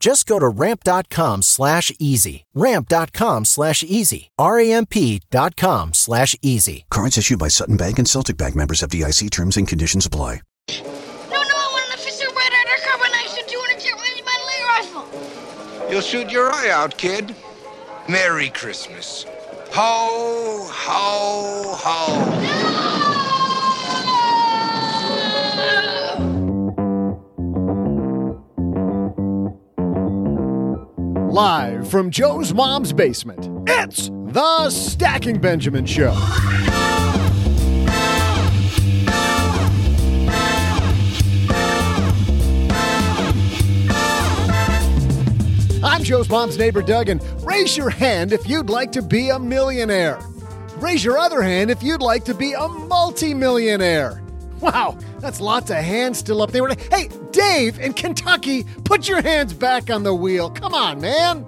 Just 0.00 0.26
go 0.26 0.38
to 0.38 0.48
ramp.com 0.48 1.42
slash 1.42 1.92
easy. 1.98 2.46
Ramp.com 2.54 3.44
slash 3.44 3.84
easy. 3.84 4.30
R-A-M-P 4.38 5.20
dot 5.30 5.56
com 5.56 5.92
slash 5.92 6.34
easy. 6.40 6.86
Cards 6.90 7.18
issued 7.18 7.38
by 7.38 7.48
Sutton 7.48 7.76
Bank 7.76 7.98
and 7.98 8.08
Celtic 8.08 8.38
Bank 8.38 8.56
members 8.56 8.80
FDIC 8.80 9.30
terms 9.30 9.58
and 9.58 9.68
conditions 9.68 10.06
apply. 10.06 10.40
No, 10.70 10.82
no, 10.82 11.36
I 11.36 11.68
want 11.72 11.86
an 11.86 11.94
official 11.94 12.32
red 12.32 12.52
undercover 12.66 13.10
knife 13.12 13.34
to 13.36 13.44
200 13.46 13.78
jet 13.78 13.94
regimental 14.00 15.04
rifle. 15.04 15.90
You'll 15.90 16.00
shoot 16.00 16.30
your 16.30 16.50
eye 16.50 16.70
out, 16.70 16.96
kid. 16.96 17.36
Merry 18.08 18.48
Christmas. 18.48 19.26
Ho, 19.72 20.66
ho, 20.70 21.74
ho. 21.76 22.99
Live 31.30 31.88
from 31.88 32.10
Joe's 32.10 32.52
mom's 32.52 32.92
basement, 32.92 33.48
it's 33.68 34.08
the 34.08 34.68
Stacking 34.68 35.40
Benjamin 35.40 35.86
Show. 35.86 36.10
I'm 45.84 46.02
Joe's 46.02 46.28
mom's 46.28 46.58
neighbor, 46.58 46.82
Doug, 46.82 47.08
and 47.08 47.22
raise 47.46 47.76
your 47.76 47.90
hand 47.90 48.32
if 48.32 48.48
you'd 48.48 48.68
like 48.68 48.90
to 48.90 49.00
be 49.00 49.28
a 49.28 49.38
millionaire. 49.38 50.18
Raise 50.78 51.04
your 51.04 51.16
other 51.16 51.42
hand 51.42 51.70
if 51.70 51.80
you'd 51.80 52.02
like 52.02 52.24
to 52.24 52.34
be 52.34 52.54
a 52.54 52.66
multimillionaire. 52.66 54.20
Wow, 54.60 54.98
that's 55.20 55.40
lots 55.40 55.70
of 55.70 55.76
hands 55.78 56.18
still 56.18 56.42
up 56.42 56.50
there. 56.50 56.68
Hey, 56.68 57.08
Dave 57.30 57.78
in 57.78 57.94
Kentucky, 57.94 58.64
put 58.84 59.08
your 59.08 59.22
hands 59.22 59.54
back 59.54 59.90
on 59.90 60.02
the 60.02 60.14
wheel. 60.14 60.50
Come 60.50 60.74
on, 60.74 61.00
man. 61.00 61.46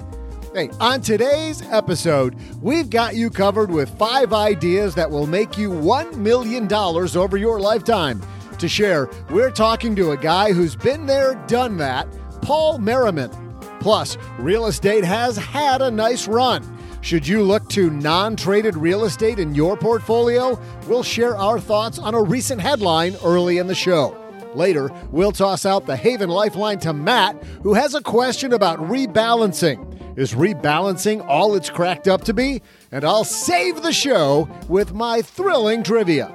Hey, 0.55 0.71
on 0.81 1.00
today's 1.00 1.62
episode, 1.71 2.37
we've 2.61 2.91
got 2.91 3.15
you 3.15 3.31
covered 3.31 3.71
with 3.71 3.89
five 3.99 4.33
ideas 4.33 4.95
that 4.95 5.11
will 5.11 5.27
make 5.27 5.56
you 5.56 5.71
$1 5.71 6.17
million 6.17 6.72
over 6.72 7.37
your 7.37 7.59
lifetime. 7.61 8.22
To 8.59 8.69
share, 8.69 9.09
we're 9.31 9.51
talking 9.51 9.97
to 9.97 10.12
a 10.12 10.17
guy 10.17 10.53
who's 10.53 10.77
been 10.77 11.06
there, 11.06 11.34
done 11.47 11.78
that, 11.78 12.06
Paul 12.43 12.78
Merriman. 12.78 13.31
Plus, 13.81 14.17
real 14.39 14.67
estate 14.67 15.05
has 15.05 15.37
had 15.37 15.83
a 15.83 15.91
nice 15.91 16.28
run. 16.28 16.62
Should 17.03 17.27
you 17.27 17.43
look 17.43 17.69
to 17.71 17.91
non 17.91 18.37
traded 18.37 18.77
real 18.77 19.05
estate 19.05 19.41
in 19.41 19.57
your 19.57 19.77
portfolio? 19.77 20.59
We'll 20.87 21.03
share 21.03 21.37
our 21.37 21.59
thoughts 21.59 21.99
on 21.99 22.15
a 22.15 22.23
recent 22.23 22.61
headline 22.61 23.17
early 23.25 23.59
in 23.59 23.67
the 23.67 23.75
show. 23.75 24.17
Later, 24.55 24.89
we'll 25.11 25.33
toss 25.33 25.67
out 25.67 25.85
the 25.85 25.97
Haven 25.97 26.31
Lifeline 26.31 26.79
to 26.79 26.93
Matt, 26.93 27.43
who 27.65 27.75
has 27.75 27.97
a 27.97 28.03
question 28.03 28.53
about 28.53 28.79
rebalancing. 28.79 29.89
Is 30.17 30.35
rebalancing 30.35 31.27
all 31.27 31.57
it's 31.57 31.71
cracked 31.71 32.07
up 32.07 32.23
to 32.25 32.35
be? 32.35 32.63
And 32.93 33.05
I'll 33.05 33.25
save 33.25 33.83
the 33.83 33.93
show 33.93 34.49
with 34.69 34.93
my 34.93 35.23
thrilling 35.23 35.83
trivia. 35.83 36.29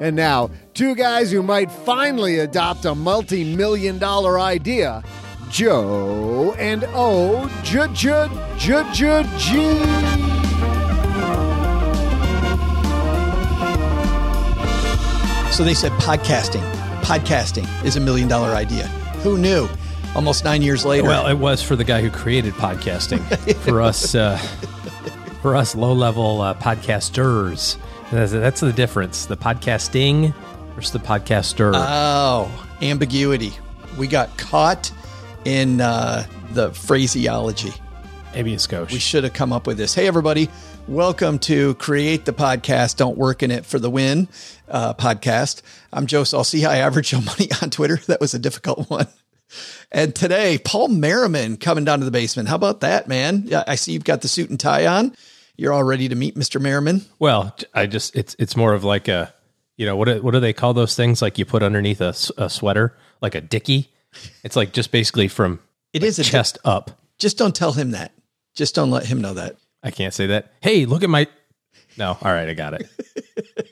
And 0.00 0.16
now, 0.16 0.50
two 0.72 0.94
guys 0.94 1.32
who 1.32 1.42
might 1.42 1.70
finally 1.70 2.38
adopt 2.38 2.86
a 2.86 2.94
multi 2.94 3.54
million 3.54 3.98
dollar 3.98 4.40
idea 4.40 5.04
Joe 5.50 6.54
and 6.58 6.84
O 6.94 7.48
J 7.62 7.86
J 7.92 8.28
J 8.58 8.84
J 8.92 9.22
G. 9.38 10.74
So 15.52 15.62
they 15.62 15.74
said 15.74 15.92
podcasting. 15.92 16.68
Podcasting 17.02 17.84
is 17.84 17.94
a 17.94 18.00
million 18.00 18.26
dollar 18.26 18.48
idea. 18.56 18.88
Who 19.22 19.38
knew? 19.38 19.68
Almost 20.16 20.44
nine 20.44 20.62
years 20.62 20.84
later. 20.84 21.06
Well, 21.06 21.28
it 21.28 21.38
was 21.38 21.62
for 21.62 21.76
the 21.76 21.84
guy 21.84 22.02
who 22.02 22.10
created 22.10 22.54
podcasting. 22.54 23.20
for 23.64 23.80
us, 23.80 24.16
uh, 24.16 24.36
for 25.42 25.54
us 25.54 25.76
low 25.76 25.92
level 25.92 26.40
uh, 26.40 26.54
podcasters, 26.54 27.76
that's, 28.10 28.32
that's 28.32 28.60
the 28.60 28.72
difference. 28.72 29.26
The 29.26 29.36
podcasting 29.36 30.34
versus 30.74 30.92
the 30.92 30.98
podcaster. 30.98 31.72
oh, 31.74 32.50
ambiguity. 32.82 33.52
We 33.96 34.08
got 34.08 34.36
caught 34.36 34.90
in 35.44 35.80
uh, 35.80 36.26
the 36.52 36.72
phraseology. 36.72 37.72
Maybe 38.34 38.54
a 38.54 38.56
skosh. 38.56 38.90
We 38.90 38.98
should 38.98 39.24
have 39.24 39.32
come 39.32 39.52
up 39.52 39.66
with 39.66 39.76
this. 39.76 39.94
Hey, 39.94 40.06
everybody. 40.06 40.48
Welcome 40.88 41.38
to 41.40 41.74
Create 41.76 42.24
the 42.24 42.32
Podcast, 42.32 42.96
Don't 42.96 43.16
Work 43.16 43.42
in 43.42 43.50
It 43.50 43.64
for 43.64 43.78
the 43.78 43.88
Win 43.88 44.28
uh, 44.68 44.92
podcast. 44.94 45.62
I'm 45.92 46.06
Joe 46.06 46.24
Saul-Sehy. 46.24 46.66
I 46.66 46.78
average 46.78 47.10
Joe 47.10 47.20
Money 47.24 47.48
on 47.62 47.70
Twitter. 47.70 47.96
That 48.06 48.20
was 48.20 48.34
a 48.34 48.38
difficult 48.38 48.90
one. 48.90 49.06
And 49.92 50.14
today, 50.14 50.58
Paul 50.58 50.88
Merriman 50.88 51.56
coming 51.56 51.84
down 51.84 52.00
to 52.00 52.04
the 52.04 52.10
basement. 52.10 52.48
How 52.48 52.56
about 52.56 52.80
that, 52.80 53.06
man? 53.06 53.44
Yeah, 53.46 53.62
I 53.66 53.76
see 53.76 53.92
you've 53.92 54.04
got 54.04 54.22
the 54.22 54.28
suit 54.28 54.50
and 54.50 54.58
tie 54.58 54.86
on. 54.86 55.14
You're 55.56 55.72
all 55.72 55.84
ready 55.84 56.08
to 56.08 56.16
meet 56.16 56.34
Mr. 56.34 56.60
Merriman. 56.60 57.02
well, 57.20 57.56
I 57.72 57.86
just 57.86 58.16
it's 58.16 58.34
it's 58.40 58.56
more 58.56 58.74
of 58.74 58.82
like 58.82 59.06
a 59.06 59.32
you 59.76 59.86
know 59.86 59.94
what 59.94 60.08
do, 60.08 60.20
what 60.20 60.32
do 60.32 60.40
they 60.40 60.52
call 60.52 60.74
those 60.74 60.96
things 60.96 61.22
like 61.22 61.38
you 61.38 61.44
put 61.44 61.62
underneath 61.62 62.00
a, 62.00 62.14
a 62.36 62.50
sweater 62.50 62.96
like 63.22 63.36
a 63.36 63.40
dicky? 63.40 63.93
It's 64.42 64.56
like 64.56 64.72
just 64.72 64.90
basically 64.92 65.28
from 65.28 65.60
It 65.92 66.02
like 66.02 66.08
is 66.08 66.18
a 66.18 66.24
chest 66.24 66.58
up. 66.64 66.90
Just 67.18 67.38
don't 67.38 67.54
tell 67.54 67.72
him 67.72 67.92
that. 67.92 68.12
Just 68.54 68.74
don't 68.74 68.90
let 68.90 69.06
him 69.06 69.20
know 69.20 69.34
that. 69.34 69.56
I 69.82 69.90
can't 69.90 70.14
say 70.14 70.26
that. 70.28 70.52
Hey, 70.60 70.86
look 70.86 71.02
at 71.02 71.10
my. 71.10 71.26
No, 71.96 72.16
all 72.20 72.32
right, 72.32 72.48
I 72.48 72.54
got 72.54 72.74
it. 72.74 72.88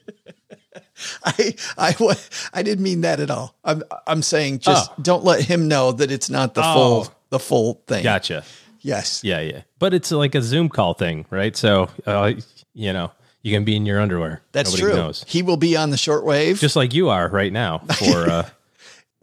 I 1.25 1.55
I 1.77 2.17
I 2.55 2.63
didn't 2.63 2.85
mean 2.85 3.01
that 3.01 3.19
at 3.21 3.31
all. 3.31 3.57
I'm 3.65 3.83
I'm 4.07 4.23
saying 4.23 4.61
just 4.61 4.91
Oh. 4.91 4.95
don't 5.03 5.25
let 5.25 5.43
him 5.45 5.67
know 5.69 5.93
that 5.93 6.11
it's 6.13 6.31
not 6.31 6.55
the 6.55 6.63
Oh. 6.65 6.75
full 6.75 7.15
the 7.31 7.39
full 7.41 7.83
thing. 7.87 8.03
Gotcha. 8.05 8.45
Yes. 8.81 9.23
Yeah, 9.25 9.41
yeah. 9.41 9.63
But 9.79 9.95
it's 9.95 10.11
like 10.11 10.35
a 10.35 10.43
Zoom 10.43 10.69
call 10.69 10.95
thing, 10.95 11.25
right? 11.31 11.57
So, 11.57 11.89
uh, 12.05 12.33
you 12.75 12.93
know, 12.93 13.13
you 13.43 13.53
can 13.53 13.65
be 13.65 13.77
in 13.77 13.87
your 13.87 14.01
underwear. 14.01 14.43
That's 14.53 14.71
Nobody 14.71 14.93
true. 14.93 15.03
Knows. 15.03 15.25
He 15.29 15.43
will 15.43 15.57
be 15.57 15.77
on 15.77 15.91
the 15.91 15.97
shortwave. 15.97 16.59
Just 16.59 16.75
like 16.77 16.93
you 16.93 17.09
are 17.09 17.29
right 17.29 17.53
now. 17.53 17.79
For 17.99 18.29
uh, 18.29 18.49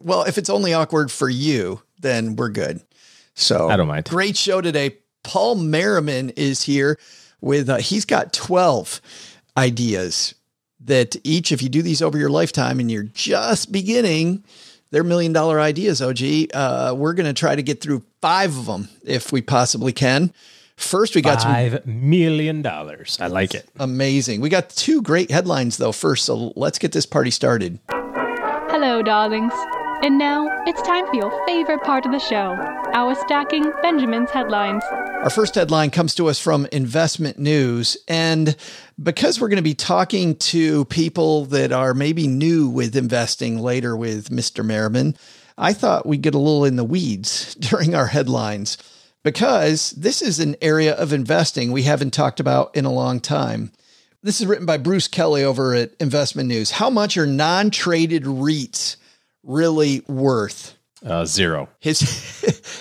well, 0.00 0.22
if 0.24 0.38
it's 0.38 0.50
only 0.50 0.72
awkward 0.74 1.10
for 1.10 1.28
you, 1.28 1.82
then 2.00 2.36
we're 2.36 2.48
good. 2.50 2.80
So 3.34 3.68
I 3.68 3.76
don't 3.76 3.86
mind. 3.88 4.06
Great 4.08 4.36
show 4.36 4.60
today. 4.60 4.96
Paul 5.22 5.54
Merriman 5.56 6.30
is 6.30 6.62
here 6.62 6.98
with 7.40 7.68
uh, 7.68 7.76
he's 7.76 8.04
got 8.04 8.32
12 8.32 9.00
ideas 9.56 10.34
that 10.84 11.16
each, 11.24 11.52
if 11.52 11.62
you 11.62 11.68
do 11.68 11.82
these 11.82 12.00
over 12.02 12.16
your 12.18 12.30
lifetime 12.30 12.80
and 12.80 12.90
you're 12.90 13.02
just 13.02 13.70
beginning, 13.70 14.42
they're 14.90 15.04
million 15.04 15.32
dollar 15.32 15.60
ideas, 15.60 16.00
OG. 16.02 16.18
Uh, 16.54 16.94
we're 16.96 17.12
going 17.12 17.26
to 17.26 17.32
try 17.38 17.54
to 17.54 17.62
get 17.62 17.80
through 17.80 18.02
five 18.20 18.56
of 18.56 18.66
them 18.66 18.88
if 19.04 19.30
we 19.32 19.42
possibly 19.42 19.92
can. 19.92 20.32
First, 20.76 21.14
we 21.14 21.20
got 21.20 21.42
some 21.42 21.52
Five 21.52 21.86
million 21.86 22.62
dollars. 22.62 23.18
I 23.20 23.26
like 23.26 23.54
it. 23.54 23.68
amazing. 23.78 24.40
We 24.40 24.48
got 24.48 24.70
two 24.70 25.02
great 25.02 25.30
headlines, 25.30 25.76
though, 25.76 25.92
first. 25.92 26.24
So 26.24 26.54
let's 26.56 26.78
get 26.78 26.92
this 26.92 27.04
party 27.04 27.30
started. 27.30 27.78
Hello, 27.90 29.02
darlings. 29.02 29.52
And 30.02 30.16
now 30.16 30.48
it's 30.66 30.80
time 30.80 31.06
for 31.08 31.14
your 31.14 31.46
favorite 31.46 31.82
part 31.82 32.06
of 32.06 32.12
the 32.12 32.18
show 32.18 32.56
our 32.94 33.14
stacking 33.14 33.70
Benjamin's 33.82 34.30
headlines. 34.30 34.82
Our 35.22 35.28
first 35.28 35.54
headline 35.54 35.90
comes 35.90 36.14
to 36.14 36.28
us 36.28 36.40
from 36.40 36.66
Investment 36.72 37.38
News. 37.38 37.98
And 38.08 38.56
because 39.00 39.38
we're 39.38 39.48
going 39.48 39.56
to 39.58 39.62
be 39.62 39.74
talking 39.74 40.36
to 40.36 40.86
people 40.86 41.44
that 41.46 41.70
are 41.70 41.92
maybe 41.92 42.26
new 42.26 42.70
with 42.70 42.96
investing 42.96 43.58
later 43.58 43.94
with 43.94 44.30
Mr. 44.30 44.64
Merriman, 44.64 45.18
I 45.58 45.74
thought 45.74 46.06
we'd 46.06 46.22
get 46.22 46.34
a 46.34 46.38
little 46.38 46.64
in 46.64 46.76
the 46.76 46.84
weeds 46.84 47.54
during 47.60 47.94
our 47.94 48.06
headlines 48.06 48.78
because 49.22 49.90
this 49.90 50.22
is 50.22 50.40
an 50.40 50.56
area 50.62 50.94
of 50.94 51.12
investing 51.12 51.72
we 51.72 51.82
haven't 51.82 52.14
talked 52.14 52.40
about 52.40 52.74
in 52.74 52.86
a 52.86 52.92
long 52.92 53.20
time. 53.20 53.70
This 54.22 54.40
is 54.40 54.46
written 54.46 54.66
by 54.66 54.78
Bruce 54.78 55.08
Kelly 55.08 55.44
over 55.44 55.74
at 55.74 55.92
Investment 56.00 56.48
News. 56.48 56.70
How 56.70 56.88
much 56.88 57.18
are 57.18 57.26
non 57.26 57.70
traded 57.70 58.24
REITs 58.24 58.96
really 59.42 60.02
worth? 60.06 60.76
Uh, 61.04 61.24
zero. 61.24 61.68
His 61.78 62.00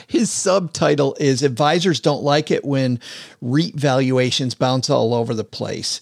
his 0.08 0.30
subtitle 0.30 1.16
is 1.20 1.42
advisors 1.42 2.00
don't 2.02 2.24
like 2.24 2.52
it 2.52 2.66
when 2.66 3.00
REIT 3.42 3.76
valuations 3.76 4.56
bounce 4.56 4.90
all 4.90 5.14
over 5.14 5.34
the 5.34 5.46
place. 5.46 6.02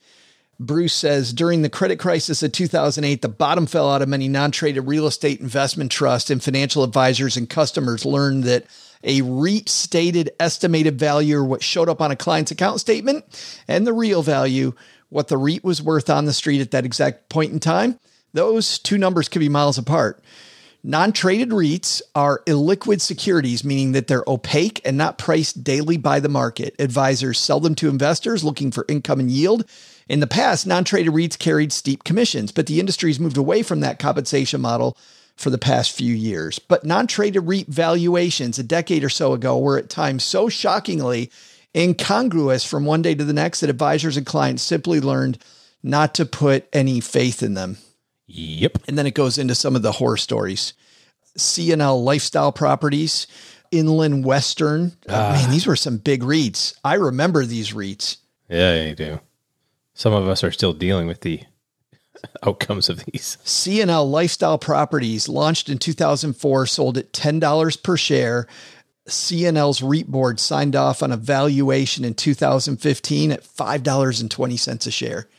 Bruce 0.60 0.94
says 0.94 1.34
during 1.34 1.62
the 1.62 1.70
credit 1.70 2.00
crisis 2.00 2.42
of 2.42 2.52
2008, 2.52 3.22
the 3.22 3.30
bottom 3.30 3.68
fell 3.68 3.92
out 3.92 4.02
of 4.02 4.10
many 4.10 4.28
non-traded 4.28 4.88
real 4.88 5.06
estate 5.06 5.40
investment 5.40 5.92
trusts 5.92 6.32
and 6.32 6.44
financial 6.44 6.84
advisors 6.84 7.38
and 7.38 7.48
customers 7.48 8.06
learned 8.06 8.44
that 8.46 8.66
a 9.04 9.22
REIT 9.22 9.70
stated 9.70 10.32
estimated 10.40 10.98
value 10.98 11.38
or 11.38 11.46
what 11.46 11.62
showed 11.62 11.90
up 11.90 12.02
on 12.02 12.10
a 12.10 12.16
client's 12.16 12.50
account 12.50 12.80
statement 12.80 13.24
and 13.68 13.86
the 13.86 13.94
real 13.94 14.24
value, 14.24 14.74
what 15.10 15.28
the 15.28 15.38
REIT 15.38 15.64
was 15.64 15.84
worth 15.84 16.10
on 16.10 16.26
the 16.26 16.34
street 16.34 16.62
at 16.62 16.72
that 16.72 16.86
exact 16.86 17.30
point 17.30 17.52
in 17.52 17.60
time, 17.60 18.00
those 18.34 18.80
two 18.80 18.98
numbers 18.98 19.30
could 19.30 19.40
be 19.40 19.50
miles 19.50 19.78
apart. 19.78 20.24
Non 20.90 21.12
traded 21.12 21.50
REITs 21.50 22.02
are 22.16 22.42
illiquid 22.46 23.02
securities, 23.02 23.66
meaning 23.66 23.92
that 23.92 24.08
they're 24.08 24.24
opaque 24.26 24.80
and 24.86 24.96
not 24.96 25.18
priced 25.18 25.62
daily 25.62 25.98
by 25.98 26.22
the 26.22 26.30
market. 26.30 26.78
Advisors 26.80 27.38
sell 27.38 27.60
them 27.60 27.76
to 27.76 27.90
investors 27.90 28.42
looking 28.42 28.72
for 28.72 28.86
income 28.88 29.20
and 29.20 29.30
yield. 29.30 29.66
In 30.08 30.22
the 30.22 30.28
past, 30.28 30.66
non 30.66 30.86
traded 30.86 31.12
REITs 31.12 31.38
carried 31.38 31.74
steep 31.74 32.06
commissions, 32.06 32.54
but 32.54 32.68
the 32.68 32.80
industry's 32.80 33.20
moved 33.20 33.36
away 33.36 33.64
from 33.64 33.82
that 33.82 34.00
compensation 34.00 34.62
model 34.62 34.96
for 35.36 35.50
the 35.50 35.58
past 35.58 35.92
few 35.92 36.16
years. 36.16 36.58
But 36.58 36.86
non 36.86 37.06
traded 37.06 37.46
REIT 37.46 37.68
valuations 37.68 38.58
a 38.58 38.64
decade 38.64 39.04
or 39.04 39.10
so 39.10 39.34
ago 39.34 39.60
were 39.60 39.78
at 39.78 39.90
times 39.90 40.24
so 40.24 40.48
shockingly 40.48 41.30
incongruous 41.76 42.64
from 42.64 42.86
one 42.86 43.02
day 43.02 43.14
to 43.14 43.26
the 43.26 43.34
next 43.34 43.60
that 43.60 43.70
advisors 43.70 44.16
and 44.16 44.26
clients 44.26 44.64
simply 44.64 45.02
learned 45.02 45.38
not 45.84 46.16
to 46.16 46.26
put 46.26 46.66
any 46.72 47.02
faith 47.02 47.44
in 47.44 47.56
them. 47.56 47.76
Yep. 48.28 48.80
And 48.88 48.98
then 48.98 49.08
it 49.08 49.14
goes 49.14 49.38
into 49.38 49.56
some 49.56 49.76
of 49.76 49.82
the 49.82 49.94
horror 49.94 50.18
stories. 50.18 50.74
CNL 51.38 52.04
lifestyle 52.04 52.52
properties, 52.52 53.28
Inland 53.72 54.26
Western. 54.26 54.94
Oh, 55.08 55.32
man, 55.32 55.50
these 55.50 55.68
were 55.68 55.76
some 55.76 55.98
big 55.98 56.24
REITs. 56.24 56.76
I 56.84 56.96
remember 56.96 57.46
these 57.46 57.74
REITs. 57.74 58.18
Yeah, 58.50 58.84
you 58.84 58.96
do. 58.96 59.20
Some 59.94 60.14
of 60.14 60.28
us 60.28 60.44
are 60.44 60.52
still 60.52 60.74
dealing 60.74 61.08
with 61.08 61.22
the 61.22 61.42
outcomes 62.46 62.90
of 62.90 63.04
these. 63.06 63.38
CNL 63.44 64.10
Lifestyle 64.10 64.58
Properties 64.58 65.30
launched 65.30 65.70
in 65.70 65.78
2004, 65.78 66.66
sold 66.66 66.98
at 66.98 67.14
$10 67.14 67.84
per 67.84 67.98
share. 67.98 68.48
CNL's 69.08 69.82
REIT 69.82 70.08
board 70.08 70.40
signed 70.40 70.76
off 70.76 71.02
on 71.02 71.12
a 71.12 71.18
valuation 71.18 72.04
in 72.04 72.14
2015 72.14 73.32
at 73.32 73.44
$5.20 73.44 74.88
a 74.88 74.92
share, 74.92 75.30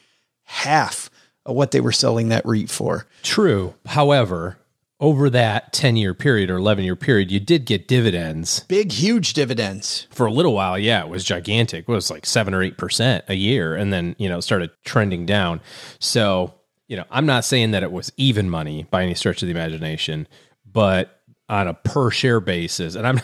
half 0.45 1.11
Uh, 1.49 1.53
what 1.53 1.71
they 1.71 1.81
were 1.81 1.93
selling 1.93 2.29
that 2.29 2.45
REIT 2.45 2.71
for. 2.71 3.07
True. 3.23 3.75
However, 3.87 4.59
over 5.01 5.31
that 5.31 5.73
10 5.73 5.97
year 5.97 6.15
period 6.15 6.51
or 6.51 6.57
11 6.57 6.85
year 6.85 6.97
period, 6.97 7.31
you 7.31 7.41
did 7.41 7.65
get 7.65 7.89
dividends. 7.89 8.61
Big, 8.69 8.93
huge 8.93 9.33
dividends. 9.33 10.07
For 10.11 10.27
a 10.27 10.33
little 10.33 10.55
while, 10.55 10.79
yeah, 10.79 11.03
it 11.03 11.09
was 11.09 11.25
gigantic. 11.25 11.89
It 11.89 11.93
was 11.93 12.11
like 12.11 12.27
7 12.27 12.53
or 12.53 12.63
8% 12.63 13.23
a 13.29 13.35
year 13.35 13.75
and 13.75 13.93
then, 13.93 14.17
you 14.19 14.29
know, 14.29 14.41
started 14.41 14.71
trending 14.85 15.25
down. 15.27 15.61
So, 16.01 16.55
you 16.89 16.97
know, 16.97 17.05
I'm 17.11 17.27
not 17.27 17.45
saying 17.45 17.71
that 17.73 17.83
it 17.83 17.93
was 17.93 18.13
even 18.17 18.51
money 18.51 18.87
by 18.91 19.03
any 19.03 19.15
stretch 19.15 19.43
of 19.43 19.47
the 19.47 19.53
imagination, 19.53 20.27
but 20.71 21.18
on 21.49 21.69
a 21.69 21.75
per 21.75 22.11
share 22.11 22.41
basis, 22.41 22.95
and 22.95 23.07
I'm 23.07 23.21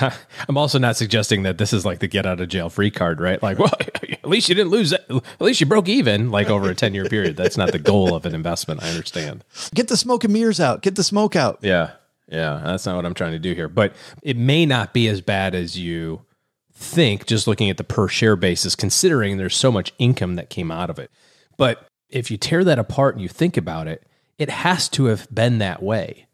I'm 0.48 0.56
also 0.56 0.78
not 0.78 0.96
suggesting 0.96 1.42
that 1.42 1.58
this 1.58 1.72
is 1.72 1.84
like 1.84 1.98
the 1.98 2.06
get 2.08 2.26
out 2.26 2.40
of 2.40 2.48
jail 2.48 2.70
free 2.70 2.90
card, 2.90 3.20
right? 3.20 3.42
Like, 3.42 3.58
well, 3.60 3.72
at 3.78 4.26
least 4.28 4.48
you 4.48 4.54
didn't 4.54 4.70
lose 4.70 4.92
it. 4.92 5.04
At 5.08 5.40
least 5.40 5.60
you 5.60 5.66
broke 5.66 5.88
even 5.88 6.30
like 6.30 6.48
over 6.48 6.68
a 6.70 6.74
10 6.74 6.94
year 6.94 7.04
period. 7.04 7.36
That's 7.36 7.56
not 7.56 7.72
the 7.72 7.78
goal 7.78 8.14
of 8.14 8.26
an 8.26 8.34
investment. 8.34 8.82
I 8.82 8.90
understand. 8.90 9.44
Get 9.74 9.88
the 9.88 9.96
smoke 9.96 10.24
and 10.24 10.32
mirrors 10.32 10.60
out. 10.60 10.82
Get 10.82 10.96
the 10.96 11.04
smoke 11.04 11.36
out. 11.36 11.58
Yeah. 11.62 11.92
Yeah. 12.28 12.60
That's 12.64 12.86
not 12.86 12.96
what 12.96 13.06
I'm 13.06 13.14
trying 13.14 13.32
to 13.32 13.38
do 13.38 13.54
here. 13.54 13.68
But 13.68 13.94
it 14.22 14.36
may 14.36 14.66
not 14.66 14.92
be 14.92 15.08
as 15.08 15.20
bad 15.20 15.54
as 15.54 15.78
you 15.78 16.24
think 16.72 17.26
just 17.26 17.46
looking 17.46 17.70
at 17.70 17.76
the 17.76 17.84
per 17.84 18.08
share 18.08 18.36
basis, 18.36 18.74
considering 18.74 19.36
there's 19.36 19.56
so 19.56 19.70
much 19.70 19.92
income 19.98 20.34
that 20.36 20.50
came 20.50 20.70
out 20.70 20.90
of 20.90 20.98
it. 20.98 21.10
But 21.56 21.86
if 22.08 22.30
you 22.30 22.36
tear 22.36 22.64
that 22.64 22.78
apart 22.78 23.14
and 23.14 23.22
you 23.22 23.28
think 23.28 23.56
about 23.56 23.86
it, 23.86 24.04
it 24.38 24.50
has 24.50 24.88
to 24.90 25.04
have 25.04 25.32
been 25.32 25.58
that 25.58 25.82
way. 25.82 26.26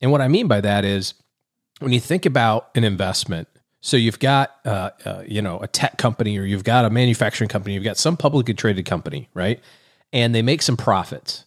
And 0.00 0.10
what 0.10 0.20
I 0.20 0.28
mean 0.28 0.48
by 0.48 0.60
that 0.60 0.84
is 0.84 1.14
when 1.80 1.92
you 1.92 2.00
think 2.00 2.26
about 2.26 2.70
an 2.74 2.84
investment, 2.84 3.48
so 3.80 3.96
you've 3.96 4.18
got, 4.18 4.54
uh, 4.64 4.90
uh, 5.04 5.22
you 5.26 5.42
know, 5.42 5.58
a 5.60 5.66
tech 5.66 5.98
company 5.98 6.38
or 6.38 6.44
you've 6.44 6.64
got 6.64 6.84
a 6.84 6.90
manufacturing 6.90 7.48
company, 7.48 7.74
you've 7.74 7.84
got 7.84 7.98
some 7.98 8.16
publicly 8.16 8.54
traded 8.54 8.86
company, 8.86 9.28
right? 9.34 9.60
And 10.12 10.34
they 10.34 10.42
make 10.42 10.62
some 10.62 10.76
profits. 10.76 11.44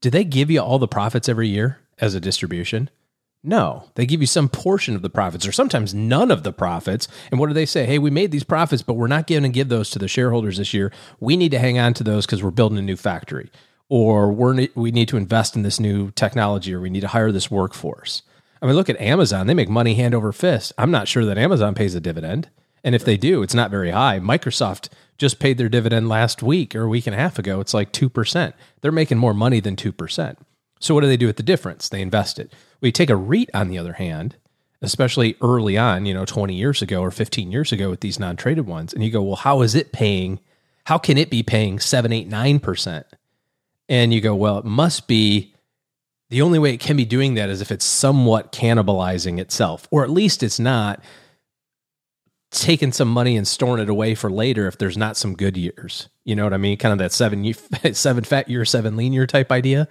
Do 0.00 0.10
they 0.10 0.24
give 0.24 0.50
you 0.50 0.60
all 0.60 0.78
the 0.78 0.88
profits 0.88 1.28
every 1.28 1.48
year 1.48 1.78
as 1.98 2.14
a 2.14 2.20
distribution? 2.20 2.90
No, 3.42 3.84
they 3.94 4.06
give 4.06 4.20
you 4.20 4.26
some 4.26 4.48
portion 4.48 4.96
of 4.96 5.02
the 5.02 5.10
profits 5.10 5.46
or 5.46 5.52
sometimes 5.52 5.94
none 5.94 6.32
of 6.32 6.42
the 6.42 6.52
profits. 6.52 7.06
And 7.30 7.38
what 7.38 7.46
do 7.46 7.54
they 7.54 7.66
say? 7.66 7.86
Hey, 7.86 8.00
we 8.00 8.10
made 8.10 8.32
these 8.32 8.42
profits, 8.42 8.82
but 8.82 8.94
we're 8.94 9.06
not 9.06 9.28
going 9.28 9.44
to 9.44 9.48
give 9.48 9.68
those 9.68 9.88
to 9.90 10.00
the 10.00 10.08
shareholders 10.08 10.58
this 10.58 10.74
year. 10.74 10.90
We 11.20 11.36
need 11.36 11.52
to 11.52 11.60
hang 11.60 11.78
on 11.78 11.94
to 11.94 12.04
those 12.04 12.26
because 12.26 12.42
we're 12.42 12.50
building 12.50 12.78
a 12.78 12.82
new 12.82 12.96
factory 12.96 13.50
or 13.88 14.32
we're, 14.32 14.68
we 14.74 14.90
need 14.90 15.08
to 15.08 15.16
invest 15.16 15.56
in 15.56 15.62
this 15.62 15.78
new 15.78 16.10
technology 16.12 16.74
or 16.74 16.80
we 16.80 16.90
need 16.90 17.00
to 17.00 17.08
hire 17.08 17.32
this 17.32 17.50
workforce. 17.50 18.22
I 18.60 18.66
mean, 18.66 18.74
look 18.74 18.90
at 18.90 19.00
Amazon. 19.00 19.46
They 19.46 19.54
make 19.54 19.68
money 19.68 19.94
hand 19.94 20.14
over 20.14 20.32
fist. 20.32 20.72
I'm 20.78 20.90
not 20.90 21.08
sure 21.08 21.24
that 21.24 21.38
Amazon 21.38 21.74
pays 21.74 21.94
a 21.94 22.00
dividend. 22.00 22.48
And 22.82 22.94
if 22.94 23.04
they 23.04 23.16
do, 23.16 23.42
it's 23.42 23.54
not 23.54 23.70
very 23.70 23.90
high. 23.90 24.20
Microsoft 24.20 24.88
just 25.18 25.38
paid 25.38 25.58
their 25.58 25.68
dividend 25.68 26.08
last 26.08 26.42
week 26.42 26.74
or 26.74 26.82
a 26.82 26.88
week 26.88 27.06
and 27.06 27.14
a 27.14 27.18
half 27.18 27.38
ago. 27.38 27.60
It's 27.60 27.74
like 27.74 27.92
2%. 27.92 28.52
They're 28.80 28.92
making 28.92 29.18
more 29.18 29.34
money 29.34 29.60
than 29.60 29.76
2%. 29.76 30.36
So 30.78 30.94
what 30.94 31.00
do 31.00 31.06
they 31.06 31.16
do 31.16 31.26
with 31.26 31.36
the 31.36 31.42
difference? 31.42 31.88
They 31.88 32.02
invest 32.02 32.38
it. 32.38 32.52
We 32.80 32.92
take 32.92 33.10
a 33.10 33.16
REIT, 33.16 33.50
on 33.54 33.68
the 33.68 33.78
other 33.78 33.94
hand, 33.94 34.36
especially 34.82 35.36
early 35.40 35.76
on, 35.78 36.06
you 36.06 36.14
know, 36.14 36.24
20 36.24 36.54
years 36.54 36.82
ago 36.82 37.00
or 37.00 37.10
15 37.10 37.50
years 37.50 37.72
ago 37.72 37.90
with 37.90 38.00
these 38.00 38.20
non 38.20 38.36
traded 38.36 38.66
ones, 38.66 38.92
and 38.92 39.02
you 39.02 39.10
go, 39.10 39.22
well, 39.22 39.36
how 39.36 39.62
is 39.62 39.74
it 39.74 39.92
paying? 39.92 40.38
How 40.84 40.98
can 40.98 41.18
it 41.18 41.30
be 41.30 41.42
paying 41.42 41.80
7, 41.80 42.12
8, 42.12 42.28
9%? 42.28 43.04
And 43.88 44.12
you 44.12 44.20
go, 44.20 44.34
well, 44.34 44.58
it 44.58 44.64
must 44.64 45.06
be 45.06 45.54
the 46.28 46.42
only 46.42 46.58
way 46.58 46.74
it 46.74 46.80
can 46.80 46.96
be 46.96 47.04
doing 47.04 47.34
that 47.34 47.50
is 47.50 47.60
if 47.60 47.70
it's 47.70 47.84
somewhat 47.84 48.50
cannibalizing 48.52 49.38
itself, 49.38 49.86
or 49.90 50.02
at 50.02 50.10
least 50.10 50.42
it's 50.42 50.58
not 50.58 51.02
taking 52.50 52.92
some 52.92 53.08
money 53.08 53.36
and 53.36 53.46
storing 53.46 53.82
it 53.82 53.88
away 53.88 54.14
for 54.14 54.30
later 54.30 54.66
if 54.66 54.78
there's 54.78 54.96
not 54.96 55.16
some 55.16 55.34
good 55.36 55.56
years. 55.56 56.08
You 56.24 56.34
know 56.34 56.44
what 56.44 56.54
I 56.54 56.58
mean? 56.58 56.76
Kind 56.78 56.92
of 56.92 56.98
that 56.98 57.12
seven, 57.12 57.52
seven 57.92 58.24
fat 58.24 58.48
year, 58.48 58.64
seven 58.64 58.96
lean 58.96 59.12
year 59.12 59.26
type 59.26 59.52
idea. 59.52 59.88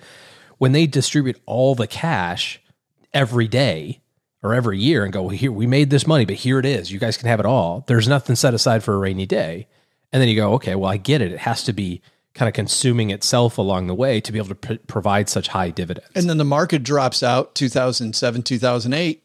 When 0.58 0.72
they 0.72 0.88
distribute 0.88 1.40
all 1.46 1.76
the 1.76 1.88
cash 1.88 2.62
every 3.14 3.48
day 3.48 4.02
or 4.42 4.54
every 4.54 4.80
year 4.80 5.04
and 5.04 5.14
go, 5.14 5.24
well, 5.24 5.30
here, 5.30 5.52
we 5.52 5.68
made 5.68 5.90
this 5.90 6.08
money, 6.08 6.26
but 6.26 6.36
here 6.36 6.60
it 6.60 6.66
is. 6.66 6.92
You 6.92 7.00
guys 7.00 7.18
can 7.18 7.28
have 7.28 7.40
it 7.40 7.46
all. 7.46 7.84
There's 7.88 8.08
nothing 8.08 8.36
set 8.36 8.54
aside 8.54 8.84
for 8.84 8.94
a 8.94 9.00
rainy 9.00 9.26
day. 9.26 9.68
And 10.12 10.22
then 10.22 10.30
you 10.30 10.36
go, 10.36 10.54
okay, 10.54 10.76
well, 10.76 10.92
I 10.92 10.98
get 10.98 11.22
it. 11.22 11.32
It 11.32 11.40
has 11.40 11.64
to 11.64 11.74
be 11.74 12.02
kind 12.36 12.48
of 12.48 12.54
consuming 12.54 13.10
itself 13.10 13.58
along 13.58 13.88
the 13.88 13.96
way 13.96 14.22
to 14.22 14.32
be 14.32 14.38
able 14.38 14.50
to 14.50 14.56
pr- 14.56 14.74
provide 14.88 15.30
such 15.30 15.48
high 15.48 15.72
dividends. 15.72 16.10
And 16.16 16.30
then 16.30 16.38
the 16.38 16.46
market 16.46 16.84
drops 16.84 17.24
out 17.24 17.56
2007, 17.56 18.44
2008, 18.44 19.24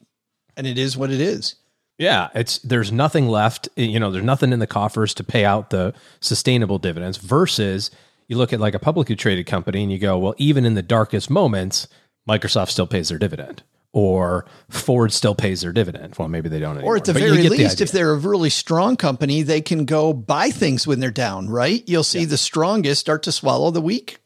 and 0.57 0.65
it 0.65 0.77
is 0.77 0.97
what 0.97 1.11
it 1.11 1.21
is. 1.21 1.55
Yeah, 1.97 2.29
it's 2.33 2.57
there's 2.59 2.91
nothing 2.91 3.27
left, 3.27 3.69
you 3.75 3.99
know, 3.99 4.09
there's 4.11 4.25
nothing 4.25 4.53
in 4.53 4.59
the 4.59 4.65
coffers 4.65 5.13
to 5.15 5.23
pay 5.23 5.45
out 5.45 5.69
the 5.69 5.93
sustainable 6.19 6.79
dividends 6.79 7.17
versus 7.17 7.91
you 8.27 8.37
look 8.37 8.53
at 8.53 8.59
like 8.59 8.73
a 8.73 8.79
publicly 8.79 9.15
traded 9.15 9.45
company 9.45 9.83
and 9.83 9.91
you 9.91 9.99
go, 9.99 10.17
well, 10.17 10.33
even 10.37 10.65
in 10.65 10.73
the 10.73 10.81
darkest 10.81 11.29
moments, 11.29 11.87
Microsoft 12.27 12.69
still 12.69 12.87
pays 12.87 13.09
their 13.09 13.19
dividend 13.19 13.61
or 13.93 14.45
Ford 14.69 15.11
still 15.11 15.35
pays 15.35 15.61
their 15.61 15.73
dividend. 15.73 16.15
Well, 16.17 16.27
maybe 16.27 16.49
they 16.49 16.59
don't 16.59 16.77
anymore. 16.77 16.93
Or 16.93 16.97
at 16.97 17.05
the 17.05 17.13
very 17.13 17.49
least, 17.49 17.75
idea. 17.75 17.83
if 17.83 17.91
they're 17.91 18.11
a 18.11 18.17
really 18.17 18.49
strong 18.49 18.95
company, 18.95 19.41
they 19.41 19.61
can 19.61 19.85
go 19.85 20.13
buy 20.13 20.49
things 20.49 20.87
when 20.87 20.99
they're 20.99 21.11
down, 21.11 21.49
right? 21.49 21.83
You'll 21.87 22.03
see 22.03 22.25
the 22.25 22.37
strongest 22.37 23.01
start 23.01 23.23
to 23.23 23.31
swallow 23.31 23.71
the 23.71 23.81
weak. 23.81 24.19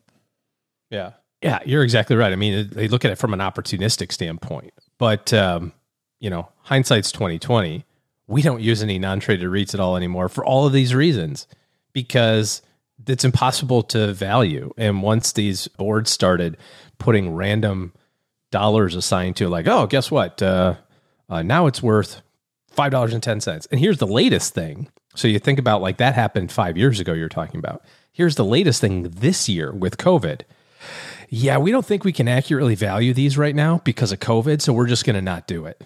Yeah. 0.90 1.12
Yeah, 1.42 1.60
you're 1.66 1.84
exactly 1.84 2.16
right. 2.16 2.32
I 2.32 2.36
mean, 2.36 2.70
they 2.72 2.88
look 2.88 3.06
at 3.06 3.12
it 3.12 3.18
from 3.18 3.34
an 3.34 3.40
opportunistic 3.40 4.12
standpoint, 4.12 4.74
but 4.98 5.34
um, 5.34 5.74
you 6.20 6.30
know, 6.30 6.50
hindsight's 6.62 7.12
2020. 7.12 7.86
We 8.28 8.42
don't 8.42 8.62
use 8.62 8.82
any 8.82 8.98
non-traded 8.98 9.48
REITs 9.48 9.76
at 9.76 9.80
all 9.80 9.96
anymore 9.96 10.30
for 10.30 10.44
all 10.44 10.66
of 10.66 10.74
these 10.74 10.96
reasons 10.96 11.46
because 11.94 12.64
it's 13.08 13.24
impossible 13.24 13.84
to 13.84 14.14
value. 14.14 14.74
And 14.78 15.04
once 15.04 15.34
these 15.34 15.68
boards 15.68 16.10
started 16.10 16.58
putting 16.98 17.36
random 17.36 17.94
dollars 18.56 18.96
assigned 18.96 19.36
to, 19.38 19.50
like, 19.50 19.68
oh, 19.68 19.86
guess 19.88 20.10
what? 20.10 20.42
Uh, 20.42 20.76
uh, 21.30 21.44
now 21.44 21.68
it's 21.68 21.84
worth 21.84 22.22
five 22.72 22.92
dollars 22.92 23.14
and 23.14 23.22
ten 23.22 23.42
cents. 23.42 23.68
And 23.72 23.80
here's 23.80 23.98
the 23.98 24.08
latest 24.08 24.54
thing. 24.54 24.90
So 25.16 25.28
you 25.28 25.40
think 25.40 25.60
about 25.60 25.82
like 25.82 25.98
that 25.98 26.16
happened 26.16 26.52
five 26.52 26.78
years 26.78 27.00
ago. 27.00 27.14
You're 27.14 27.30
talking 27.30 27.60
about. 27.60 27.84
Here's 28.12 28.36
the 28.36 28.46
latest 28.46 28.82
thing 28.82 29.04
this 29.04 29.48
year 29.50 29.72
with 29.72 29.98
COVID 29.98 30.42
yeah, 31.30 31.58
we 31.58 31.72
don't 31.72 31.86
think 31.86 32.04
we 32.04 32.14
can 32.14 32.28
accurately 32.28 32.76
value 32.76 33.14
these 33.14 33.38
right 33.38 33.56
now 33.56 33.82
because 33.84 34.12
of 34.12 34.20
COVID, 34.20 34.62
so 34.62 34.74
we're 34.74 34.88
just 34.88 35.06
going 35.06 35.16
to 35.16 35.22
not 35.22 35.48
do 35.48 35.66
it. 35.66 35.84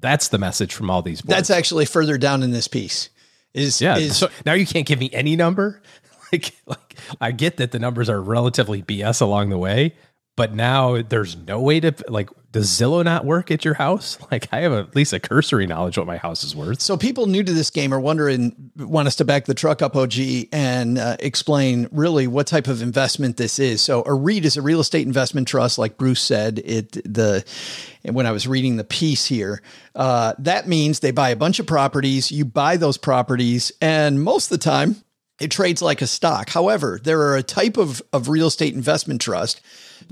That's 0.00 0.28
the 0.28 0.38
message 0.38 0.74
from 0.74 0.90
all 0.90 1.02
these 1.02 1.22
boards. 1.22 1.36
That's 1.36 1.50
actually 1.50 1.86
further 1.86 2.18
down 2.18 2.42
in 2.42 2.50
this 2.50 2.68
piece. 2.68 3.08
Is 3.54 3.80
yeah. 3.80 3.98
is, 3.98 4.16
so 4.16 4.28
now 4.46 4.54
you 4.54 4.66
can't 4.66 4.86
give 4.86 4.98
me 4.98 5.10
any 5.12 5.36
number. 5.36 5.82
Like, 6.32 6.54
like 6.64 6.96
I 7.20 7.30
get 7.30 7.58
that 7.58 7.72
the 7.72 7.78
numbers 7.78 8.08
are 8.08 8.18
relatively 8.18 8.82
BS 8.82 9.20
along 9.20 9.50
the 9.50 9.58
way, 9.58 9.94
but 10.36 10.54
now 10.54 11.02
there's 11.02 11.36
no 11.36 11.60
way 11.60 11.80
to 11.80 11.94
like 12.08 12.30
does 12.52 12.68
Zillow 12.68 13.02
not 13.02 13.24
work 13.24 13.50
at 13.50 13.64
your 13.64 13.74
house? 13.74 14.18
Like 14.30 14.48
I 14.50 14.60
have 14.60 14.72
at 14.72 14.96
least 14.96 15.12
a 15.12 15.20
cursory 15.20 15.66
knowledge 15.66 15.98
what 15.98 16.06
my 16.06 16.16
house 16.16 16.42
is 16.42 16.56
worth. 16.56 16.80
So 16.80 16.96
people 16.96 17.26
new 17.26 17.42
to 17.42 17.52
this 17.52 17.68
game 17.68 17.92
are 17.92 18.00
wondering, 18.00 18.70
want 18.76 19.08
us 19.08 19.16
to 19.16 19.26
back 19.26 19.44
the 19.44 19.52
truck 19.52 19.82
up, 19.82 19.94
OG, 19.94 20.14
and 20.52 20.96
uh, 20.96 21.18
explain 21.20 21.86
really 21.92 22.26
what 22.26 22.46
type 22.46 22.66
of 22.68 22.80
investment 22.80 23.36
this 23.36 23.58
is. 23.58 23.82
So 23.82 24.02
a 24.06 24.14
REIT 24.14 24.46
is 24.46 24.56
a 24.56 24.62
real 24.62 24.80
estate 24.80 25.06
investment 25.06 25.48
trust, 25.48 25.76
like 25.76 25.98
Bruce 25.98 26.22
said. 26.22 26.60
It 26.64 26.92
the 27.04 27.44
when 28.04 28.24
I 28.24 28.32
was 28.32 28.46
reading 28.48 28.78
the 28.78 28.84
piece 28.84 29.26
here, 29.26 29.60
uh, 29.94 30.32
that 30.38 30.66
means 30.66 31.00
they 31.00 31.10
buy 31.10 31.28
a 31.28 31.36
bunch 31.36 31.58
of 31.58 31.66
properties. 31.66 32.32
You 32.32 32.46
buy 32.46 32.78
those 32.78 32.96
properties, 32.96 33.70
and 33.82 34.22
most 34.22 34.50
of 34.50 34.58
the 34.58 34.64
time 34.64 34.96
it 35.40 35.50
trades 35.50 35.82
like 35.82 36.00
a 36.00 36.06
stock. 36.06 36.48
However, 36.48 36.98
there 37.02 37.20
are 37.20 37.36
a 37.36 37.42
type 37.42 37.76
of, 37.76 38.00
of 38.14 38.30
real 38.30 38.46
estate 38.46 38.74
investment 38.74 39.20
trust. 39.20 39.60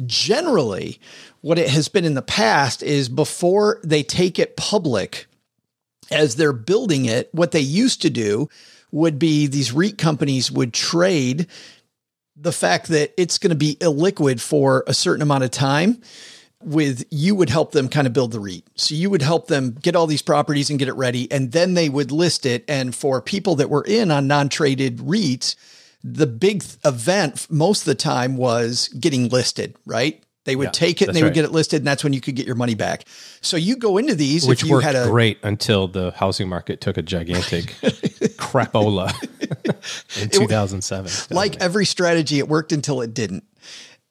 Generally, 0.07 1.01
what 1.41 1.59
it 1.59 1.69
has 1.69 1.89
been 1.89 2.05
in 2.05 2.15
the 2.15 2.23
past 2.23 2.83
is 2.83 3.09
before 3.09 3.81
they 3.85 4.03
take 4.03 4.39
it 4.39 4.57
public, 4.57 5.27
as 6.11 6.37
they're 6.37 6.53
building 6.53 7.05
it, 7.05 7.29
what 7.33 7.53
they 7.53 7.61
used 7.61 8.03
to 8.03 8.11
do 8.11 8.49
would 8.93 9.19
be 9.19 9.47
these 9.47 9.73
REIT 9.73 9.99
companies 9.99 10.51
would 10.51 10.73
trade 10.73 11.47
the 12.37 12.53
fact 12.53 12.89
that 12.89 13.13
it's 13.17 13.39
going 13.39 13.51
to 13.51 13.57
be 13.57 13.77
illiquid 13.77 14.41
for 14.41 14.83
a 14.87 14.95
certain 14.95 15.23
amount 15.23 15.45
of 15.45 15.51
time 15.51 16.01
with 16.63 17.05
you 17.11 17.35
would 17.35 17.49
help 17.49 17.73
them 17.73 17.89
kind 17.89 18.07
of 18.07 18.13
build 18.13 18.33
the 18.33 18.41
REIT. 18.41 18.65
So 18.75 18.95
you 18.95 19.09
would 19.11 19.23
help 19.23 19.47
them 19.47 19.73
get 19.73 19.97
all 19.97 20.07
these 20.07 20.23
properties 20.23 20.69
and 20.69 20.79
get 20.79 20.89
it 20.89 20.95
ready 20.95 21.31
and 21.31 21.53
then 21.53 21.75
they 21.75 21.89
would 21.89 22.13
list 22.13 22.45
it 22.45 22.65
and 22.69 22.95
for 22.95 23.23
people 23.23 23.57
that 23.57 23.71
were 23.71 23.85
in 23.85 24.11
on 24.11 24.27
non-traded 24.27 24.99
REITs, 24.99 25.57
the 26.03 26.27
big 26.27 26.65
event 26.85 27.47
most 27.51 27.83
of 27.83 27.87
the 27.87 27.95
time 27.95 28.37
was 28.37 28.89
getting 28.89 29.29
listed, 29.29 29.77
right? 29.87 30.23
They 30.47 30.57
would 30.57 30.65
Yeah, 30.69 30.71
take 30.71 31.03
it 31.03 31.09
and 31.09 31.17
they 31.17 31.23
would 31.23 31.29
right. 31.29 31.35
get 31.35 31.45
it 31.45 31.53
listed 31.53 31.81
and 31.81 31.87
that's 31.87 32.03
when 32.03 32.15
you 32.15 32.21
could 32.23 32.35
get 32.35 32.47
your 32.47 32.57
money 32.57 32.75
back. 32.75 33.05
So 33.43 33.57
you 33.59 33.77
go 33.77 33.99
into 33.99 34.15
these 34.15 34.47
Which 34.47 34.63
if 34.63 34.69
you 34.69 34.75
worked 34.77 34.87
had 34.87 34.97
a 34.97 35.07
great 35.07 35.39
until 35.43 35.87
the 35.87 36.13
housing 36.13 36.49
market 36.49 36.81
took 36.81 36.97
a 36.97 37.03
gigantic 37.03 37.67
crapola 38.39 39.13
in 40.21 40.29
2007. 40.31 41.37
like 41.37 41.61
every 41.61 41.85
strategy, 41.85 42.39
it 42.39 42.49
worked 42.49 42.73
until 42.73 43.03
it 43.03 43.13
didn't. 43.15 43.45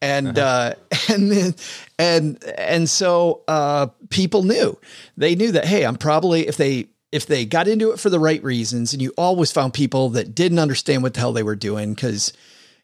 And 0.02 0.38
uh, 0.38 0.76
and 1.10 1.32
then 1.32 1.56
and 1.98 2.44
and 2.58 2.90
so 2.90 3.42
uh, 3.48 3.88
people 4.10 4.44
knew 4.44 4.78
they 5.18 5.36
knew 5.36 5.52
that 5.54 5.66
hey, 5.66 5.86
I'm 5.86 5.98
probably 5.98 6.48
if 6.48 6.58
they 6.58 6.88
if 7.12 7.26
they 7.26 7.46
got 7.46 7.68
into 7.68 7.92
it 7.92 8.00
for 8.00 8.10
the 8.10 8.20
right 8.20 8.44
reasons, 8.44 8.94
and 8.94 9.02
you 9.02 9.14
always 9.18 9.52
found 9.52 9.74
people 9.74 10.10
that 10.10 10.36
didn't 10.36 10.60
understand 10.60 11.04
what 11.04 11.14
the 11.14 11.20
hell 11.20 11.34
they 11.34 11.44
were 11.44 11.56
doing 11.56 11.94
because 11.94 12.34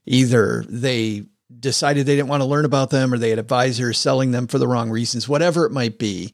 either 0.06 0.64
they 0.68 1.26
decided 1.60 2.06
they 2.06 2.16
didn't 2.16 2.30
want 2.30 2.42
to 2.42 2.48
learn 2.48 2.66
about 2.66 2.90
them 2.90 3.14
or 3.14 3.18
they 3.18 3.30
had 3.30 3.40
advisors 3.40 3.98
selling 3.98 4.32
them 4.32 4.48
for 4.48 4.58
the 4.58 4.68
wrong 4.68 4.90
reasons, 4.90 5.30
whatever 5.30 5.66
it 5.66 5.72
might 5.72 6.00
be. 6.00 6.34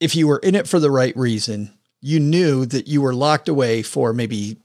If 0.00 0.16
you 0.16 0.28
were 0.28 0.38
in 0.38 0.54
it 0.54 0.68
for 0.68 0.78
the 0.80 0.90
right 0.90 1.16
reason, 1.16 1.76
you 2.00 2.20
knew 2.20 2.64
that 2.66 2.88
you 2.88 3.02
were 3.02 3.14
locked 3.14 3.48
away 3.48 3.82
for 3.82 4.12
maybe 4.12 4.58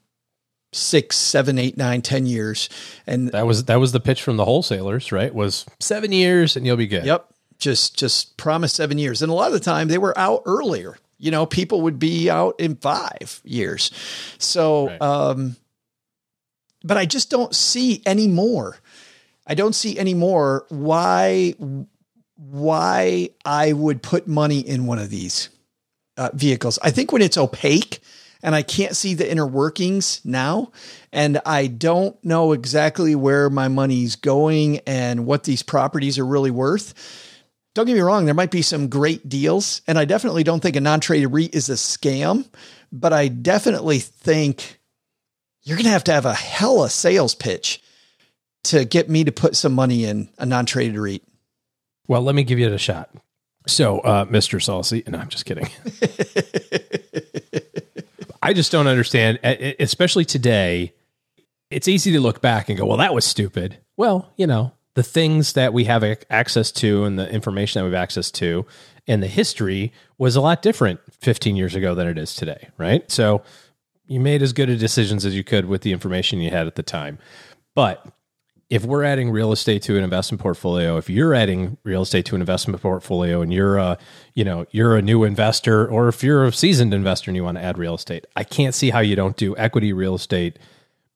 six, 0.71 1.15
seven, 1.15 1.57
eight, 1.57 1.77
nine, 1.77 2.01
ten 2.01 2.25
years. 2.25 2.69
And 3.07 3.29
that 3.29 3.47
was 3.47 3.65
that 3.65 3.79
was 3.79 3.91
the 3.91 3.99
pitch 3.99 4.21
from 4.21 4.37
the 4.37 4.45
wholesalers, 4.45 5.11
right? 5.11 5.33
Was 5.33 5.65
seven 5.79 6.11
years 6.11 6.55
and 6.55 6.65
you'll 6.65 6.77
be 6.77 6.87
good. 6.87 7.05
Yep. 7.05 7.27
Just 7.57 7.97
just 7.97 8.37
promise 8.37 8.73
seven 8.73 8.97
years. 8.97 9.21
And 9.21 9.31
a 9.31 9.35
lot 9.35 9.47
of 9.47 9.53
the 9.53 9.59
time 9.59 9.87
they 9.87 9.97
were 9.97 10.17
out 10.17 10.43
earlier. 10.45 10.97
You 11.23 11.31
know, 11.31 11.45
people 11.45 11.81
would 11.81 11.99
be 11.99 12.29
out 12.29 12.55
in 12.59 12.75
five 12.75 13.41
years. 13.45 13.91
So 14.37 14.87
Right. 14.87 15.01
um 15.01 15.55
but 16.83 16.97
I 16.97 17.05
just 17.05 17.29
don't 17.29 17.55
see 17.55 18.01
any 18.05 18.27
more. 18.27 18.75
I 19.47 19.55
don't 19.55 19.73
see 19.73 19.97
any 19.97 20.13
more 20.13 20.65
why 20.69 21.55
why 22.35 23.29
I 23.45 23.71
would 23.71 24.03
put 24.03 24.27
money 24.27 24.59
in 24.59 24.85
one 24.85 24.99
of 24.99 25.09
these 25.09 25.49
uh, 26.17 26.29
vehicles. 26.33 26.77
I 26.83 26.91
think 26.91 27.11
when 27.13 27.21
it's 27.21 27.37
opaque 27.37 28.01
and 28.41 28.53
I 28.53 28.63
can't 28.63 28.97
see 28.97 29.13
the 29.13 29.29
inner 29.29 29.47
workings 29.47 30.19
now, 30.25 30.71
and 31.13 31.39
I 31.45 31.67
don't 31.67 32.21
know 32.23 32.51
exactly 32.51 33.15
where 33.15 33.49
my 33.49 33.69
money's 33.69 34.17
going 34.17 34.79
and 34.79 35.25
what 35.25 35.45
these 35.45 35.63
properties 35.63 36.19
are 36.19 36.25
really 36.25 36.51
worth. 36.51 36.93
Don't 37.73 37.87
get 37.87 37.95
me 37.95 38.01
wrong, 38.01 38.25
there 38.25 38.35
might 38.35 38.51
be 38.51 38.61
some 38.61 38.87
great 38.87 39.27
deals, 39.27 39.81
and 39.87 39.97
I 39.97 40.05
definitely 40.05 40.43
don't 40.43 40.59
think 40.59 40.75
a 40.75 40.81
non 40.81 40.99
traded 40.99 41.31
REIT 41.31 41.55
is 41.55 41.69
a 41.69 41.73
scam, 41.73 42.47
but 42.91 43.13
I 43.13 43.29
definitely 43.29 43.99
think 43.99 44.79
you're 45.63 45.77
going 45.77 45.85
to 45.85 45.91
have 45.91 46.03
to 46.05 46.13
have 46.13 46.25
a 46.25 46.33
hell 46.33 46.75
hella 46.75 46.89
sales 46.89 47.35
pitch 47.35 47.81
to 48.65 48.85
get 48.85 49.09
me 49.09 49.23
to 49.23 49.31
put 49.31 49.55
some 49.55 49.73
money 49.73 50.05
in 50.05 50.29
a 50.37 50.45
non 50.45 50.65
traded 50.65 50.97
REIT. 50.97 51.23
Well, 52.07 52.21
let 52.21 52.35
me 52.35 52.43
give 52.43 52.59
you 52.59 52.71
a 52.71 52.77
shot. 52.77 53.09
So, 53.65 53.99
uh, 53.99 54.25
Mr. 54.25 54.61
Saul-Sehy, 54.61 55.07
no, 55.07 55.17
I'm 55.17 55.29
just 55.29 55.45
kidding. 55.45 55.69
I 58.43 58.53
just 58.53 58.73
don't 58.73 58.87
understand, 58.87 59.39
especially 59.79 60.25
today. 60.25 60.93
It's 61.71 61.87
easy 61.87 62.11
to 62.11 62.19
look 62.19 62.41
back 62.41 62.67
and 62.67 62.77
go, 62.77 62.85
well, 62.85 62.97
that 62.97 63.13
was 63.13 63.25
stupid. 63.25 63.77
Well, 63.95 64.33
you 64.35 64.47
know, 64.47 64.73
the 64.95 65.03
things 65.03 65.53
that 65.53 65.73
we 65.73 65.85
have 65.85 66.03
access 66.29 66.71
to 66.71 67.03
and 67.03 67.17
the 67.17 67.29
information 67.29 67.79
that 67.79 67.85
we 67.85 67.93
have 67.93 68.01
access 68.01 68.29
to 68.31 68.65
and 69.07 69.21
the 69.21 69.27
history 69.27 69.91
was 70.17 70.35
a 70.35 70.41
lot 70.41 70.61
different 70.61 70.99
15 71.21 71.55
years 71.55 71.75
ago 71.75 71.93
than 71.95 72.07
it 72.07 72.17
is 72.17 72.35
today, 72.35 72.69
right? 72.77 73.09
So 73.11 73.43
you 74.05 74.19
made 74.19 74.41
as 74.41 74.53
good 74.53 74.69
a 74.69 74.77
decisions 74.77 75.25
as 75.25 75.35
you 75.35 75.43
could 75.43 75.65
with 75.65 75.81
the 75.81 75.91
information 75.91 76.39
you 76.39 76.51
had 76.51 76.67
at 76.67 76.75
the 76.75 76.83
time. 76.83 77.17
But 77.75 78.05
if 78.69 78.85
we're 78.85 79.03
adding 79.03 79.29
real 79.29 79.51
estate 79.51 79.81
to 79.83 79.97
an 79.97 80.03
investment 80.03 80.41
portfolio, 80.41 80.97
if 80.97 81.09
you're 81.09 81.33
adding 81.33 81.77
real 81.83 82.01
estate 82.03 82.25
to 82.27 82.35
an 82.35 82.41
investment 82.41 82.81
portfolio 82.81 83.41
and 83.41 83.53
you're 83.53 83.77
a, 83.77 83.97
you 84.33 84.43
know, 84.43 84.65
you're 84.71 84.95
a 84.95 85.01
new 85.01 85.23
investor 85.23 85.87
or 85.87 86.07
if 86.07 86.23
you're 86.23 86.45
a 86.45 86.51
seasoned 86.51 86.93
investor 86.93 87.29
and 87.29 87.35
you 87.35 87.43
want 87.43 87.57
to 87.57 87.63
add 87.63 87.77
real 87.77 87.95
estate, 87.95 88.25
I 88.35 88.43
can't 88.43 88.73
see 88.73 88.89
how 88.89 88.99
you 88.99 89.15
don't 89.15 89.35
do 89.35 89.55
equity 89.57 89.93
real 89.93 90.15
estate 90.15 90.59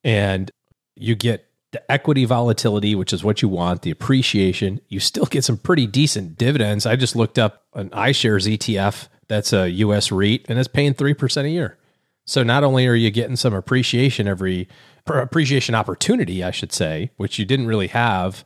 and 0.03 0.51
you 0.96 1.15
get 1.15 1.47
the 1.71 1.91
equity 1.91 2.25
volatility, 2.25 2.95
which 2.95 3.12
is 3.13 3.24
what 3.24 3.41
you 3.41 3.50
want, 3.50 3.81
the 3.81 3.91
appreciation. 3.91 4.79
You 4.88 5.00
still 5.00 5.25
get 5.25 5.43
some 5.43 5.57
pretty 5.57 5.86
decent 5.86 6.38
dividends. 6.38 6.86
I 6.86 6.95
just 6.95 7.15
looked 7.15 7.38
up 7.38 7.63
an 7.74 7.89
iShares 7.89 8.51
ETF 8.51 9.09
that's 9.27 9.51
a 9.51 9.69
US 9.69 10.12
REIT 10.12 10.45
and 10.47 10.57
it's 10.57 10.67
paying 10.67 10.93
3% 10.93 11.43
a 11.43 11.50
year. 11.50 11.77
So 12.25 12.43
not 12.43 12.63
only 12.63 12.88
are 12.88 12.93
you 12.93 13.12
getting 13.12 13.36
some 13.36 13.53
appreciation 13.53 14.27
every 14.27 14.67
appreciation 15.05 15.75
opportunity, 15.75 16.43
I 16.43 16.51
should 16.51 16.74
say, 16.74 17.12
which 17.17 17.39
you 17.39 17.45
didn't 17.45 17.67
really 17.67 17.88
have 17.88 18.43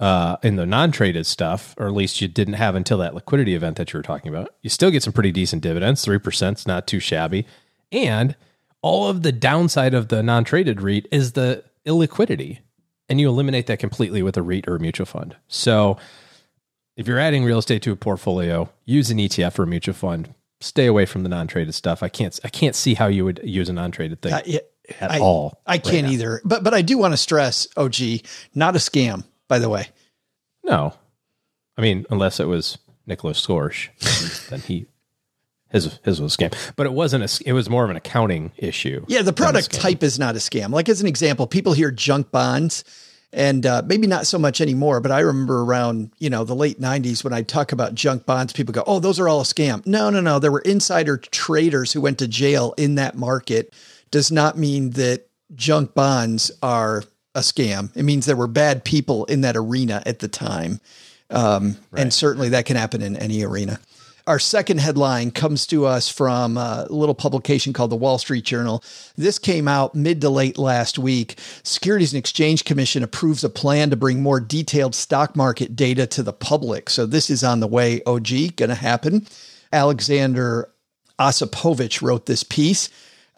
uh, 0.00 0.36
in 0.42 0.56
the 0.56 0.66
non-traded 0.66 1.26
stuff, 1.26 1.74
or 1.78 1.86
at 1.86 1.94
least 1.94 2.20
you 2.20 2.28
didn't 2.28 2.54
have 2.54 2.74
until 2.74 2.98
that 2.98 3.14
liquidity 3.14 3.54
event 3.54 3.76
that 3.76 3.92
you 3.92 3.98
were 3.98 4.02
talking 4.02 4.28
about. 4.28 4.54
You 4.62 4.70
still 4.70 4.90
get 4.90 5.02
some 5.02 5.12
pretty 5.12 5.32
decent 5.32 5.62
dividends. 5.62 6.04
Three 6.04 6.18
percent 6.18 6.58
is 6.58 6.66
not 6.66 6.86
too 6.86 7.00
shabby, 7.00 7.46
and 7.90 8.36
all 8.80 9.08
of 9.08 9.22
the 9.22 9.32
downside 9.32 9.94
of 9.94 10.08
the 10.08 10.22
non-traded 10.22 10.80
REIT 10.80 11.08
is 11.10 11.32
the 11.32 11.64
illiquidity, 11.88 12.58
and 13.08 13.20
you 13.20 13.28
eliminate 13.28 13.66
that 13.66 13.78
completely 13.78 14.22
with 14.22 14.36
a 14.36 14.42
REIT 14.42 14.68
or 14.68 14.76
a 14.76 14.80
mutual 14.80 15.06
fund. 15.06 15.36
So 15.48 15.96
if 16.96 17.06
you're 17.06 17.18
adding 17.18 17.44
real 17.44 17.58
estate 17.58 17.82
to 17.82 17.92
a 17.92 17.96
portfolio, 17.96 18.68
use 18.84 19.10
an 19.10 19.18
ETF 19.18 19.58
or 19.58 19.62
a 19.64 19.66
mutual 19.66 19.94
fund. 19.94 20.34
Stay 20.60 20.86
away 20.86 21.06
from 21.06 21.22
the 21.22 21.28
non-traded 21.28 21.74
stuff. 21.74 22.02
I 22.02 22.08
can't. 22.08 22.38
I 22.44 22.48
can't 22.48 22.74
see 22.74 22.94
how 22.94 23.06
you 23.06 23.24
would 23.24 23.40
use 23.44 23.68
a 23.68 23.72
non-traded 23.72 24.20
thing 24.20 24.32
Uh, 24.32 24.40
yeah, 24.44 24.58
at 25.00 25.12
I, 25.12 25.20
all. 25.20 25.60
I 25.66 25.74
right 25.74 25.84
can't 25.84 26.06
now. 26.08 26.12
either. 26.12 26.40
But 26.44 26.64
but 26.64 26.74
I 26.74 26.82
do 26.82 26.98
want 26.98 27.12
to 27.12 27.16
stress, 27.16 27.68
OG, 27.76 27.94
not 28.56 28.74
a 28.74 28.78
scam, 28.80 29.24
by 29.46 29.60
the 29.60 29.68
way. 29.68 29.86
No, 30.64 30.94
I 31.76 31.82
mean 31.82 32.06
unless 32.10 32.40
it 32.40 32.46
was 32.46 32.76
Nicholas 33.06 33.40
Schorsch, 33.46 33.88
then 34.50 34.60
he 34.60 34.86
his 35.70 35.98
his 36.04 36.20
was 36.20 36.34
a 36.34 36.38
scam. 36.38 36.54
But 36.76 36.86
it 36.86 36.92
wasn't 36.92 37.24
a. 37.24 37.42
It 37.46 37.52
was 37.52 37.68
more 37.68 37.84
of 37.84 37.90
an 37.90 37.96
accounting 37.96 38.52
issue. 38.56 39.04
Yeah, 39.08 39.22
the 39.22 39.32
product 39.32 39.72
type 39.72 40.02
is 40.02 40.18
not 40.18 40.34
a 40.34 40.38
scam. 40.38 40.70
Like 40.70 40.88
as 40.88 41.00
an 41.00 41.06
example, 41.06 41.46
people 41.46 41.72
hear 41.72 41.90
junk 41.90 42.30
bonds 42.30 42.84
And 43.32 43.66
uh, 43.66 43.82
maybe 43.84 44.06
not 44.06 44.26
so 44.26 44.38
much 44.38 44.60
anymore, 44.60 45.00
but 45.00 45.12
I 45.12 45.20
remember 45.20 45.60
around, 45.60 46.12
you 46.18 46.30
know, 46.30 46.44
the 46.44 46.54
late 46.54 46.80
90s 46.80 47.22
when 47.22 47.34
I 47.34 47.42
talk 47.42 47.72
about 47.72 47.94
junk 47.94 48.24
bonds, 48.24 48.54
people 48.54 48.72
go, 48.72 48.82
oh, 48.86 49.00
those 49.00 49.20
are 49.20 49.28
all 49.28 49.40
a 49.42 49.44
scam. 49.44 49.84
No, 49.86 50.08
no, 50.08 50.20
no. 50.22 50.38
There 50.38 50.50
were 50.50 50.60
insider 50.60 51.18
traders 51.18 51.92
who 51.92 52.00
went 52.00 52.18
to 52.20 52.28
jail 52.28 52.72
in 52.78 52.94
that 52.94 53.16
market. 53.16 53.74
Does 54.10 54.32
not 54.32 54.56
mean 54.56 54.90
that 54.90 55.28
junk 55.54 55.92
bonds 55.94 56.50
are 56.62 57.04
a 57.34 57.40
scam. 57.40 57.94
It 57.94 58.04
means 58.04 58.24
there 58.24 58.34
were 58.34 58.46
bad 58.46 58.82
people 58.84 59.26
in 59.26 59.42
that 59.42 59.56
arena 59.56 60.02
at 60.06 60.20
the 60.20 60.28
time. 60.28 60.80
Um, 61.28 61.76
right. 61.90 62.00
And 62.02 62.14
certainly 62.14 62.48
that 62.50 62.64
can 62.64 62.76
happen 62.76 63.02
in 63.02 63.14
any 63.14 63.44
arena. 63.44 63.78
Our 64.28 64.38
second 64.38 64.80
headline 64.80 65.30
comes 65.30 65.66
to 65.68 65.86
us 65.86 66.10
from 66.10 66.58
a 66.58 66.86
little 66.90 67.14
publication 67.14 67.72
called 67.72 67.88
the 67.88 67.96
Wall 67.96 68.18
Street 68.18 68.44
Journal. 68.44 68.84
This 69.16 69.38
came 69.38 69.66
out 69.66 69.94
mid 69.94 70.20
to 70.20 70.28
late 70.28 70.58
last 70.58 70.98
week. 70.98 71.40
Securities 71.62 72.12
and 72.12 72.18
Exchange 72.18 72.66
Commission 72.66 73.02
approves 73.02 73.42
a 73.42 73.48
plan 73.48 73.88
to 73.88 73.96
bring 73.96 74.20
more 74.20 74.38
detailed 74.38 74.94
stock 74.94 75.34
market 75.34 75.74
data 75.74 76.06
to 76.08 76.22
the 76.22 76.34
public. 76.34 76.90
So 76.90 77.06
this 77.06 77.30
is 77.30 77.42
on 77.42 77.60
the 77.60 77.66
way, 77.66 78.02
OG, 78.04 78.56
going 78.56 78.68
to 78.68 78.74
happen. 78.74 79.26
Alexander 79.72 80.68
Osipovich 81.18 82.02
wrote 82.02 82.26
this 82.26 82.42
piece. 82.42 82.90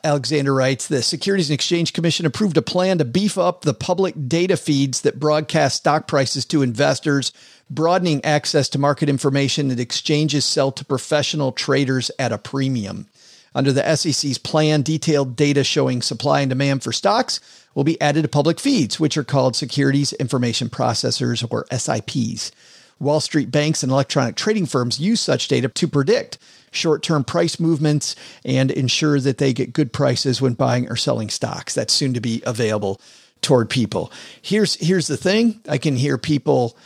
Alexander 0.02 0.52
writes 0.52 0.88
The 0.88 1.02
Securities 1.02 1.50
and 1.50 1.54
Exchange 1.54 1.92
Commission 1.92 2.26
approved 2.26 2.56
a 2.56 2.62
plan 2.62 2.98
to 2.98 3.04
beef 3.04 3.38
up 3.38 3.62
the 3.62 3.74
public 3.74 4.14
data 4.26 4.56
feeds 4.56 5.02
that 5.02 5.20
broadcast 5.20 5.76
stock 5.76 6.08
prices 6.08 6.44
to 6.46 6.62
investors, 6.62 7.32
broadening 7.70 8.24
access 8.24 8.68
to 8.68 8.78
market 8.78 9.08
information 9.08 9.68
that 9.68 9.80
exchanges 9.80 10.44
sell 10.44 10.72
to 10.72 10.84
professional 10.84 11.52
traders 11.52 12.10
at 12.18 12.32
a 12.32 12.38
premium. 12.38 13.06
Under 13.54 13.72
the 13.72 13.96
SEC's 13.96 14.38
plan, 14.38 14.82
detailed 14.82 15.36
data 15.36 15.64
showing 15.64 16.02
supply 16.02 16.40
and 16.40 16.48
demand 16.48 16.82
for 16.82 16.92
stocks 16.92 17.40
will 17.74 17.84
be 17.84 18.00
added 18.00 18.22
to 18.22 18.28
public 18.28 18.60
feeds, 18.60 19.00
which 19.00 19.16
are 19.16 19.24
called 19.24 19.56
Securities 19.56 20.12
Information 20.14 20.68
Processors 20.68 21.46
or 21.50 21.66
SIPs. 21.76 22.52
Wall 22.98 23.20
Street 23.20 23.50
banks 23.50 23.82
and 23.82 23.90
electronic 23.90 24.36
trading 24.36 24.66
firms 24.66 25.00
use 25.00 25.20
such 25.20 25.48
data 25.48 25.68
to 25.68 25.88
predict 25.88 26.38
short 26.70 27.02
term 27.02 27.24
price 27.24 27.58
movements 27.58 28.14
and 28.44 28.70
ensure 28.70 29.18
that 29.20 29.38
they 29.38 29.52
get 29.52 29.72
good 29.72 29.92
prices 29.92 30.40
when 30.40 30.54
buying 30.54 30.88
or 30.88 30.96
selling 30.96 31.30
stocks. 31.30 31.74
That's 31.74 31.94
soon 31.94 32.14
to 32.14 32.20
be 32.20 32.42
available 32.46 33.00
toward 33.40 33.70
people. 33.70 34.12
Here's, 34.42 34.74
here's 34.74 35.06
the 35.06 35.16
thing 35.16 35.60
I 35.68 35.78
can 35.78 35.96
hear 35.96 36.18
people 36.18 36.76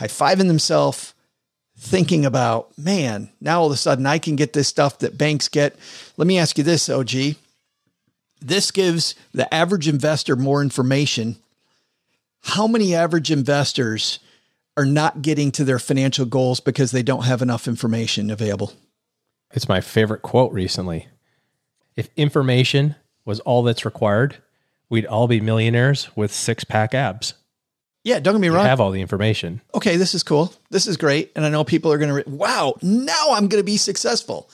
high 0.00 0.06
fiving 0.06 0.48
themselves, 0.48 1.12
thinking 1.76 2.24
about, 2.24 2.76
man, 2.78 3.30
now 3.38 3.60
all 3.60 3.66
of 3.66 3.72
a 3.72 3.76
sudden 3.76 4.06
I 4.06 4.18
can 4.18 4.34
get 4.34 4.54
this 4.54 4.66
stuff 4.66 4.98
that 5.00 5.18
banks 5.18 5.46
get. 5.46 5.76
Let 6.16 6.26
me 6.26 6.38
ask 6.38 6.56
you 6.56 6.64
this, 6.64 6.88
OG. 6.88 7.36
This 8.40 8.70
gives 8.70 9.14
the 9.34 9.52
average 9.52 9.86
investor 9.86 10.36
more 10.36 10.62
information. 10.62 11.36
How 12.40 12.66
many 12.66 12.94
average 12.94 13.30
investors 13.30 14.20
are 14.74 14.86
not 14.86 15.20
getting 15.20 15.52
to 15.52 15.64
their 15.64 15.78
financial 15.78 16.24
goals 16.24 16.60
because 16.60 16.92
they 16.92 17.02
don't 17.02 17.24
have 17.24 17.42
enough 17.42 17.68
information 17.68 18.30
available? 18.30 18.72
It's 19.52 19.68
my 19.68 19.82
favorite 19.82 20.22
quote 20.22 20.52
recently. 20.52 21.08
If 21.94 22.08
information 22.16 22.94
was 23.26 23.40
all 23.40 23.62
that's 23.62 23.84
required, 23.84 24.36
we'd 24.88 25.04
all 25.04 25.28
be 25.28 25.42
millionaires 25.42 26.08
with 26.16 26.32
six 26.32 26.64
pack 26.64 26.94
abs. 26.94 27.34
Yeah, 28.02 28.18
don't 28.18 28.34
get 28.34 28.40
me 28.40 28.48
wrong. 28.48 28.64
I 28.64 28.68
have 28.68 28.80
all 28.80 28.90
the 28.90 29.00
information. 29.00 29.60
Okay, 29.74 29.96
this 29.96 30.14
is 30.14 30.22
cool. 30.22 30.54
This 30.70 30.86
is 30.86 30.96
great. 30.96 31.32
And 31.36 31.44
I 31.44 31.50
know 31.50 31.64
people 31.64 31.92
are 31.92 31.98
going 31.98 32.08
to, 32.08 32.14
re- 32.14 32.24
wow, 32.26 32.74
now 32.80 33.32
I'm 33.32 33.48
going 33.48 33.60
to 33.60 33.64
be 33.64 33.76
successful. 33.76 34.48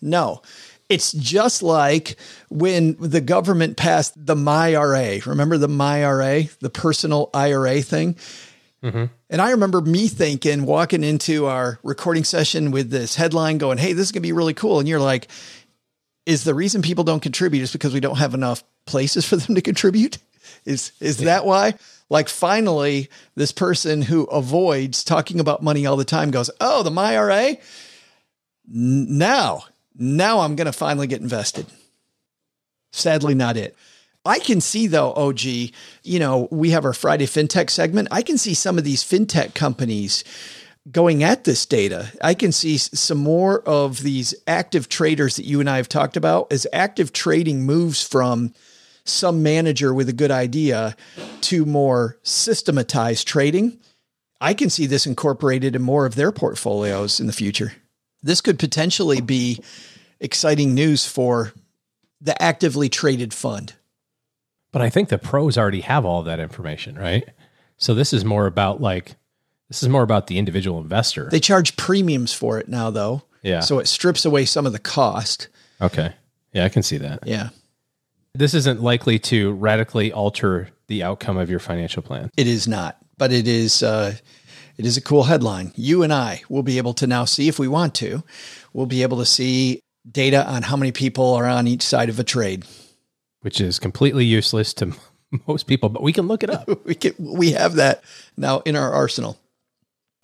No, 0.00 0.42
it's 0.88 1.12
just 1.12 1.62
like 1.62 2.16
when 2.48 2.96
the 2.98 3.20
government 3.20 3.76
passed 3.76 4.14
the 4.14 4.34
MyRA. 4.34 5.24
Remember 5.26 5.58
the 5.58 5.68
MyRA, 5.68 6.56
the 6.58 6.70
personal 6.70 7.30
IRA 7.34 7.82
thing? 7.82 8.16
Mm-hmm. 8.82 9.04
And 9.30 9.40
I 9.40 9.52
remember 9.52 9.80
me 9.80 10.08
thinking, 10.08 10.66
walking 10.66 11.04
into 11.04 11.46
our 11.46 11.78
recording 11.82 12.24
session 12.24 12.72
with 12.72 12.90
this 12.90 13.14
headline 13.14 13.58
going, 13.58 13.78
Hey, 13.78 13.92
this 13.92 14.06
is 14.06 14.12
going 14.12 14.22
to 14.22 14.28
be 14.28 14.32
really 14.32 14.54
cool. 14.54 14.80
And 14.80 14.88
you're 14.88 15.00
like, 15.00 15.28
Is 16.26 16.44
the 16.44 16.54
reason 16.54 16.82
people 16.82 17.04
don't 17.04 17.22
contribute 17.22 17.62
is 17.62 17.72
because 17.72 17.94
we 17.94 18.00
don't 18.00 18.18
have 18.18 18.34
enough 18.34 18.62
places 18.84 19.26
for 19.26 19.36
them 19.36 19.54
to 19.54 19.62
contribute? 19.62 20.18
Is, 20.64 20.92
is 21.00 21.18
that 21.18 21.46
why? 21.46 21.74
Like 22.12 22.28
finally, 22.28 23.08
this 23.36 23.52
person 23.52 24.02
who 24.02 24.24
avoids 24.24 25.02
talking 25.02 25.40
about 25.40 25.62
money 25.62 25.86
all 25.86 25.96
the 25.96 26.04
time 26.04 26.30
goes, 26.30 26.50
Oh, 26.60 26.82
the 26.82 26.90
MyRA? 26.90 27.58
Now, 28.68 29.64
now 29.96 30.40
I'm 30.40 30.54
going 30.54 30.66
to 30.66 30.74
finally 30.74 31.06
get 31.06 31.22
invested. 31.22 31.64
Sadly, 32.92 33.34
not 33.34 33.56
it. 33.56 33.74
I 34.26 34.40
can 34.40 34.60
see 34.60 34.88
though, 34.88 35.14
OG, 35.14 35.40
you 35.40 36.18
know, 36.18 36.48
we 36.50 36.68
have 36.72 36.84
our 36.84 36.92
Friday 36.92 37.24
FinTech 37.24 37.70
segment. 37.70 38.08
I 38.10 38.20
can 38.20 38.36
see 38.36 38.52
some 38.52 38.76
of 38.76 38.84
these 38.84 39.02
FinTech 39.02 39.54
companies 39.54 40.22
going 40.90 41.24
at 41.24 41.44
this 41.44 41.64
data. 41.64 42.12
I 42.20 42.34
can 42.34 42.52
see 42.52 42.76
some 42.76 43.18
more 43.18 43.62
of 43.62 44.02
these 44.02 44.34
active 44.46 44.90
traders 44.90 45.36
that 45.36 45.46
you 45.46 45.60
and 45.60 45.70
I 45.70 45.78
have 45.78 45.88
talked 45.88 46.18
about 46.18 46.52
as 46.52 46.66
active 46.74 47.14
trading 47.14 47.64
moves 47.64 48.06
from 48.06 48.52
some 49.04 49.42
manager 49.42 49.92
with 49.92 50.08
a 50.08 50.12
good 50.12 50.30
idea 50.30 50.96
to 51.42 51.64
more 51.64 52.18
systematized 52.22 53.26
trading. 53.26 53.78
I 54.40 54.54
can 54.54 54.70
see 54.70 54.86
this 54.86 55.06
incorporated 55.06 55.76
in 55.76 55.82
more 55.82 56.06
of 56.06 56.14
their 56.14 56.32
portfolios 56.32 57.20
in 57.20 57.26
the 57.26 57.32
future. 57.32 57.72
This 58.22 58.40
could 58.40 58.58
potentially 58.58 59.20
be 59.20 59.62
exciting 60.20 60.74
news 60.74 61.06
for 61.06 61.52
the 62.20 62.40
actively 62.40 62.88
traded 62.88 63.34
fund. 63.34 63.74
But 64.72 64.82
I 64.82 64.90
think 64.90 65.08
the 65.08 65.18
pros 65.18 65.58
already 65.58 65.82
have 65.82 66.04
all 66.04 66.22
that 66.22 66.40
information, 66.40 66.96
right? 66.96 67.28
So 67.76 67.94
this 67.94 68.12
is 68.12 68.24
more 68.24 68.46
about 68.46 68.80
like 68.80 69.16
this 69.68 69.82
is 69.82 69.88
more 69.88 70.02
about 70.02 70.28
the 70.28 70.38
individual 70.38 70.80
investor. 70.80 71.28
They 71.30 71.40
charge 71.40 71.76
premiums 71.76 72.32
for 72.32 72.58
it 72.58 72.68
now 72.68 72.90
though. 72.90 73.22
Yeah. 73.42 73.60
So 73.60 73.80
it 73.80 73.88
strips 73.88 74.24
away 74.24 74.44
some 74.44 74.66
of 74.66 74.72
the 74.72 74.78
cost. 74.78 75.48
Okay. 75.80 76.14
Yeah, 76.52 76.64
I 76.64 76.68
can 76.68 76.82
see 76.82 76.98
that. 76.98 77.26
Yeah. 77.26 77.48
This 78.34 78.54
isn't 78.54 78.82
likely 78.82 79.18
to 79.20 79.52
radically 79.52 80.12
alter 80.12 80.70
the 80.86 81.02
outcome 81.02 81.36
of 81.36 81.50
your 81.50 81.58
financial 81.58 82.02
plan. 82.02 82.30
It 82.36 82.46
is 82.46 82.66
not, 82.66 82.96
but 83.18 83.32
it 83.32 83.46
is 83.46 83.82
uh, 83.82 84.14
it 84.76 84.86
is 84.86 84.96
a 84.96 85.02
cool 85.02 85.24
headline. 85.24 85.72
You 85.76 86.02
and 86.02 86.12
I 86.12 86.42
will 86.48 86.62
be 86.62 86.78
able 86.78 86.94
to 86.94 87.06
now 87.06 87.24
see 87.24 87.48
if 87.48 87.58
we 87.58 87.68
want 87.68 87.94
to. 87.96 88.22
We'll 88.72 88.86
be 88.86 89.02
able 89.02 89.18
to 89.18 89.26
see 89.26 89.80
data 90.10 90.46
on 90.48 90.62
how 90.62 90.76
many 90.76 90.92
people 90.92 91.34
are 91.34 91.46
on 91.46 91.68
each 91.68 91.82
side 91.82 92.08
of 92.08 92.18
a 92.18 92.24
trade 92.24 92.64
which 93.42 93.60
is 93.60 93.78
completely 93.78 94.24
useless 94.24 94.72
to 94.74 94.94
most 95.46 95.66
people, 95.66 95.88
but 95.88 96.02
we 96.02 96.12
can 96.12 96.26
look 96.26 96.42
it 96.42 96.50
up. 96.50 96.68
we 96.84 96.94
can, 96.94 97.14
we 97.18 97.52
have 97.52 97.74
that 97.74 98.02
now 98.36 98.60
in 98.60 98.74
our 98.74 98.92
arsenal. 98.92 99.38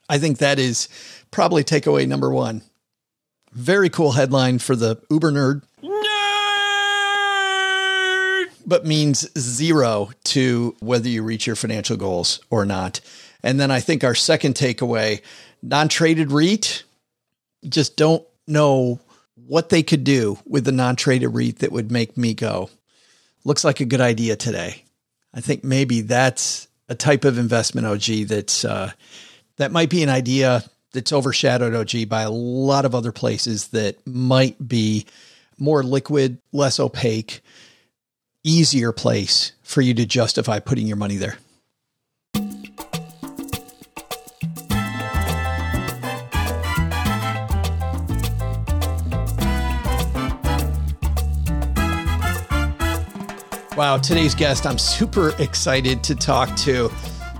I 0.08 0.18
think 0.18 0.38
that 0.38 0.58
is 0.58 0.88
probably 1.30 1.62
takeaway 1.62 2.08
number 2.08 2.32
one. 2.32 2.62
Very 3.52 3.90
cool 3.90 4.12
headline 4.12 4.58
for 4.58 4.74
the 4.74 5.00
Uber 5.10 5.32
nerd. 5.32 5.62
But 8.68 8.86
means 8.86 9.26
zero 9.38 10.10
to 10.24 10.76
whether 10.80 11.08
you 11.08 11.22
reach 11.22 11.46
your 11.46 11.56
financial 11.56 11.96
goals 11.96 12.40
or 12.50 12.66
not. 12.66 13.00
And 13.42 13.58
then 13.58 13.70
I 13.70 13.80
think 13.80 14.04
our 14.04 14.14
second 14.14 14.54
takeaway 14.54 15.22
non 15.62 15.88
traded 15.88 16.30
REIT, 16.30 16.84
just 17.68 17.96
don't 17.96 18.24
know 18.46 19.00
what 19.34 19.70
they 19.70 19.82
could 19.82 20.04
do 20.04 20.38
with 20.44 20.64
the 20.64 20.72
non 20.72 20.96
traded 20.96 21.34
REIT 21.34 21.60
that 21.60 21.72
would 21.72 21.90
make 21.90 22.16
me 22.16 22.34
go, 22.34 22.68
looks 23.44 23.64
like 23.64 23.80
a 23.80 23.86
good 23.86 24.02
idea 24.02 24.36
today. 24.36 24.84
I 25.32 25.40
think 25.40 25.64
maybe 25.64 26.02
that's 26.02 26.68
a 26.88 26.94
type 26.94 27.24
of 27.24 27.38
investment 27.38 27.86
OG 27.86 28.28
that's 28.28 28.64
uh, 28.64 28.92
that 29.56 29.72
might 29.72 29.90
be 29.90 30.02
an 30.02 30.08
idea 30.08 30.64
that's 30.92 31.12
overshadowed 31.12 31.74
OG 31.74 32.08
by 32.08 32.22
a 32.22 32.30
lot 32.30 32.84
of 32.84 32.94
other 32.94 33.12
places 33.12 33.68
that 33.68 34.04
might 34.06 34.68
be 34.68 35.06
more 35.58 35.82
liquid, 35.82 36.38
less 36.52 36.80
opaque, 36.80 37.42
easier 38.44 38.92
place 38.92 39.52
for 39.62 39.80
you 39.80 39.94
to 39.94 40.06
justify 40.06 40.58
putting 40.58 40.86
your 40.86 40.96
money 40.96 41.16
there. 41.16 41.38
Wow, 53.76 53.96
today's 53.96 54.34
guest, 54.34 54.66
I'm 54.66 54.76
super 54.76 55.40
excited 55.40 56.02
to 56.02 56.16
talk 56.16 56.56
to. 56.56 56.90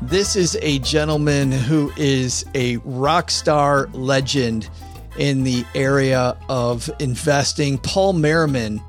This 0.03 0.37
is 0.37 0.57
a 0.63 0.79
gentleman 0.79 1.51
who 1.51 1.91
is 1.97 2.45
a 2.55 2.77
rock 2.85 3.33
star 3.33 3.89
legend 3.93 4.71
in 5.19 5.45
the 5.45 5.65
area 5.75 6.37
of 6.49 6.89
investing. 6.99 7.77
Paul 7.79 8.15
Merriman 8.15 8.81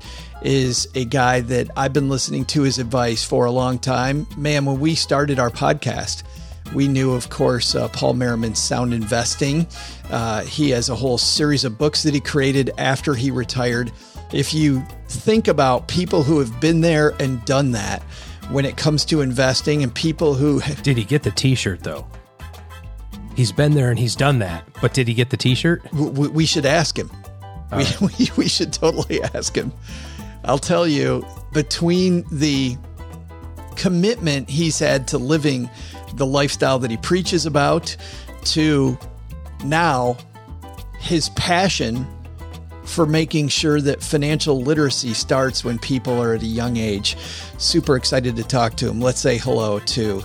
is 0.42 0.88
a 0.94 1.04
guy 1.04 1.40
that 1.40 1.68
I've 1.76 1.92
been 1.92 2.08
listening 2.08 2.46
to 2.46 2.62
his 2.62 2.78
advice 2.78 3.22
for 3.22 3.44
a 3.44 3.50
long 3.50 3.78
time. 3.78 4.26
Man, 4.36 4.64
when 4.64 4.80
we 4.80 4.94
started 4.94 5.38
our 5.38 5.50
podcast, 5.50 6.22
we 6.72 6.88
knew, 6.88 7.12
of 7.12 7.28
course, 7.28 7.74
uh, 7.74 7.88
Paul 7.88 8.14
Merriman's 8.14 8.58
Sound 8.58 8.94
Investing. 8.94 9.66
Uh, 10.08 10.42
he 10.44 10.70
has 10.70 10.88
a 10.88 10.94
whole 10.94 11.18
series 11.18 11.64
of 11.64 11.76
books 11.76 12.04
that 12.04 12.14
he 12.14 12.20
created 12.20 12.70
after 12.78 13.14
he 13.14 13.30
retired 13.30 13.92
if 14.32 14.54
you 14.54 14.84
think 15.08 15.48
about 15.48 15.88
people 15.88 16.22
who 16.22 16.38
have 16.38 16.60
been 16.60 16.80
there 16.80 17.14
and 17.20 17.44
done 17.44 17.72
that, 17.72 18.02
when 18.50 18.64
it 18.64 18.76
comes 18.76 19.04
to 19.06 19.20
investing 19.20 19.82
and 19.82 19.94
people 19.94 20.34
who 20.34 20.60
Did 20.82 20.96
he 20.96 21.04
get 21.04 21.22
the 21.22 21.30
T-shirt 21.30 21.80
though? 21.80 22.06
He's 23.40 23.52
been 23.52 23.72
there 23.72 23.88
and 23.88 23.98
he's 23.98 24.14
done 24.14 24.40
that, 24.40 24.66
but 24.82 24.92
did 24.92 25.08
he 25.08 25.14
get 25.14 25.30
the 25.30 25.36
T-shirt? 25.38 25.90
we, 25.94 26.28
we 26.28 26.44
should 26.44 26.66
ask 26.66 26.98
him. 26.98 27.10
We, 27.74 27.86
we, 28.02 28.30
we 28.36 28.48
should 28.48 28.70
totally 28.70 29.22
ask 29.34 29.56
him. 29.56 29.72
I'll 30.44 30.58
tell 30.58 30.86
you, 30.86 31.24
between 31.54 32.26
the 32.30 32.76
commitment 33.76 34.50
he's 34.50 34.78
had 34.78 35.08
to 35.08 35.16
living 35.16 35.70
the 36.16 36.26
lifestyle 36.26 36.78
that 36.80 36.90
he 36.90 36.98
preaches 36.98 37.46
about 37.46 37.96
to 38.44 38.98
now 39.64 40.18
his 40.98 41.30
passion 41.30 42.06
for 42.84 43.06
making 43.06 43.48
sure 43.48 43.80
that 43.80 44.02
financial 44.02 44.60
literacy 44.60 45.14
starts 45.14 45.64
when 45.64 45.78
people 45.78 46.22
are 46.22 46.34
at 46.34 46.42
a 46.42 46.46
young 46.46 46.76
age. 46.76 47.16
Super 47.56 47.96
excited 47.96 48.36
to 48.36 48.44
talk 48.44 48.74
to 48.76 48.90
him. 48.90 49.00
Let's 49.00 49.20
say 49.20 49.38
hello 49.38 49.78
to 49.78 50.24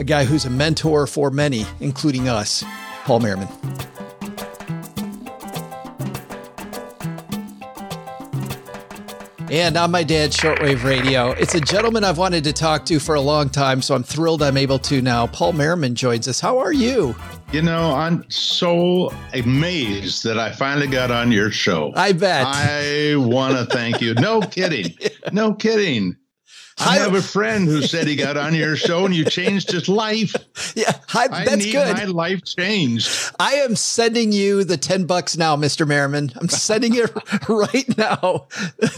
a 0.00 0.04
guy 0.04 0.24
who's 0.24 0.46
a 0.46 0.50
mentor 0.50 1.06
for 1.06 1.30
many, 1.30 1.66
including 1.80 2.26
us, 2.26 2.64
Paul 3.04 3.20
Merriman. 3.20 3.48
And 9.50 9.76
on 9.76 9.90
my 9.90 10.02
dad's 10.02 10.36
shortwave 10.36 10.84
radio, 10.84 11.32
it's 11.32 11.54
a 11.54 11.60
gentleman 11.60 12.04
I've 12.04 12.16
wanted 12.16 12.44
to 12.44 12.52
talk 12.52 12.86
to 12.86 12.98
for 12.98 13.16
a 13.16 13.20
long 13.20 13.50
time, 13.50 13.82
so 13.82 13.94
I'm 13.94 14.04
thrilled 14.04 14.42
I'm 14.42 14.56
able 14.56 14.78
to 14.78 15.02
now. 15.02 15.26
Paul 15.26 15.52
Merriman 15.52 15.94
joins 15.96 16.28
us. 16.28 16.40
How 16.40 16.56
are 16.58 16.72
you? 16.72 17.14
You 17.52 17.60
know, 17.60 17.92
I'm 17.92 18.24
so 18.30 19.12
amazed 19.34 20.24
that 20.24 20.38
I 20.38 20.52
finally 20.52 20.86
got 20.86 21.10
on 21.10 21.30
your 21.30 21.50
show. 21.50 21.92
I 21.96 22.12
bet. 22.12 22.46
I 22.46 23.16
want 23.16 23.56
to 23.58 23.66
thank 23.66 24.00
you. 24.00 24.14
No 24.14 24.40
kidding. 24.50 24.96
No 25.32 25.52
kidding. 25.52 26.16
I 26.80 26.98
have 26.98 27.14
a 27.14 27.22
friend 27.22 27.66
who 27.66 27.82
said 27.82 28.06
he 28.06 28.16
got 28.16 28.36
on 28.36 28.54
your 28.54 28.76
show 28.76 29.04
and 29.04 29.14
you 29.14 29.24
changed 29.24 29.70
his 29.70 29.88
life. 29.88 30.34
Yeah, 30.74 30.92
I, 31.14 31.28
I 31.30 31.44
that's 31.44 31.70
good. 31.70 31.96
my 31.96 32.04
life 32.04 32.44
changed. 32.44 33.32
I 33.38 33.54
am 33.54 33.76
sending 33.76 34.32
you 34.32 34.64
the 34.64 34.76
10 34.76 35.04
bucks 35.04 35.36
now, 35.36 35.56
Mr. 35.56 35.86
Merriman. 35.86 36.32
I'm 36.36 36.48
sending 36.48 36.94
it 36.94 37.10
right 37.48 37.96
now. 37.96 38.48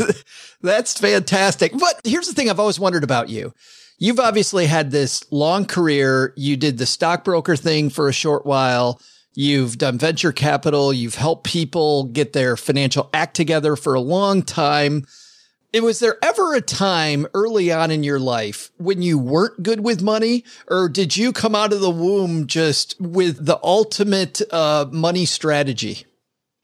That's 0.62 0.99
fantastic. 0.99 1.73
But 1.73 2.01
here's 2.05 2.29
the 2.29 2.35
thing 2.35 2.49
I've 2.49 2.61
always 2.61 2.79
wondered 2.79 3.05
about 3.05 3.29
you. 3.29 3.53
You've 3.99 4.21
obviously 4.21 4.66
had 4.66 4.90
this 4.90 5.25
long 5.33 5.64
career. 5.64 6.33
You 6.37 6.57
did 6.57 6.79
the 6.79 6.87
stockbroker 6.87 7.57
thing 7.57 7.90
for 7.90 8.09
a 8.09 8.12
short 8.12 8.47
while. 8.47 9.01
You've 9.35 9.79
done 9.79 9.99
venture 9.99 10.33
capital. 10.33 10.92
You've 10.92 11.14
helped 11.14 11.45
people 11.45 12.05
get 12.05 12.33
their 12.33 12.57
financial 12.57 13.09
act 13.14 13.35
together 13.35 13.77
for 13.77 13.95
a 13.95 14.01
long 14.01 14.42
time. 14.42 15.07
It 15.73 15.83
was 15.83 15.99
there 16.01 16.19
ever 16.23 16.55
a 16.55 16.61
time 16.61 17.27
early 17.33 17.73
on 17.73 17.91
in 17.91 18.03
your 18.03 18.21
life 18.21 18.71
when 18.77 19.01
you 19.01 19.19
weren't 19.19 19.63
good 19.63 19.81
with 19.81 20.03
money 20.03 20.45
or 20.69 20.87
did 20.87 21.17
you 21.17 21.33
come 21.33 21.55
out 21.55 21.73
of 21.73 21.81
the 21.81 21.89
womb 21.89 22.47
just 22.47 23.01
with 23.01 23.47
the 23.47 23.59
ultimate 23.63 24.43
uh, 24.53 24.85
money 24.93 25.25
strategy? 25.25 26.05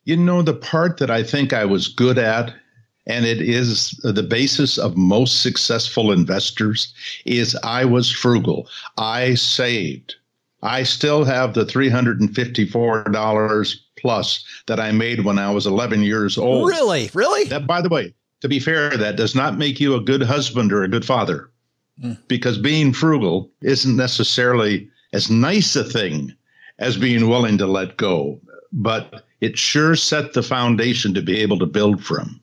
You 0.04 0.18
know, 0.18 0.42
the 0.42 0.52
part 0.52 0.98
that 0.98 1.10
I 1.10 1.22
think 1.22 1.54
I 1.54 1.64
was 1.64 1.88
good 1.88 2.18
at, 2.18 2.52
and 3.06 3.24
it 3.24 3.40
is 3.40 3.92
the 4.02 4.22
basis 4.22 4.76
of 4.76 4.98
most 4.98 5.40
successful 5.40 6.12
investors, 6.12 6.92
is 7.24 7.56
I 7.64 7.86
was 7.86 8.10
frugal. 8.10 8.68
I 8.98 9.36
saved. 9.36 10.16
I 10.62 10.82
still 10.82 11.24
have 11.24 11.54
the 11.54 11.64
$354 11.64 13.76
plus 13.96 14.44
that 14.66 14.78
I 14.78 14.92
made 14.92 15.24
when 15.24 15.38
I 15.38 15.50
was 15.50 15.66
11 15.66 16.02
years 16.02 16.36
old. 16.36 16.68
Really? 16.68 17.08
Really? 17.14 17.44
That, 17.44 17.66
by 17.66 17.80
the 17.80 17.88
way, 17.88 18.12
to 18.40 18.48
be 18.48 18.60
fair, 18.60 18.96
that 18.96 19.16
does 19.16 19.34
not 19.34 19.58
make 19.58 19.80
you 19.80 19.94
a 19.94 20.00
good 20.00 20.22
husband 20.22 20.72
or 20.72 20.82
a 20.82 20.88
good 20.88 21.04
father 21.04 21.50
hmm. 22.00 22.12
because 22.28 22.58
being 22.58 22.92
frugal 22.92 23.50
isn't 23.62 23.96
necessarily 23.96 24.88
as 25.12 25.30
nice 25.30 25.74
a 25.76 25.84
thing 25.84 26.34
as 26.78 26.96
being 26.96 27.28
willing 27.28 27.58
to 27.58 27.66
let 27.66 27.96
go, 27.96 28.40
but 28.72 29.24
it 29.40 29.58
sure 29.58 29.96
set 29.96 30.32
the 30.32 30.42
foundation 30.42 31.14
to 31.14 31.22
be 31.22 31.38
able 31.38 31.58
to 31.58 31.66
build 31.66 32.04
from. 32.04 32.40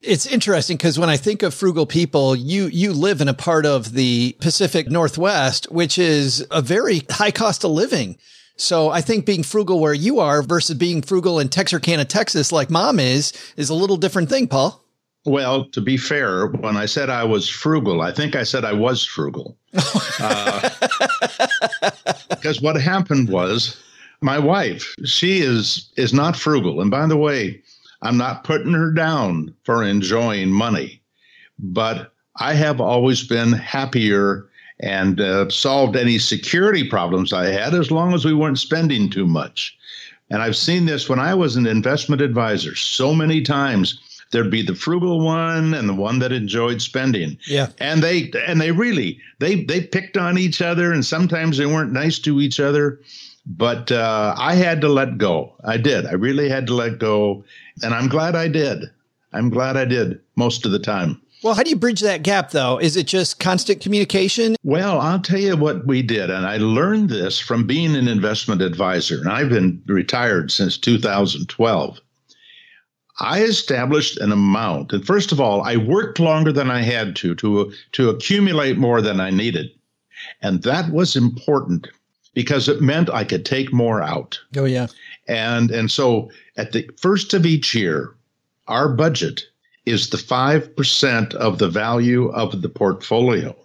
It's 0.00 0.26
interesting 0.26 0.76
because 0.76 0.98
when 0.98 1.08
I 1.08 1.16
think 1.16 1.42
of 1.42 1.54
frugal 1.54 1.86
people, 1.86 2.36
you 2.36 2.66
you 2.66 2.92
live 2.92 3.20
in 3.20 3.28
a 3.28 3.34
part 3.34 3.66
of 3.66 3.92
the 3.94 4.36
Pacific 4.40 4.88
Northwest, 4.88 5.70
which 5.72 5.98
is 5.98 6.46
a 6.52 6.62
very 6.62 7.02
high 7.10 7.32
cost 7.32 7.64
of 7.64 7.72
living. 7.72 8.16
So 8.56 8.90
I 8.90 9.00
think 9.00 9.26
being 9.26 9.42
frugal 9.42 9.80
where 9.80 9.94
you 9.94 10.20
are 10.20 10.42
versus 10.42 10.76
being 10.76 11.02
frugal 11.02 11.38
in 11.38 11.48
Texarkana, 11.48 12.04
Texas, 12.04 12.52
like 12.52 12.70
mom 12.70 13.00
is, 13.00 13.32
is 13.56 13.70
a 13.70 13.74
little 13.74 13.96
different 13.96 14.28
thing, 14.28 14.46
Paul. 14.48 14.84
Well, 15.24 15.66
to 15.70 15.80
be 15.80 15.96
fair, 15.96 16.46
when 16.46 16.76
I 16.76 16.86
said 16.86 17.10
I 17.10 17.24
was 17.24 17.48
frugal, 17.48 18.00
I 18.00 18.12
think 18.12 18.34
I 18.36 18.44
said 18.44 18.64
I 18.64 18.72
was 18.72 19.04
frugal. 19.04 19.56
Because 22.30 22.62
what 22.62 22.80
happened 22.80 23.28
was 23.28 23.76
my 24.20 24.38
wife, 24.38 24.94
she 25.04 25.40
is 25.40 25.90
is 25.96 26.12
not 26.14 26.36
frugal. 26.36 26.80
And 26.80 26.90
by 26.90 27.06
the 27.06 27.16
way, 27.16 27.60
I'm 28.02 28.16
not 28.16 28.44
putting 28.44 28.72
her 28.72 28.92
down 28.92 29.54
for 29.64 29.82
enjoying 29.82 30.50
money, 30.50 31.02
but 31.58 32.12
I 32.36 32.54
have 32.54 32.80
always 32.80 33.26
been 33.26 33.52
happier 33.52 34.48
and 34.80 35.20
uh, 35.20 35.48
solved 35.50 35.96
any 35.96 36.18
security 36.18 36.88
problems 36.88 37.32
I 37.32 37.46
had 37.46 37.74
as 37.74 37.90
long 37.90 38.14
as 38.14 38.24
we 38.24 38.32
weren't 38.32 38.60
spending 38.60 39.10
too 39.10 39.26
much. 39.26 39.76
And 40.30 40.42
I've 40.42 40.56
seen 40.56 40.86
this 40.86 41.08
when 41.08 41.18
I 41.18 41.34
was 41.34 41.56
an 41.56 41.66
investment 41.66 42.22
advisor 42.22 42.74
so 42.76 43.14
many 43.14 43.42
times. 43.42 43.98
There'd 44.30 44.50
be 44.50 44.62
the 44.62 44.74
frugal 44.74 45.20
one 45.20 45.74
and 45.74 45.88
the 45.88 45.94
one 45.94 46.18
that 46.18 46.32
enjoyed 46.32 46.82
spending. 46.82 47.38
Yeah. 47.46 47.68
And 47.78 48.02
they 48.02 48.30
and 48.46 48.60
they 48.60 48.72
really 48.72 49.20
they 49.38 49.64
they 49.64 49.82
picked 49.82 50.16
on 50.16 50.36
each 50.36 50.60
other 50.60 50.92
and 50.92 51.04
sometimes 51.04 51.56
they 51.56 51.66
weren't 51.66 51.92
nice 51.92 52.18
to 52.20 52.40
each 52.40 52.60
other. 52.60 53.00
But 53.46 53.90
uh, 53.90 54.34
I 54.36 54.54
had 54.54 54.82
to 54.82 54.88
let 54.88 55.16
go. 55.16 55.54
I 55.64 55.78
did. 55.78 56.04
I 56.04 56.12
really 56.12 56.50
had 56.50 56.66
to 56.66 56.74
let 56.74 56.98
go. 56.98 57.44
And 57.82 57.94
I'm 57.94 58.08
glad 58.08 58.36
I 58.36 58.48
did. 58.48 58.90
I'm 59.32 59.48
glad 59.48 59.76
I 59.76 59.86
did 59.86 60.20
most 60.36 60.66
of 60.66 60.72
the 60.72 60.78
time. 60.78 61.20
Well, 61.42 61.54
how 61.54 61.62
do 61.62 61.70
you 61.70 61.76
bridge 61.76 62.00
that 62.00 62.22
gap 62.22 62.50
though? 62.50 62.78
Is 62.78 62.96
it 62.96 63.06
just 63.06 63.38
constant 63.38 63.80
communication? 63.80 64.56
Well, 64.64 65.00
I'll 65.00 65.20
tell 65.20 65.38
you 65.38 65.56
what 65.56 65.86
we 65.86 66.02
did. 66.02 66.30
And 66.30 66.44
I 66.44 66.56
learned 66.56 67.10
this 67.10 67.38
from 67.38 67.66
being 67.66 67.94
an 67.94 68.08
investment 68.08 68.60
advisor. 68.60 69.18
And 69.20 69.28
I've 69.28 69.48
been 69.48 69.82
retired 69.86 70.50
since 70.50 70.76
2012. 70.76 72.00
I 73.20 73.42
established 73.42 74.18
an 74.18 74.30
amount. 74.32 74.92
And 74.92 75.04
first 75.04 75.32
of 75.32 75.40
all, 75.40 75.62
I 75.62 75.76
worked 75.76 76.20
longer 76.20 76.52
than 76.52 76.70
I 76.70 76.82
had 76.82 77.16
to, 77.16 77.34
to, 77.36 77.72
to 77.92 78.10
accumulate 78.10 78.78
more 78.78 79.02
than 79.02 79.20
I 79.20 79.30
needed. 79.30 79.70
And 80.40 80.62
that 80.62 80.92
was 80.92 81.16
important 81.16 81.88
because 82.34 82.68
it 82.68 82.80
meant 82.80 83.10
I 83.10 83.24
could 83.24 83.44
take 83.44 83.72
more 83.72 84.02
out. 84.02 84.38
Oh 84.56 84.64
yeah. 84.64 84.86
And 85.26 85.70
and 85.70 85.90
so 85.90 86.30
at 86.56 86.72
the 86.72 86.88
first 86.96 87.34
of 87.34 87.44
each 87.44 87.74
year, 87.74 88.14
our 88.68 88.88
budget 88.88 89.42
is 89.86 90.10
the 90.10 90.18
5% 90.18 91.34
of 91.34 91.58
the 91.58 91.68
value 91.68 92.28
of 92.28 92.62
the 92.62 92.68
portfolio. 92.68 93.56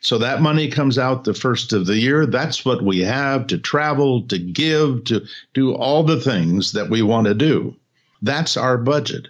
So 0.00 0.18
that 0.18 0.42
money 0.42 0.68
comes 0.68 0.98
out 0.98 1.22
the 1.22 1.34
first 1.34 1.72
of 1.72 1.86
the 1.86 1.96
year. 1.96 2.26
That's 2.26 2.64
what 2.64 2.82
we 2.82 3.00
have 3.00 3.46
to 3.46 3.58
travel, 3.58 4.22
to 4.22 4.38
give, 4.38 5.04
to 5.04 5.24
do 5.54 5.72
all 5.74 6.02
the 6.02 6.20
things 6.20 6.72
that 6.72 6.90
we 6.90 7.02
want 7.02 7.28
to 7.28 7.34
do. 7.34 7.76
That's 8.22 8.56
our 8.56 8.78
budget. 8.78 9.28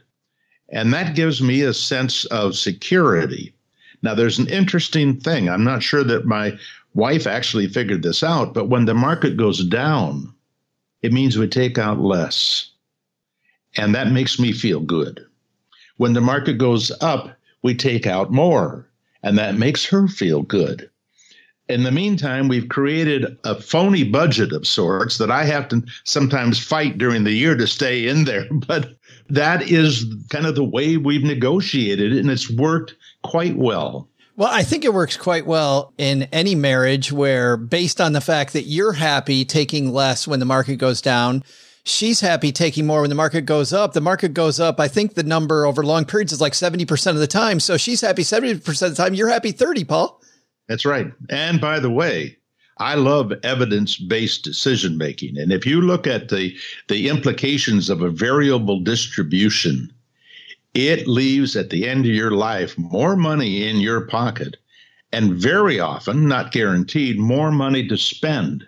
And 0.68 0.92
that 0.92 1.16
gives 1.16 1.42
me 1.42 1.62
a 1.62 1.74
sense 1.74 2.24
of 2.26 2.56
security. 2.56 3.54
Now, 4.02 4.14
there's 4.14 4.38
an 4.38 4.48
interesting 4.48 5.18
thing. 5.18 5.48
I'm 5.48 5.64
not 5.64 5.82
sure 5.82 6.04
that 6.04 6.26
my 6.26 6.58
wife 6.94 7.26
actually 7.26 7.68
figured 7.68 8.02
this 8.02 8.22
out, 8.22 8.52
but 8.54 8.68
when 8.68 8.84
the 8.84 8.94
market 8.94 9.36
goes 9.36 9.64
down, 9.64 10.34
it 11.02 11.12
means 11.12 11.38
we 11.38 11.48
take 11.48 11.78
out 11.78 11.98
less. 11.98 12.70
And 13.76 13.94
that 13.94 14.12
makes 14.12 14.38
me 14.38 14.52
feel 14.52 14.80
good. 14.80 15.24
When 15.96 16.12
the 16.12 16.20
market 16.20 16.58
goes 16.58 16.92
up, 17.00 17.36
we 17.62 17.74
take 17.74 18.06
out 18.06 18.30
more, 18.30 18.88
and 19.22 19.38
that 19.38 19.56
makes 19.56 19.84
her 19.86 20.08
feel 20.08 20.42
good. 20.42 20.90
In 21.72 21.84
the 21.84 21.90
meantime, 21.90 22.48
we've 22.48 22.68
created 22.68 23.38
a 23.44 23.58
phony 23.58 24.04
budget 24.04 24.52
of 24.52 24.66
sorts 24.66 25.16
that 25.16 25.30
I 25.30 25.44
have 25.44 25.68
to 25.68 25.82
sometimes 26.04 26.62
fight 26.62 26.98
during 26.98 27.24
the 27.24 27.32
year 27.32 27.56
to 27.56 27.66
stay 27.66 28.06
in 28.06 28.24
there. 28.24 28.46
But 28.68 28.94
that 29.30 29.62
is 29.70 30.04
kind 30.28 30.44
of 30.44 30.54
the 30.54 30.64
way 30.64 30.98
we've 30.98 31.22
negotiated 31.22 32.12
it, 32.12 32.18
and 32.20 32.30
it's 32.30 32.50
worked 32.50 32.94
quite 33.22 33.56
well. 33.56 34.06
Well, 34.36 34.50
I 34.52 34.62
think 34.62 34.84
it 34.84 34.92
works 34.92 35.16
quite 35.16 35.46
well 35.46 35.94
in 35.96 36.24
any 36.24 36.54
marriage 36.54 37.10
where, 37.10 37.56
based 37.56 38.02
on 38.02 38.12
the 38.12 38.20
fact 38.20 38.52
that 38.52 38.64
you're 38.64 38.92
happy 38.92 39.46
taking 39.46 39.92
less 39.92 40.28
when 40.28 40.40
the 40.40 40.46
market 40.46 40.76
goes 40.76 41.00
down, 41.00 41.42
she's 41.84 42.20
happy 42.20 42.52
taking 42.52 42.86
more 42.86 43.00
when 43.00 43.10
the 43.10 43.16
market 43.16 43.42
goes 43.42 43.72
up. 43.72 43.94
The 43.94 44.00
market 44.02 44.34
goes 44.34 44.60
up. 44.60 44.78
I 44.78 44.88
think 44.88 45.14
the 45.14 45.22
number 45.22 45.64
over 45.64 45.82
long 45.82 46.04
periods 46.04 46.32
is 46.32 46.40
like 46.40 46.52
70% 46.52 47.06
of 47.08 47.16
the 47.16 47.26
time. 47.26 47.60
So 47.60 47.78
she's 47.78 48.02
happy 48.02 48.22
70% 48.22 48.56
of 48.82 48.90
the 48.90 48.94
time. 48.94 49.14
You're 49.14 49.28
happy 49.28 49.52
30, 49.52 49.84
Paul. 49.84 50.21
That's 50.72 50.86
right. 50.86 51.12
And 51.28 51.60
by 51.60 51.80
the 51.80 51.90
way, 51.90 52.38
I 52.78 52.94
love 52.94 53.30
evidence-based 53.42 54.42
decision 54.42 54.96
making. 54.96 55.36
And 55.36 55.52
if 55.52 55.66
you 55.66 55.82
look 55.82 56.06
at 56.06 56.30
the 56.30 56.56
the 56.88 57.10
implications 57.10 57.90
of 57.90 58.00
a 58.00 58.08
variable 58.08 58.80
distribution, 58.80 59.92
it 60.72 61.06
leaves 61.06 61.56
at 61.56 61.68
the 61.68 61.86
end 61.86 62.06
of 62.06 62.12
your 62.12 62.30
life 62.30 62.78
more 62.78 63.16
money 63.16 63.68
in 63.68 63.80
your 63.80 64.00
pocket 64.00 64.56
and 65.12 65.34
very 65.34 65.78
often, 65.78 66.26
not 66.26 66.52
guaranteed, 66.52 67.18
more 67.18 67.52
money 67.52 67.86
to 67.88 67.98
spend. 67.98 68.66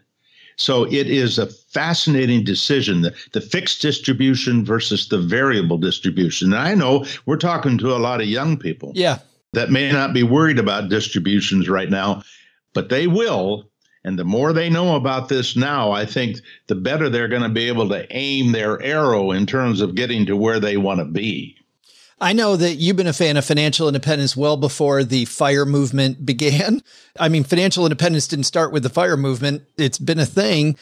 So 0.57 0.85
it 0.85 1.07
is 1.07 1.39
a 1.39 1.47
fascinating 1.47 2.45
decision 2.45 3.01
the, 3.01 3.15
the 3.33 3.41
fixed 3.41 3.81
distribution 3.81 4.63
versus 4.63 5.09
the 5.09 5.19
variable 5.19 5.79
distribution. 5.79 6.53
And 6.53 6.61
I 6.61 6.75
know 6.75 7.07
we're 7.25 7.39
talking 7.39 7.79
to 7.79 7.97
a 7.97 8.05
lot 8.09 8.21
of 8.21 8.27
young 8.27 8.59
people. 8.59 8.93
Yeah. 8.95 9.21
That 9.55 9.71
may 9.71 9.91
not 9.91 10.13
be 10.13 10.23
worried 10.23 10.59
about 10.59 10.89
distributions 10.89 11.69
right 11.69 11.91
now, 11.91 12.23
but 12.73 12.89
they 12.89 13.07
will. 13.07 13.69
And 14.05 14.19
the 14.19 14.25
more 14.25 14.53
they 14.53 14.69
know 14.69 14.97
about 14.97 15.29
this 15.29 15.57
now, 15.57 15.91
I 15.91 16.05
think 16.05 16.39
the 16.67 16.75
better 16.75 17.09
they're 17.09 17.29
going 17.29 17.43
to 17.43 17.49
be 17.49 17.69
able 17.69 17.89
to 17.89 18.07
aim 18.15 18.53
their 18.53 18.81
arrow 18.83 19.31
in 19.31 19.47
terms 19.47 19.81
of 19.81 19.95
getting 19.95 20.27
to 20.27 20.37
where 20.37 20.61
they 20.61 20.77
want 20.77 21.01
to 21.01 21.07
be. 21.07 21.57
I 22.21 22.33
know 22.33 22.57
that 22.57 22.75
you've 22.75 22.97
been 22.97 23.07
a 23.07 23.13
fan 23.13 23.37
of 23.37 23.45
financial 23.45 23.89
independence 23.89 24.37
well 24.37 24.57
before 24.57 25.05
the 25.05 25.25
fire 25.25 25.67
movement 25.67 26.25
began. 26.25 26.83
I 27.19 27.29
mean, 27.29 27.45
financial 27.45 27.85
independence 27.85 28.29
didn't 28.29 28.45
start 28.45 28.73
with 28.73 28.83
the 28.83 28.91
fire 28.91 29.17
movement. 29.17 29.63
It's 29.79 29.99
been 29.99 30.19
a 30.19 30.27
thing. 30.27 30.77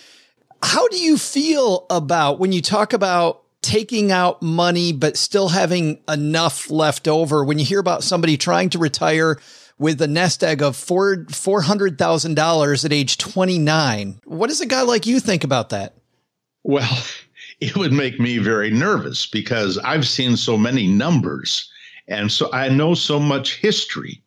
How 0.63 0.87
do 0.89 0.97
you 0.99 1.19
feel 1.19 1.87
about 1.91 2.39
when 2.39 2.53
you 2.53 2.63
talk 2.63 2.93
about 2.93 3.42
taking 3.63 4.13
out 4.13 4.43
money, 4.43 4.93
but 4.93 5.17
still 5.17 5.49
having 5.49 6.03
enough 6.09 6.71
left 6.71 7.09
over? 7.09 7.45
When 7.45 7.59
you 7.59 7.65
hear 7.65 7.81
about 7.81 8.05
somebody 8.05 8.37
trying 8.37 8.71
to 8.71 8.79
retire 8.79 9.41
with 9.79 10.01
a 10.03 10.07
nest 10.07 10.45
egg 10.45 10.63
of 10.63 10.77
four, 10.77 11.25
$400,000 11.27 12.85
at 12.85 12.93
age 12.93 13.19
29, 13.19 14.21
what 14.25 14.49
does 14.49 14.61
a 14.61 14.67
guy 14.67 14.83
like 14.83 15.07
you 15.07 15.19
think 15.21 15.45
about 15.45 15.71
that? 15.71 15.95
Well, 16.63 17.03
it 17.61 17.77
would 17.77 17.93
make 17.93 18.21
me 18.21 18.39
very 18.39 18.71
nervous 18.71 19.27
because 19.27 19.79
I've 19.79 20.07
seen 20.07 20.37
so 20.37 20.57
many 20.57 20.87
numbers 20.87 21.71
and 22.09 22.31
so 22.31 22.51
I 22.53 22.69
know 22.69 22.95
so 22.95 23.19
much 23.19 23.59
history. 23.59 24.23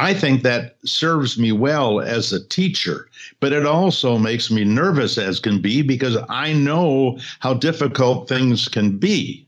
I 0.00 0.14
think 0.14 0.42
that 0.42 0.76
serves 0.86 1.36
me 1.36 1.52
well 1.52 2.00
as 2.00 2.32
a 2.32 2.42
teacher, 2.48 3.10
but 3.38 3.52
it 3.52 3.66
also 3.66 4.16
makes 4.16 4.50
me 4.50 4.64
nervous 4.64 5.18
as 5.18 5.38
can 5.38 5.60
be 5.60 5.82
because 5.82 6.16
I 6.30 6.54
know 6.54 7.18
how 7.40 7.52
difficult 7.52 8.26
things 8.26 8.66
can 8.66 8.96
be. 8.96 9.46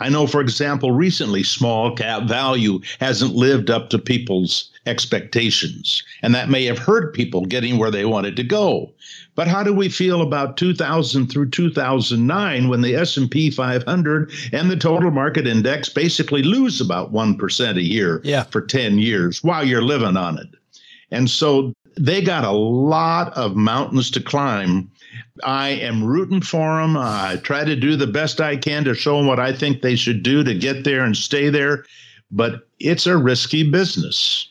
I 0.00 0.10
know, 0.10 0.26
for 0.26 0.42
example, 0.42 0.92
recently 0.92 1.42
small 1.42 1.96
cap 1.96 2.24
value 2.24 2.80
hasn't 3.00 3.34
lived 3.34 3.70
up 3.70 3.88
to 3.90 3.98
people's 3.98 4.70
expectations, 4.84 6.02
and 6.20 6.34
that 6.34 6.50
may 6.50 6.66
have 6.66 6.78
hurt 6.78 7.14
people 7.14 7.46
getting 7.46 7.78
where 7.78 7.90
they 7.90 8.04
wanted 8.04 8.36
to 8.36 8.42
go. 8.44 8.92
But 9.34 9.48
how 9.48 9.62
do 9.62 9.72
we 9.72 9.88
feel 9.88 10.22
about 10.22 10.56
2000 10.56 11.26
through 11.26 11.50
2009 11.50 12.68
when 12.68 12.82
the 12.82 12.94
S&P 12.94 13.50
500 13.50 14.32
and 14.52 14.70
the 14.70 14.76
total 14.76 15.10
market 15.10 15.46
index 15.46 15.88
basically 15.88 16.42
lose 16.42 16.80
about 16.80 17.12
1% 17.12 17.76
a 17.76 17.82
year 17.82 18.20
yeah. 18.24 18.44
for 18.44 18.60
10 18.60 18.98
years 18.98 19.42
while 19.42 19.64
you're 19.64 19.82
living 19.82 20.16
on 20.16 20.38
it? 20.38 20.48
And 21.10 21.28
so 21.28 21.72
they 21.96 22.22
got 22.22 22.44
a 22.44 22.52
lot 22.52 23.32
of 23.36 23.56
mountains 23.56 24.10
to 24.12 24.20
climb. 24.20 24.90
I 25.42 25.70
am 25.70 26.04
rooting 26.04 26.40
for 26.40 26.80
them. 26.80 26.96
I 26.96 27.40
try 27.42 27.64
to 27.64 27.76
do 27.76 27.96
the 27.96 28.06
best 28.06 28.40
I 28.40 28.56
can 28.56 28.84
to 28.84 28.94
show 28.94 29.16
them 29.16 29.26
what 29.26 29.40
I 29.40 29.52
think 29.52 29.82
they 29.82 29.96
should 29.96 30.22
do 30.22 30.44
to 30.44 30.54
get 30.54 30.84
there 30.84 31.04
and 31.04 31.16
stay 31.16 31.50
there. 31.50 31.84
But 32.30 32.66
it's 32.78 33.06
a 33.06 33.16
risky 33.16 33.68
business 33.68 34.48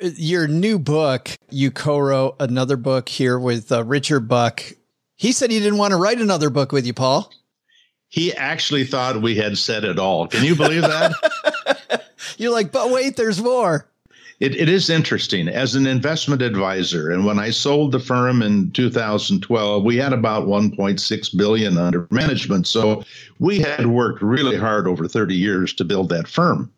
your 0.00 0.46
new 0.46 0.78
book, 0.78 1.30
you 1.50 1.70
co-wrote 1.70 2.36
another 2.40 2.76
book 2.76 3.08
here 3.08 3.38
with 3.38 3.72
uh, 3.72 3.84
Richard 3.84 4.28
Buck. 4.28 4.62
He 5.16 5.32
said 5.32 5.50
he 5.50 5.58
didn't 5.58 5.78
want 5.78 5.92
to 5.92 5.96
write 5.96 6.20
another 6.20 6.50
book 6.50 6.72
with 6.72 6.86
you, 6.86 6.94
Paul. 6.94 7.32
He 8.08 8.32
actually 8.34 8.84
thought 8.84 9.22
we 9.22 9.36
had 9.36 9.58
said 9.58 9.84
it 9.84 9.98
all. 9.98 10.28
Can 10.28 10.44
you 10.44 10.54
believe 10.54 10.82
that? 10.82 12.04
You're 12.38 12.52
like, 12.52 12.70
but 12.72 12.90
wait, 12.90 13.16
there's 13.16 13.42
more. 13.42 13.88
It, 14.38 14.54
it 14.54 14.68
is 14.68 14.90
interesting 14.90 15.48
as 15.48 15.74
an 15.74 15.86
investment 15.86 16.42
advisor. 16.42 17.10
And 17.10 17.24
when 17.24 17.38
I 17.38 17.48
sold 17.48 17.92
the 17.92 17.98
firm 17.98 18.42
in 18.42 18.70
2012, 18.72 19.82
we 19.82 19.96
had 19.96 20.12
about 20.12 20.46
1.6 20.46 21.36
billion 21.38 21.78
under 21.78 22.06
management. 22.10 22.66
So 22.66 23.02
we 23.38 23.58
had 23.60 23.86
worked 23.86 24.20
really 24.20 24.56
hard 24.56 24.86
over 24.86 25.08
30 25.08 25.34
years 25.34 25.72
to 25.74 25.84
build 25.84 26.10
that 26.10 26.28
firm. 26.28 26.70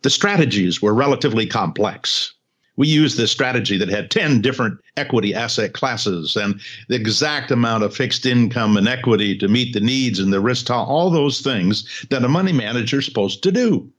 The 0.00 0.10
strategies 0.10 0.80
were 0.80 0.94
relatively 0.94 1.46
complex 1.46 2.32
we 2.76 2.88
used 2.88 3.16
this 3.16 3.30
strategy 3.30 3.76
that 3.76 3.88
had 3.88 4.10
10 4.10 4.40
different 4.40 4.78
equity 4.96 5.34
asset 5.34 5.74
classes 5.74 6.36
and 6.36 6.60
the 6.88 6.94
exact 6.94 7.50
amount 7.50 7.84
of 7.84 7.94
fixed 7.94 8.24
income 8.24 8.76
and 8.76 8.88
equity 8.88 9.36
to 9.38 9.48
meet 9.48 9.72
the 9.72 9.80
needs 9.80 10.18
and 10.18 10.32
the 10.32 10.40
risk, 10.40 10.70
all 10.70 11.10
those 11.10 11.40
things 11.40 12.06
that 12.10 12.24
a 12.24 12.28
money 12.28 12.52
manager 12.52 12.98
is 12.98 13.04
supposed 13.04 13.42
to 13.42 13.52
do. 13.52 13.90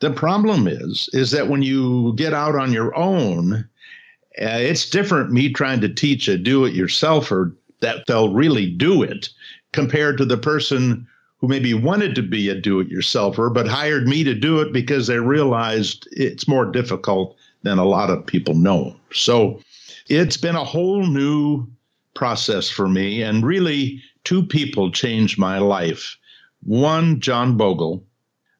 The 0.00 0.10
problem 0.10 0.68
is, 0.68 1.08
is 1.12 1.32
that 1.32 1.48
when 1.48 1.62
you 1.62 2.14
get 2.16 2.32
out 2.32 2.54
on 2.54 2.72
your 2.72 2.96
own, 2.96 3.68
uh, 4.40 4.58
it's 4.60 4.88
different 4.88 5.32
me 5.32 5.52
trying 5.52 5.80
to 5.80 5.88
teach 5.88 6.28
a 6.28 6.38
do 6.38 6.64
it 6.64 6.74
yourselfer 6.74 7.54
that 7.80 8.06
they'll 8.06 8.32
really 8.32 8.70
do 8.70 9.02
it 9.02 9.28
compared 9.72 10.16
to 10.18 10.24
the 10.24 10.38
person 10.38 11.06
who 11.38 11.48
maybe 11.48 11.74
wanted 11.74 12.14
to 12.14 12.22
be 12.22 12.48
a 12.48 12.54
do 12.54 12.80
it 12.80 12.90
yourselfer, 12.90 13.52
but 13.52 13.66
hired 13.66 14.08
me 14.08 14.24
to 14.24 14.34
do 14.34 14.60
it 14.60 14.72
because 14.72 15.06
they 15.06 15.18
realized 15.18 16.08
it's 16.12 16.48
more 16.48 16.64
difficult 16.64 17.36
than 17.62 17.78
a 17.78 17.84
lot 17.84 18.10
of 18.10 18.26
people 18.26 18.54
know. 18.54 18.96
So 19.12 19.60
it's 20.08 20.36
been 20.36 20.56
a 20.56 20.64
whole 20.64 21.06
new 21.06 21.66
process 22.14 22.68
for 22.68 22.88
me. 22.88 23.22
And 23.22 23.44
really, 23.44 24.02
two 24.24 24.44
people 24.44 24.90
changed 24.90 25.38
my 25.38 25.58
life. 25.58 26.16
One, 26.64 27.20
John 27.20 27.56
Bogle. 27.56 28.04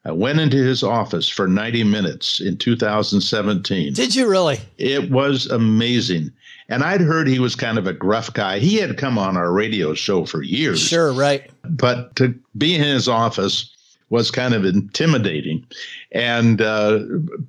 I 0.04 0.12
went 0.12 0.40
into 0.40 0.56
his 0.56 0.82
office 0.82 1.28
for 1.28 1.48
90 1.48 1.84
minutes 1.84 2.40
in 2.40 2.56
2017. 2.56 3.92
Did 3.92 4.14
you 4.14 4.26
really? 4.28 4.58
It 4.78 5.10
was 5.10 5.46
amazing. 5.46 6.30
And 6.70 6.82
I'd 6.82 7.00
heard 7.00 7.26
he 7.26 7.38
was 7.38 7.56
kind 7.56 7.78
of 7.78 7.86
a 7.86 7.92
gruff 7.92 8.32
guy. 8.32 8.58
He 8.58 8.76
had 8.76 8.96
come 8.96 9.18
on 9.18 9.36
our 9.36 9.52
radio 9.52 9.94
show 9.94 10.24
for 10.24 10.42
years. 10.42 10.80
Sure, 10.80 11.12
right. 11.12 11.50
But 11.64 12.14
to 12.16 12.34
be 12.56 12.74
in 12.74 12.82
his 12.82 13.08
office 13.08 13.74
was 14.10 14.30
kind 14.30 14.54
of 14.54 14.64
intimidating. 14.64 15.66
And 16.12 16.62
uh, 16.62 17.00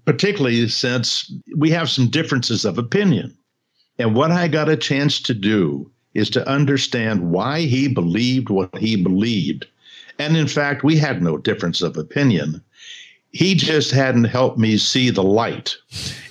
particularly 0.06 0.67
since 0.67 1.32
we 1.56 1.69
have 1.72 1.89
some 1.89 2.10
differences 2.10 2.65
of 2.65 2.78
opinion. 2.78 3.36
And 3.98 4.15
what 4.15 4.32
I 4.32 4.48
got 4.48 4.69
a 4.69 4.78
chance 4.78 5.22
to 5.22 5.34
do 5.34 5.89
is 6.13 6.30
to 6.32 6.48
understand 6.48 7.32
why 7.32 7.62
he 7.62 7.88
believed 7.88 8.50
what 8.50 8.76
he 8.78 8.95
believed. 8.95 9.67
And 10.17 10.36
in 10.36 10.48
fact, 10.48 10.84
we 10.84 10.98
had 10.98 11.22
no 11.22 11.38
difference 11.38 11.82
of 11.82 11.98
opinion. 11.98 12.62
He 13.32 13.56
just 13.56 13.91
hadn't 13.91 14.26
helped 14.26 14.58
me 14.58 14.78
see 14.78 15.10
the 15.10 15.24
light. 15.24 15.76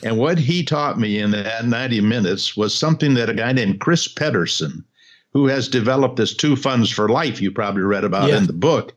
And 0.02 0.18
what 0.18 0.38
he 0.38 0.64
taught 0.64 0.98
me 0.98 1.18
in 1.18 1.30
that 1.30 1.64
90 1.64 2.00
minutes 2.00 2.56
was 2.56 2.74
something 2.74 3.14
that 3.14 3.30
a 3.30 3.34
guy 3.34 3.52
named 3.52 3.80
Chris 3.80 4.08
Pedersen, 4.08 4.84
who 5.32 5.46
has 5.46 5.68
developed 5.68 6.16
this 6.16 6.34
two 6.34 6.56
funds 6.56 6.90
for 6.90 7.08
life 7.08 7.40
you 7.40 7.50
probably 7.50 7.82
read 7.82 8.04
about 8.04 8.28
yeah. 8.28 8.38
in 8.38 8.46
the 8.46 8.52
book, 8.52 8.94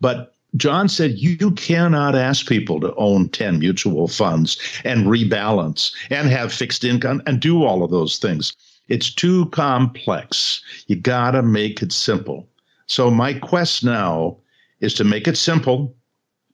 but 0.00 0.33
John 0.56 0.88
said 0.88 1.18
you 1.18 1.50
cannot 1.52 2.14
ask 2.14 2.46
people 2.46 2.80
to 2.80 2.94
own 2.94 3.28
10 3.28 3.58
mutual 3.58 4.08
funds 4.08 4.56
and 4.84 5.06
rebalance 5.06 5.92
and 6.10 6.28
have 6.28 6.52
fixed 6.52 6.84
income 6.84 7.22
and 7.26 7.40
do 7.40 7.64
all 7.64 7.82
of 7.82 7.90
those 7.90 8.18
things. 8.18 8.54
It's 8.88 9.12
too 9.12 9.46
complex. 9.46 10.62
You 10.86 10.96
got 10.96 11.32
to 11.32 11.42
make 11.42 11.82
it 11.82 11.92
simple. 11.92 12.48
So 12.86 13.10
my 13.10 13.34
quest 13.34 13.82
now 13.82 14.36
is 14.80 14.94
to 14.94 15.04
make 15.04 15.26
it 15.26 15.38
simple, 15.38 15.96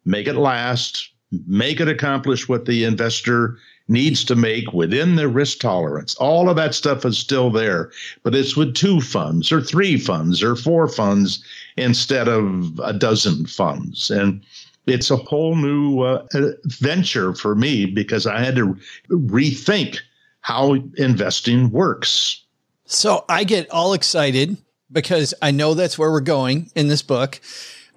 make 0.04 0.28
it 0.28 0.36
last, 0.36 1.10
make 1.46 1.80
it 1.80 1.88
accomplish 1.88 2.48
what 2.48 2.66
the 2.66 2.84
investor 2.84 3.58
needs 3.90 4.24
to 4.24 4.36
make 4.36 4.72
within 4.72 5.16
their 5.16 5.28
risk 5.28 5.58
tolerance. 5.58 6.14
All 6.16 6.48
of 6.48 6.56
that 6.56 6.74
stuff 6.74 7.04
is 7.04 7.18
still 7.18 7.50
there, 7.50 7.90
but 8.22 8.34
it's 8.34 8.56
with 8.56 8.74
two 8.74 9.00
funds 9.00 9.50
or 9.50 9.60
three 9.60 9.98
funds 9.98 10.42
or 10.42 10.56
four 10.56 10.88
funds 10.88 11.44
instead 11.76 12.28
of 12.28 12.78
a 12.82 12.92
dozen 12.92 13.46
funds. 13.46 14.10
And 14.10 14.42
it's 14.86 15.10
a 15.10 15.16
whole 15.16 15.56
new 15.56 16.00
uh, 16.00 16.24
venture 16.64 17.34
for 17.34 17.54
me 17.54 17.86
because 17.86 18.26
I 18.26 18.38
had 18.38 18.56
to 18.56 18.76
rethink 19.10 19.98
how 20.40 20.74
investing 20.96 21.70
works. 21.70 22.42
So 22.86 23.24
I 23.28 23.44
get 23.44 23.70
all 23.70 23.92
excited 23.92 24.56
because 24.90 25.34
I 25.42 25.50
know 25.50 25.74
that's 25.74 25.98
where 25.98 26.10
we're 26.10 26.20
going 26.20 26.70
in 26.74 26.88
this 26.88 27.02
book. 27.02 27.40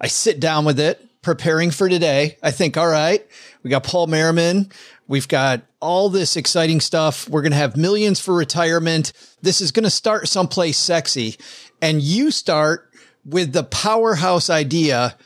I 0.00 0.08
sit 0.08 0.40
down 0.40 0.64
with 0.64 0.78
it, 0.78 1.04
preparing 1.22 1.70
for 1.70 1.88
today. 1.88 2.36
I 2.42 2.50
think, 2.50 2.76
all 2.76 2.88
right, 2.88 3.26
we 3.62 3.70
got 3.70 3.84
Paul 3.84 4.06
Merriman. 4.06 4.70
We've 5.06 5.28
got 5.28 5.62
all 5.80 6.08
this 6.08 6.36
exciting 6.36 6.80
stuff. 6.80 7.28
We're 7.28 7.42
going 7.42 7.52
to 7.52 7.58
have 7.58 7.76
millions 7.76 8.20
for 8.20 8.34
retirement. 8.34 9.12
This 9.42 9.60
is 9.60 9.70
going 9.70 9.84
to 9.84 9.90
start 9.90 10.28
someplace 10.28 10.78
sexy. 10.78 11.36
And 11.82 12.00
you 12.00 12.30
start 12.30 12.90
with 13.24 13.52
the 13.52 13.64
powerhouse 13.64 14.48
idea 14.48 15.16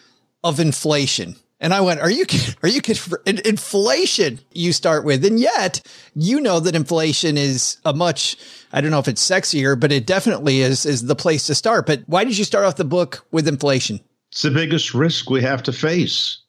of 0.43 0.61
inflation. 0.61 1.37
And 1.61 1.75
I 1.75 1.81
went, 1.81 2.01
are 2.01 2.11
you, 2.11 2.25
are 2.62 2.69
you? 2.69 2.81
Inflation 3.27 4.41
you 4.53 4.73
start 4.73 5.05
with. 5.05 5.25
And 5.25 5.41
yet 5.41 5.81
you 6.14 6.41
know 6.41 6.61
that 6.61 6.77
inflation 6.77 7.37
is 7.37 7.79
a 7.85 7.93
much, 7.93 8.37
I 8.73 8.81
don't 8.81 8.91
know 8.91 9.01
if 9.01 9.09
it's 9.09 9.29
sexier, 9.29 9.79
but 9.79 9.93
it 9.93 10.07
definitely 10.07 10.61
is, 10.61 10.87
is 10.87 11.07
the 11.07 11.17
place 11.17 11.47
to 11.47 11.55
start. 11.55 11.87
But 11.87 12.03
why 12.07 12.25
did 12.25 12.38
you 12.38 12.45
start 12.45 12.64
off 12.64 12.77
the 12.77 12.85
book 12.85 13.27
with 13.33 13.49
inflation? 13.49 14.01
It's 14.31 14.43
the 14.43 14.51
biggest 14.51 14.95
risk 14.95 15.31
we 15.31 15.43
have 15.43 15.62
to 15.64 15.73
face. 15.73 16.43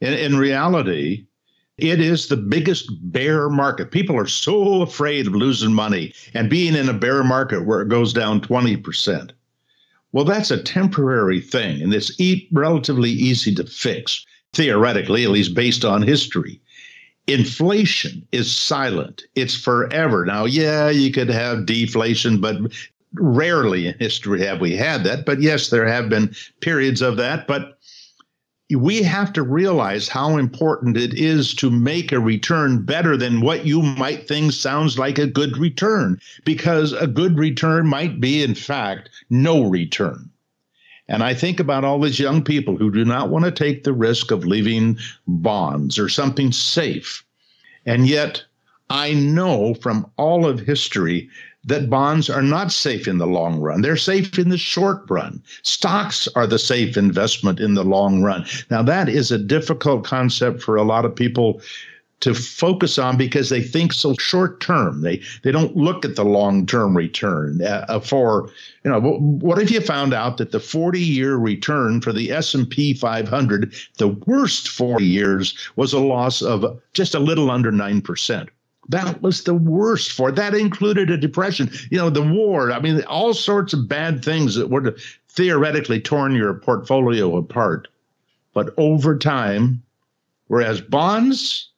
In, 0.00 0.12
in 0.12 0.36
reality, 0.36 1.26
It 1.78 2.00
is 2.00 2.28
the 2.28 2.36
biggest 2.36 2.90
bear 3.12 3.48
market. 3.48 3.90
People 3.90 4.16
are 4.16 4.26
so 4.26 4.82
afraid 4.82 5.26
of 5.26 5.34
losing 5.34 5.72
money 5.72 6.12
and 6.34 6.50
being 6.50 6.74
in 6.74 6.88
a 6.88 6.94
bear 6.94 7.24
market 7.24 7.64
where 7.64 7.80
it 7.80 7.88
goes 7.88 8.12
down 8.12 8.40
20%. 8.42 9.30
Well, 10.12 10.26
that's 10.26 10.50
a 10.50 10.62
temporary 10.62 11.40
thing, 11.40 11.80
and 11.80 11.94
it's 11.94 12.20
e- 12.20 12.46
relatively 12.52 13.10
easy 13.10 13.54
to 13.54 13.64
fix, 13.64 14.26
theoretically, 14.52 15.24
at 15.24 15.30
least 15.30 15.54
based 15.54 15.84
on 15.86 16.02
history. 16.02 16.60
Inflation 17.26 18.26
is 18.32 18.54
silent. 18.54 19.22
It's 19.34 19.54
forever. 19.54 20.26
Now, 20.26 20.44
yeah, 20.44 20.90
you 20.90 21.10
could 21.10 21.30
have 21.30 21.64
deflation, 21.64 22.40
but 22.40 22.56
rarely 23.14 23.86
in 23.86 23.94
history 23.98 24.42
have 24.44 24.60
we 24.60 24.76
had 24.76 25.04
that. 25.04 25.24
But 25.24 25.40
yes, 25.40 25.70
there 25.70 25.86
have 25.86 26.10
been 26.10 26.34
periods 26.60 27.00
of 27.00 27.16
that. 27.16 27.46
But 27.46 27.71
we 28.70 29.02
have 29.02 29.32
to 29.34 29.42
realize 29.42 30.08
how 30.08 30.36
important 30.36 30.96
it 30.96 31.14
is 31.14 31.54
to 31.56 31.70
make 31.70 32.12
a 32.12 32.20
return 32.20 32.84
better 32.84 33.16
than 33.16 33.40
what 33.40 33.66
you 33.66 33.82
might 33.82 34.26
think 34.26 34.52
sounds 34.52 34.98
like 34.98 35.18
a 35.18 35.26
good 35.26 35.58
return, 35.58 36.18
because 36.44 36.92
a 36.92 37.06
good 37.06 37.38
return 37.38 37.86
might 37.86 38.20
be, 38.20 38.42
in 38.42 38.54
fact, 38.54 39.10
no 39.28 39.64
return. 39.64 40.30
And 41.08 41.22
I 41.22 41.34
think 41.34 41.60
about 41.60 41.84
all 41.84 42.00
these 42.00 42.20
young 42.20 42.42
people 42.42 42.76
who 42.76 42.90
do 42.90 43.04
not 43.04 43.28
want 43.28 43.44
to 43.44 43.50
take 43.50 43.84
the 43.84 43.92
risk 43.92 44.30
of 44.30 44.46
leaving 44.46 44.96
bonds 45.26 45.98
or 45.98 46.08
something 46.08 46.52
safe. 46.52 47.24
And 47.84 48.06
yet, 48.06 48.42
I 48.88 49.12
know 49.12 49.74
from 49.74 50.10
all 50.16 50.46
of 50.46 50.60
history 50.60 51.28
that 51.64 51.88
bonds 51.88 52.28
are 52.28 52.42
not 52.42 52.72
safe 52.72 53.06
in 53.06 53.18
the 53.18 53.26
long 53.26 53.60
run. 53.60 53.82
They're 53.82 53.96
safe 53.96 54.38
in 54.38 54.48
the 54.48 54.58
short 54.58 55.04
run. 55.08 55.42
Stocks 55.62 56.28
are 56.34 56.46
the 56.46 56.58
safe 56.58 56.96
investment 56.96 57.60
in 57.60 57.74
the 57.74 57.84
long 57.84 58.22
run. 58.22 58.44
Now, 58.70 58.82
that 58.82 59.08
is 59.08 59.30
a 59.30 59.38
difficult 59.38 60.04
concept 60.04 60.62
for 60.62 60.76
a 60.76 60.82
lot 60.82 61.04
of 61.04 61.14
people 61.14 61.60
to 62.22 62.34
focus 62.34 62.98
on 62.98 63.16
because 63.16 63.48
they 63.48 63.60
think 63.60 63.92
so 63.92 64.14
short 64.14 64.60
term. 64.60 65.02
They 65.02 65.20
they 65.42 65.50
don't 65.50 65.76
look 65.76 66.04
at 66.04 66.14
the 66.14 66.24
long 66.24 66.66
term 66.66 66.96
return. 66.96 67.60
Uh, 67.60 67.84
uh 67.88 67.98
for 68.00 68.48
you 68.84 68.90
know, 68.90 69.00
what 69.00 69.60
if 69.60 69.72
you 69.72 69.80
found 69.80 70.14
out 70.14 70.36
that 70.38 70.52
the 70.52 70.60
40 70.60 71.00
year 71.00 71.36
return 71.36 72.00
for 72.00 72.12
the 72.12 72.30
S 72.30 72.54
and 72.54 72.68
P 72.68 72.94
500, 72.94 73.74
the 73.98 74.08
worst 74.08 74.68
40 74.68 75.04
years, 75.04 75.54
was 75.74 75.92
a 75.92 75.98
loss 75.98 76.42
of 76.42 76.80
just 76.94 77.14
a 77.14 77.18
little 77.18 77.50
under 77.50 77.72
nine 77.72 78.00
percent. 78.00 78.48
That 78.88 79.22
was 79.22 79.44
the 79.44 79.54
worst 79.54 80.12
for 80.12 80.30
it. 80.30 80.36
That 80.36 80.54
included 80.54 81.10
a 81.10 81.16
depression, 81.16 81.70
you 81.90 81.98
know, 81.98 82.10
the 82.10 82.22
war. 82.22 82.72
I 82.72 82.80
mean, 82.80 83.02
all 83.04 83.32
sorts 83.32 83.72
of 83.72 83.88
bad 83.88 84.24
things 84.24 84.56
that 84.56 84.70
would 84.70 84.86
have 84.86 84.98
theoretically 85.28 86.00
torn 86.00 86.34
your 86.34 86.54
portfolio 86.54 87.36
apart. 87.36 87.88
But 88.54 88.74
over 88.76 89.16
time, 89.16 89.82
whereas 90.48 90.80
bonds, 90.80 91.70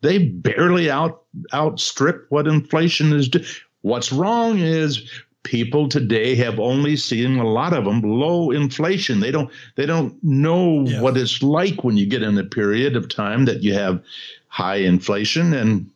they 0.00 0.18
barely 0.18 0.90
out 0.90 1.22
outstrip 1.52 2.26
what 2.28 2.46
inflation 2.46 3.12
is 3.12 3.28
doing. 3.28 3.44
What's 3.82 4.12
wrong 4.12 4.58
is 4.58 5.10
people 5.42 5.88
today 5.88 6.34
have 6.34 6.58
only 6.58 6.96
seen 6.96 7.38
a 7.38 7.46
lot 7.46 7.74
of 7.74 7.84
them 7.84 8.00
low 8.00 8.50
inflation. 8.50 9.20
They 9.20 9.30
don't 9.30 9.50
they 9.76 9.86
don't 9.86 10.22
know 10.24 10.84
yeah. 10.84 11.00
what 11.00 11.16
it's 11.16 11.42
like 11.42 11.84
when 11.84 11.96
you 11.96 12.06
get 12.06 12.22
in 12.22 12.38
a 12.38 12.44
period 12.44 12.96
of 12.96 13.08
time 13.08 13.44
that 13.44 13.62
you 13.62 13.74
have 13.74 14.02
high 14.48 14.76
inflation 14.76 15.52
and 15.52 15.90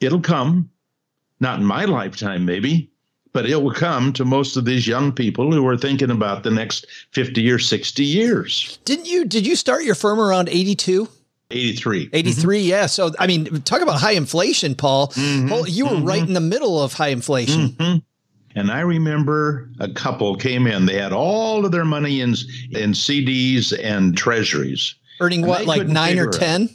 it'll 0.00 0.20
come, 0.20 0.70
not 1.40 1.58
in 1.58 1.64
my 1.64 1.84
lifetime, 1.84 2.44
maybe, 2.44 2.90
but 3.32 3.48
it 3.48 3.62
will 3.62 3.72
come 3.72 4.12
to 4.14 4.24
most 4.24 4.56
of 4.56 4.64
these 4.64 4.86
young 4.86 5.12
people 5.12 5.52
who 5.52 5.66
are 5.66 5.76
thinking 5.76 6.10
about 6.10 6.42
the 6.42 6.50
next 6.50 6.86
50 7.12 7.50
or 7.50 7.58
60 7.58 8.04
years. 8.04 8.78
Didn't 8.84 9.06
you, 9.06 9.24
did 9.24 9.46
you 9.46 9.56
start 9.56 9.84
your 9.84 9.94
firm 9.94 10.18
around 10.18 10.48
82? 10.48 11.08
83. 11.50 12.10
83, 12.12 12.58
mm-hmm. 12.58 12.68
yeah. 12.68 12.86
So, 12.86 13.12
I 13.18 13.26
mean, 13.26 13.62
talk 13.62 13.80
about 13.80 14.00
high 14.00 14.12
inflation, 14.12 14.74
Paul. 14.74 15.08
Mm-hmm. 15.08 15.64
You 15.68 15.86
were 15.86 15.92
mm-hmm. 15.92 16.04
right 16.04 16.22
in 16.22 16.34
the 16.34 16.40
middle 16.40 16.82
of 16.82 16.92
high 16.92 17.08
inflation. 17.08 17.70
Mm-hmm. 17.70 17.98
And 18.58 18.70
I 18.70 18.80
remember 18.80 19.70
a 19.78 19.88
couple 19.88 20.34
came 20.36 20.66
in. 20.66 20.86
They 20.86 20.98
had 20.98 21.12
all 21.12 21.64
of 21.64 21.70
their 21.70 21.84
money 21.84 22.20
in 22.20 22.30
in 22.70 22.92
CDs 22.92 23.72
and 23.82 24.16
treasuries. 24.16 24.94
Earning 25.20 25.46
what, 25.46 25.66
like 25.66 25.86
nine 25.86 26.18
or 26.18 26.28
10? 26.28 26.68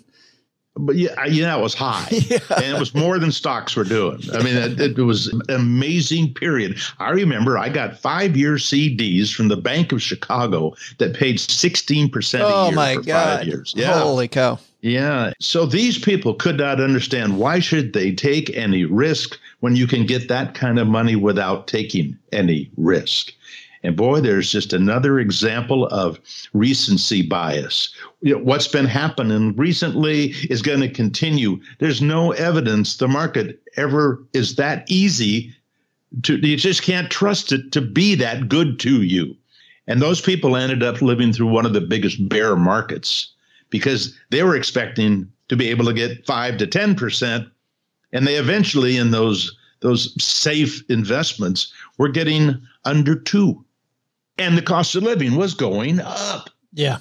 But 0.75 0.95
yeah, 0.95 1.25
yeah, 1.25 1.55
it 1.57 1.61
was 1.61 1.75
high, 1.75 2.07
yeah. 2.11 2.39
and 2.55 2.65
it 2.65 2.79
was 2.79 2.95
more 2.95 3.19
than 3.19 3.31
stocks 3.31 3.75
were 3.75 3.83
doing. 3.83 4.21
I 4.33 4.41
mean, 4.41 4.55
it, 4.55 4.79
it, 4.79 4.97
was 4.97 5.27
an 5.27 5.41
amazing 5.49 6.33
period. 6.33 6.77
I 6.99 7.11
remember 7.11 7.57
I 7.57 7.69
got 7.69 7.99
five 7.99 8.35
year 8.35 8.55
CDs 8.55 9.31
from 9.31 9.49
the 9.49 9.57
Bank 9.57 9.91
of 9.91 10.01
Chicago 10.01 10.75
that 10.97 11.15
paid 11.15 11.39
sixteen 11.39 12.09
percent 12.09 12.43
a 12.43 12.47
oh 12.47 12.67
year 12.67 12.75
my 12.75 12.95
for 12.95 13.01
God. 13.03 13.37
five 13.37 13.47
years. 13.47 13.73
Yeah. 13.77 13.99
Holy 13.99 14.27
cow! 14.27 14.57
Yeah. 14.81 15.31
So 15.39 15.65
these 15.65 15.97
people 15.97 16.33
could 16.33 16.57
not 16.57 16.81
understand 16.81 17.37
why 17.37 17.59
should 17.59 17.93
they 17.93 18.11
take 18.11 18.49
any 18.55 18.83
risk 18.83 19.39
when 19.59 19.75
you 19.75 19.87
can 19.87 20.05
get 20.05 20.27
that 20.27 20.55
kind 20.55 20.79
of 20.79 20.87
money 20.87 21.15
without 21.15 21.67
taking 21.67 22.17
any 22.33 22.69
risk. 22.75 23.31
And 23.83 23.95
boy, 23.95 24.21
there's 24.21 24.51
just 24.51 24.73
another 24.73 25.19
example 25.19 25.87
of 25.87 26.19
recency 26.53 27.21
bias. 27.21 27.93
You 28.23 28.35
know, 28.35 28.43
what's 28.43 28.67
been 28.67 28.85
happening 28.85 29.55
recently 29.55 30.33
is 30.49 30.61
going 30.61 30.79
to 30.79 30.89
continue. 30.89 31.59
There's 31.79 32.01
no 32.01 32.31
evidence 32.31 32.97
the 32.97 33.07
market 33.07 33.61
ever 33.75 34.23
is 34.33 34.55
that 34.55 34.89
easy 34.89 35.53
to, 36.23 36.37
you 36.37 36.57
just 36.57 36.83
can't 36.83 37.11
trust 37.11 37.51
it 37.51 37.71
to 37.73 37.81
be 37.81 38.15
that 38.15 38.47
good 38.47 38.79
to 38.79 39.01
you. 39.01 39.35
And 39.87 40.01
those 40.01 40.21
people 40.21 40.55
ended 40.55 40.81
up 40.81 41.01
living 41.01 41.33
through 41.33 41.47
one 41.47 41.65
of 41.65 41.73
the 41.73 41.81
biggest 41.81 42.29
bear 42.29 42.55
markets 42.55 43.33
because 43.69 44.17
they 44.29 44.41
were 44.41 44.55
expecting 44.55 45.29
to 45.49 45.57
be 45.57 45.67
able 45.67 45.85
to 45.85 45.93
get 45.93 46.25
five 46.25 46.57
to 46.57 46.67
10%. 46.67 47.51
And 48.13 48.25
they 48.25 48.35
eventually, 48.35 48.95
in 48.95 49.11
those, 49.11 49.53
those 49.81 50.13
safe 50.23 50.81
investments, 50.89 51.73
were 51.97 52.09
getting 52.09 52.61
under 52.85 53.15
two 53.15 53.65
and 54.37 54.57
the 54.57 54.61
cost 54.61 54.95
of 54.95 55.03
living 55.03 55.35
was 55.35 55.53
going 55.53 55.99
up. 55.99 56.49
Yeah. 56.73 56.97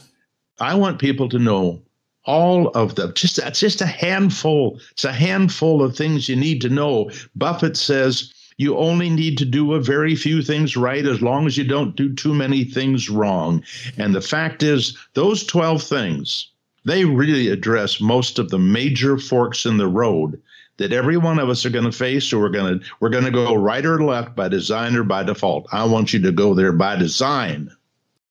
I 0.62 0.75
want 0.75 1.01
people 1.01 1.29
to 1.29 1.40
know 1.40 1.83
all 2.25 2.68
of 2.68 2.94
them. 2.94 3.12
Just 3.14 3.37
that's 3.37 3.59
just 3.59 3.81
a 3.81 3.87
handful. 3.87 4.79
It's 4.92 5.05
a 5.05 5.12
handful 5.12 5.83
of 5.83 5.96
things 5.96 6.29
you 6.29 6.37
need 6.37 6.61
to 6.61 6.68
know. 6.68 7.11
Buffett 7.35 7.77
says 7.77 8.33
you 8.59 8.77
only 8.77 9.11
need 9.11 9.38
to 9.38 9.44
do 9.44 9.72
a 9.72 9.81
very 9.81 10.14
few 10.14 10.40
things 10.40 10.77
right 10.77 11.05
as 11.05 11.20
long 11.20 11.46
as 11.46 11.57
you 11.57 11.64
don't 11.64 11.96
do 11.96 12.14
too 12.14 12.33
many 12.33 12.64
things 12.64 13.11
wrong. 13.11 13.64
And 13.98 14.14
the 14.14 14.20
fact 14.20 14.62
is, 14.62 14.96
those 15.14 15.44
12 15.44 15.83
things, 15.83 16.48
they 16.85 17.05
really 17.05 17.48
address 17.48 18.01
most 18.01 18.38
of 18.38 18.51
the 18.51 18.59
major 18.59 19.18
forks 19.18 19.66
in 19.66 19.79
the 19.79 19.88
road 19.88 20.40
that 20.77 20.92
every 20.92 21.16
one 21.16 21.38
of 21.38 21.48
us 21.48 21.66
are 21.66 21.70
going 21.70 21.85
to 21.85 21.92
face 21.92 22.25
so 22.25 22.38
we're 22.38 22.48
going 22.48 22.79
to 22.79 22.87
we're 23.01 23.09
going 23.09 23.25
to 23.25 23.31
go 23.31 23.55
right 23.55 23.85
or 23.85 24.03
left 24.03 24.35
by 24.35 24.48
design 24.48 24.96
or 24.96 25.05
by 25.05 25.22
default 25.22 25.66
i 25.70 25.85
want 25.85 26.12
you 26.12 26.20
to 26.20 26.33
go 26.33 26.55
there 26.55 26.72
by 26.72 26.96
design 26.96 27.70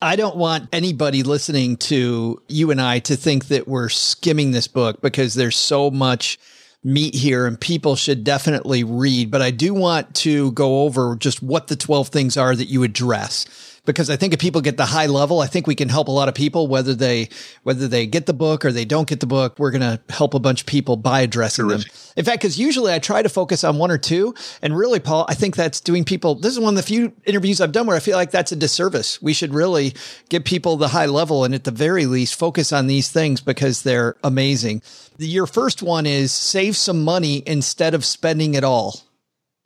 I 0.01 0.15
don't 0.15 0.35
want 0.35 0.67
anybody 0.73 1.21
listening 1.21 1.77
to 1.77 2.41
you 2.47 2.71
and 2.71 2.81
I 2.81 2.99
to 2.99 3.15
think 3.15 3.49
that 3.49 3.67
we're 3.67 3.89
skimming 3.89 4.51
this 4.51 4.67
book 4.67 4.99
because 5.01 5.35
there's 5.35 5.55
so 5.55 5.91
much 5.91 6.39
meat 6.83 7.13
here 7.13 7.45
and 7.45 7.59
people 7.59 7.95
should 7.95 8.23
definitely 8.23 8.83
read. 8.83 9.29
But 9.29 9.43
I 9.43 9.51
do 9.51 9.75
want 9.75 10.15
to 10.15 10.51
go 10.53 10.81
over 10.81 11.15
just 11.15 11.43
what 11.43 11.67
the 11.67 11.75
12 11.75 12.07
things 12.07 12.35
are 12.35 12.55
that 12.55 12.65
you 12.65 12.81
address 12.81 13.45
because 13.85 14.09
I 14.09 14.15
think 14.15 14.33
if 14.33 14.39
people 14.39 14.61
get 14.61 14.77
the 14.77 14.85
high 14.85 15.07
level, 15.07 15.39
I 15.39 15.47
think 15.47 15.65
we 15.65 15.75
can 15.75 15.89
help 15.89 16.07
a 16.07 16.11
lot 16.11 16.27
of 16.27 16.35
people, 16.35 16.67
whether 16.67 16.93
they, 16.93 17.29
whether 17.63 17.87
they 17.87 18.05
get 18.05 18.27
the 18.27 18.33
book 18.33 18.63
or 18.63 18.71
they 18.71 18.85
don't 18.85 19.07
get 19.07 19.19
the 19.19 19.27
book, 19.27 19.57
we're 19.57 19.71
going 19.71 19.81
to 19.81 19.99
help 20.09 20.33
a 20.33 20.39
bunch 20.39 20.61
of 20.61 20.67
people 20.67 20.97
by 20.97 21.21
addressing 21.21 21.67
Terrific. 21.67 21.91
them. 21.91 22.13
In 22.17 22.25
fact, 22.25 22.43
cause 22.43 22.59
usually 22.59 22.93
I 22.93 22.99
try 22.99 23.23
to 23.23 23.29
focus 23.29 23.63
on 23.63 23.77
one 23.77 23.89
or 23.89 23.97
two. 23.97 24.35
And 24.61 24.77
really, 24.77 24.99
Paul, 24.99 25.25
I 25.29 25.33
think 25.33 25.55
that's 25.55 25.79
doing 25.79 26.03
people, 26.03 26.35
this 26.35 26.53
is 26.53 26.59
one 26.59 26.73
of 26.73 26.77
the 26.77 26.83
few 26.83 27.13
interviews 27.25 27.59
I've 27.59 27.71
done 27.71 27.87
where 27.87 27.97
I 27.97 28.01
feel 28.01 28.17
like 28.17 28.31
that's 28.31 28.51
a 28.51 28.55
disservice. 28.55 29.21
We 29.21 29.33
should 29.33 29.53
really 29.53 29.95
give 30.29 30.43
people 30.43 30.77
the 30.77 30.89
high 30.89 31.07
level 31.07 31.43
and 31.43 31.55
at 31.55 31.63
the 31.63 31.71
very 31.71 32.05
least 32.05 32.35
focus 32.35 32.71
on 32.71 32.85
these 32.87 33.09
things 33.09 33.41
because 33.41 33.81
they're 33.81 34.15
amazing. 34.23 34.83
Your 35.17 35.47
first 35.47 35.81
one 35.81 36.05
is 36.05 36.31
save 36.31 36.77
some 36.77 37.03
money 37.03 37.41
instead 37.47 37.95
of 37.95 38.05
spending 38.05 38.53
it 38.53 38.63
all. 38.63 39.01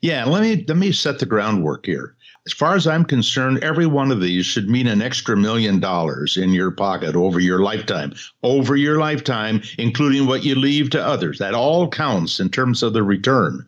Yeah, 0.00 0.24
let 0.24 0.42
me 0.42 0.64
let 0.68 0.76
me 0.76 0.92
set 0.92 1.18
the 1.18 1.26
groundwork 1.26 1.86
here. 1.86 2.15
As 2.46 2.52
far 2.52 2.76
as 2.76 2.86
I'm 2.86 3.04
concerned, 3.04 3.58
every 3.58 3.86
one 3.86 4.12
of 4.12 4.20
these 4.20 4.46
should 4.46 4.70
mean 4.70 4.86
an 4.86 5.02
extra 5.02 5.36
million 5.36 5.80
dollars 5.80 6.36
in 6.36 6.50
your 6.52 6.70
pocket 6.70 7.16
over 7.16 7.40
your 7.40 7.58
lifetime, 7.58 8.14
over 8.44 8.76
your 8.76 9.00
lifetime, 9.00 9.62
including 9.78 10.28
what 10.28 10.44
you 10.44 10.54
leave 10.54 10.90
to 10.90 11.04
others. 11.04 11.38
That 11.40 11.54
all 11.54 11.88
counts 11.88 12.38
in 12.38 12.50
terms 12.50 12.84
of 12.84 12.92
the 12.92 13.02
return. 13.02 13.66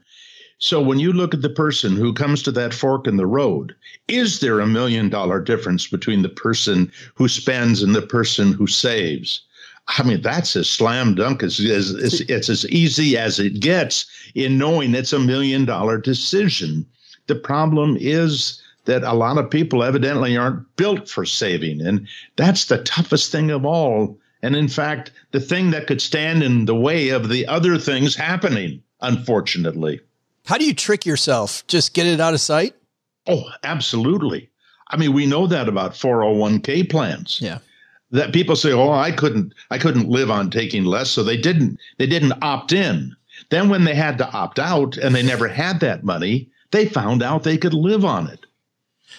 So 0.61 0.81
when 0.81 1.01
you 1.01 1.13
look 1.13 1.35
at 1.35 1.43
the 1.43 1.49
person 1.49 1.97
who 1.97 2.13
comes 2.13 2.41
to 2.45 2.53
that 2.53 2.73
fork 2.73 3.09
in 3.09 3.17
the 3.17 3.27
road, 3.27 3.75
is 4.07 4.39
there 4.39 4.61
a 4.61 4.67
million 4.67 5.09
dollar 5.09 5.41
difference 5.41 5.89
between 5.89 6.23
the 6.23 6.29
person 6.29 6.93
who 7.17 7.27
spends 7.27 7.83
and 7.83 7.97
the 7.97 8.03
person 8.03 8.53
who 8.53 8.69
saves? 8.69 9.41
I 9.89 10.05
mean, 10.05 10.21
that's 10.21 10.55
a 10.55 10.63
slam 10.63 11.17
dunk. 11.17 11.43
It's, 11.43 11.59
it's, 11.59 12.21
it's 12.21 12.49
as 12.49 12.65
easy 12.69 13.19
as 13.19 13.41
it 13.41 13.59
gets 13.59 14.07
in 14.37 14.57
knowing 14.57 14.95
it's 14.95 15.13
a 15.13 15.19
million 15.19 15.65
dollar 15.65 15.99
decision. 15.99 16.87
The 17.27 17.35
problem 17.35 17.97
is 18.01 18.63
that 18.89 19.05
a 19.05 19.13
lot 19.13 19.39
of 19.39 19.51
people 19.51 19.85
evidently 19.85 20.37
aren't 20.37 20.65
built 20.77 21.09
for 21.09 21.25
saving. 21.25 21.81
And 21.81 22.09
that's 22.37 22.65
the 22.65 22.83
toughest 22.83 23.31
thing 23.31 23.51
of 23.51 23.65
all 23.65 24.19
And 24.43 24.55
in 24.55 24.69
fact, 24.69 25.11
the 25.33 25.41
thing 25.41 25.71
that 25.71 25.87
could 25.87 26.01
stand 26.01 26.43
in 26.43 26.65
the 26.65 26.75
way 26.75 27.09
of 27.09 27.29
the 27.29 27.47
other 27.47 27.79
things 27.79 28.15
happening, 28.15 28.83
unfortunately. 29.01 30.01
How 30.47 30.59
do 30.59 30.65
you 30.65 30.75
trick 30.75 31.05
yourself? 31.05 31.67
Just 31.67 31.95
get 31.95 32.07
it 32.07 32.21
out 32.21 32.35
of 32.35 32.41
sight? 32.41 32.75
Oh, 33.27 33.45
absolutely. 33.65 34.49
I 34.91 34.97
mean, 34.97 35.13
we 35.13 35.27
know 35.27 35.47
that 35.47 35.69
about 35.69 35.93
401k 35.93 36.89
plans. 36.89 37.41
Yeah. 37.43 37.59
That 38.11 38.33
people 38.33 38.57
say, 38.57 38.73
"Oh, 38.73 38.91
I 38.91 39.13
couldn't 39.13 39.53
I 39.71 39.77
couldn't 39.77 40.09
live 40.09 40.31
on 40.31 40.51
taking 40.51 40.85
less," 40.85 41.11
so 41.11 41.23
they 41.23 41.37
didn't 41.37 41.79
they 41.99 42.07
didn't 42.07 42.43
opt 42.43 42.73
in. 42.73 43.15
Then 43.51 43.69
when 43.69 43.85
they 43.85 43.95
had 43.95 44.17
to 44.19 44.31
opt 44.33 44.59
out 44.59 44.97
and 44.97 45.15
they 45.15 45.23
never 45.23 45.47
had 45.47 45.81
that 45.81 46.05
money, 46.05 46.49
they 46.71 46.87
found 46.87 47.23
out 47.23 47.43
they 47.43 47.59
could 47.59 47.75
live 47.75 48.07
on 48.07 48.27
it. 48.29 48.47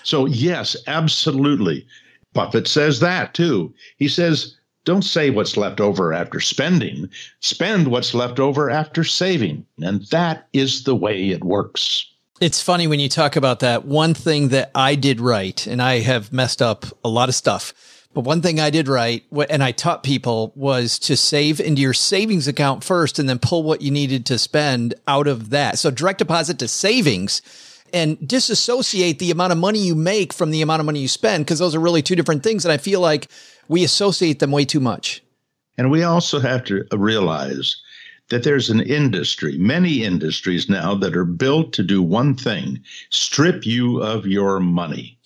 So, 0.03 0.25
yes, 0.25 0.75
absolutely. 0.87 1.85
Buffett 2.33 2.67
says 2.67 2.99
that 2.99 3.33
too. 3.33 3.73
He 3.97 4.07
says, 4.07 4.55
don't 4.85 5.03
say 5.03 5.29
what's 5.29 5.57
left 5.57 5.81
over 5.81 6.13
after 6.13 6.39
spending, 6.39 7.09
spend 7.41 7.89
what's 7.89 8.13
left 8.13 8.39
over 8.39 8.69
after 8.69 9.03
saving. 9.03 9.65
And 9.81 10.03
that 10.07 10.47
is 10.53 10.83
the 10.83 10.95
way 10.95 11.29
it 11.29 11.43
works. 11.43 12.05
It's 12.39 12.61
funny 12.61 12.87
when 12.87 12.99
you 13.01 13.09
talk 13.09 13.35
about 13.35 13.59
that. 13.59 13.85
One 13.85 14.13
thing 14.13 14.47
that 14.49 14.71
I 14.73 14.95
did 14.95 15.19
right, 15.19 15.67
and 15.67 15.81
I 15.81 15.99
have 15.99 16.31
messed 16.31 16.61
up 16.61 16.85
a 17.03 17.09
lot 17.09 17.27
of 17.29 17.35
stuff, 17.35 17.73
but 18.13 18.23
one 18.23 18.41
thing 18.41 18.59
I 18.59 18.69
did 18.69 18.87
right, 18.87 19.23
and 19.49 19.63
I 19.63 19.71
taught 19.71 20.03
people 20.03 20.53
was 20.55 20.97
to 20.99 21.17
save 21.17 21.59
into 21.59 21.81
your 21.81 21.93
savings 21.93 22.47
account 22.47 22.83
first 22.83 23.19
and 23.19 23.27
then 23.27 23.39
pull 23.39 23.61
what 23.63 23.81
you 23.81 23.91
needed 23.91 24.25
to 24.27 24.39
spend 24.39 24.93
out 25.07 25.27
of 25.27 25.49
that. 25.51 25.77
So 25.77 25.91
direct 25.91 26.19
deposit 26.19 26.57
to 26.59 26.67
savings 26.67 27.41
and 27.93 28.27
disassociate 28.27 29.19
the 29.19 29.31
amount 29.31 29.51
of 29.51 29.57
money 29.57 29.79
you 29.79 29.95
make 29.95 30.33
from 30.33 30.51
the 30.51 30.61
amount 30.61 30.79
of 30.79 30.85
money 30.85 30.99
you 30.99 31.07
spend 31.07 31.45
because 31.45 31.59
those 31.59 31.75
are 31.75 31.79
really 31.79 32.01
two 32.01 32.15
different 32.15 32.43
things. 32.43 32.65
And 32.65 32.71
I 32.71 32.77
feel 32.77 32.99
like 32.99 33.27
we 33.67 33.83
associate 33.83 34.39
them 34.39 34.51
way 34.51 34.65
too 34.65 34.79
much. 34.79 35.23
And 35.77 35.89
we 35.89 36.03
also 36.03 36.39
have 36.39 36.63
to 36.65 36.85
realize 36.91 37.81
that 38.29 38.43
there's 38.43 38.69
an 38.69 38.81
industry, 38.81 39.57
many 39.57 40.03
industries 40.03 40.69
now 40.69 40.93
that 40.95 41.15
are 41.15 41.25
built 41.25 41.73
to 41.73 41.83
do 41.83 42.01
one 42.01 42.35
thing 42.35 42.79
strip 43.09 43.65
you 43.65 44.01
of 44.01 44.27
your 44.27 44.59
money. 44.59 45.17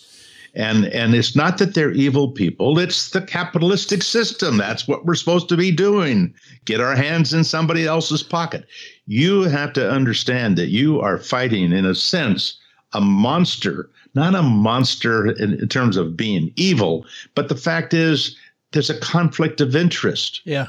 And, 0.55 0.85
and 0.85 1.15
it's 1.15 1.35
not 1.35 1.57
that 1.57 1.73
they're 1.73 1.91
evil 1.91 2.31
people. 2.31 2.77
It's 2.77 3.09
the 3.09 3.21
capitalistic 3.21 4.03
system. 4.03 4.57
That's 4.57 4.87
what 4.87 5.05
we're 5.05 5.15
supposed 5.15 5.49
to 5.49 5.57
be 5.57 5.71
doing. 5.71 6.33
Get 6.65 6.79
our 6.79 6.95
hands 6.95 7.33
in 7.33 7.43
somebody 7.43 7.87
else's 7.87 8.21
pocket. 8.21 8.65
You 9.05 9.41
have 9.43 9.73
to 9.73 9.89
understand 9.89 10.57
that 10.57 10.69
you 10.69 11.01
are 11.01 11.17
fighting, 11.17 11.71
in 11.71 11.85
a 11.85 11.95
sense, 11.95 12.57
a 12.93 13.01
monster, 13.01 13.89
not 14.15 14.35
a 14.35 14.43
monster 14.43 15.27
in, 15.27 15.59
in 15.59 15.67
terms 15.67 15.97
of 15.97 16.15
being 16.15 16.51
evil, 16.55 17.05
but 17.35 17.49
the 17.49 17.55
fact 17.55 17.93
is 17.93 18.37
there's 18.71 18.89
a 18.89 18.99
conflict 18.99 19.61
of 19.61 19.75
interest. 19.75 20.41
Yeah. 20.45 20.67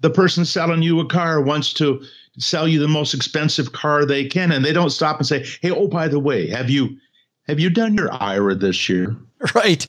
The 0.00 0.10
person 0.10 0.44
selling 0.44 0.82
you 0.82 1.00
a 1.00 1.06
car 1.06 1.40
wants 1.40 1.72
to 1.74 2.02
sell 2.38 2.68
you 2.68 2.78
the 2.78 2.88
most 2.88 3.14
expensive 3.14 3.72
car 3.72 4.04
they 4.04 4.24
can, 4.26 4.52
and 4.52 4.64
they 4.64 4.72
don't 4.72 4.90
stop 4.90 5.18
and 5.18 5.26
say, 5.26 5.46
Hey, 5.62 5.70
oh, 5.70 5.88
by 5.88 6.08
the 6.08 6.18
way, 6.18 6.48
have 6.48 6.68
you 6.68 6.96
have 7.46 7.60
you 7.60 7.70
done 7.70 7.94
your 7.94 8.12
IRA 8.12 8.54
this 8.54 8.88
year? 8.88 9.16
Right. 9.54 9.86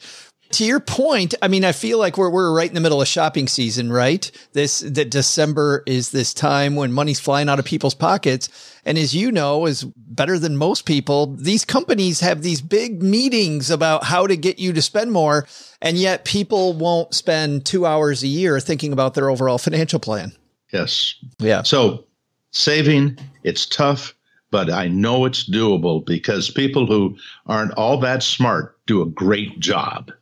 To 0.55 0.63
your 0.63 0.79
point, 0.79 1.33
I 1.41 1.49
mean, 1.49 1.65
I 1.65 1.73
feel 1.73 1.99
like 1.99 2.17
we're 2.17 2.29
we're 2.29 2.55
right 2.55 2.69
in 2.69 2.75
the 2.75 2.79
middle 2.79 3.01
of 3.01 3.09
shopping 3.09 3.49
season, 3.49 3.91
right? 3.91 4.31
This 4.53 4.79
that 4.79 5.11
December 5.11 5.83
is 5.85 6.11
this 6.11 6.33
time 6.33 6.77
when 6.77 6.93
money's 6.93 7.19
flying 7.19 7.49
out 7.49 7.59
of 7.59 7.65
people's 7.65 7.93
pockets. 7.93 8.47
And 8.85 8.97
as 8.97 9.13
you 9.13 9.33
know, 9.33 9.65
is 9.65 9.83
better 9.83 10.39
than 10.39 10.55
most 10.55 10.85
people, 10.85 11.27
these 11.35 11.65
companies 11.65 12.21
have 12.21 12.41
these 12.41 12.61
big 12.61 13.03
meetings 13.03 13.69
about 13.69 14.05
how 14.05 14.27
to 14.27 14.37
get 14.37 14.57
you 14.57 14.71
to 14.71 14.81
spend 14.81 15.11
more. 15.11 15.45
And 15.81 15.97
yet 15.97 16.23
people 16.23 16.71
won't 16.71 17.13
spend 17.13 17.65
two 17.65 17.85
hours 17.85 18.23
a 18.23 18.27
year 18.27 18.61
thinking 18.61 18.93
about 18.93 19.13
their 19.13 19.29
overall 19.29 19.57
financial 19.57 19.99
plan. 19.99 20.31
Yes. 20.71 21.15
Yeah. 21.37 21.63
So 21.63 22.05
saving, 22.51 23.17
it's 23.43 23.65
tough 23.65 24.13
but 24.51 24.71
I 24.71 24.87
know 24.87 25.25
it's 25.25 25.49
doable 25.49 26.05
because 26.05 26.49
people 26.49 26.85
who 26.85 27.17
aren't 27.45 27.73
all 27.73 27.99
that 27.99 28.23
smart 28.23 28.77
do 28.85 29.01
a 29.01 29.05
great 29.05 29.59
job. 29.59 30.13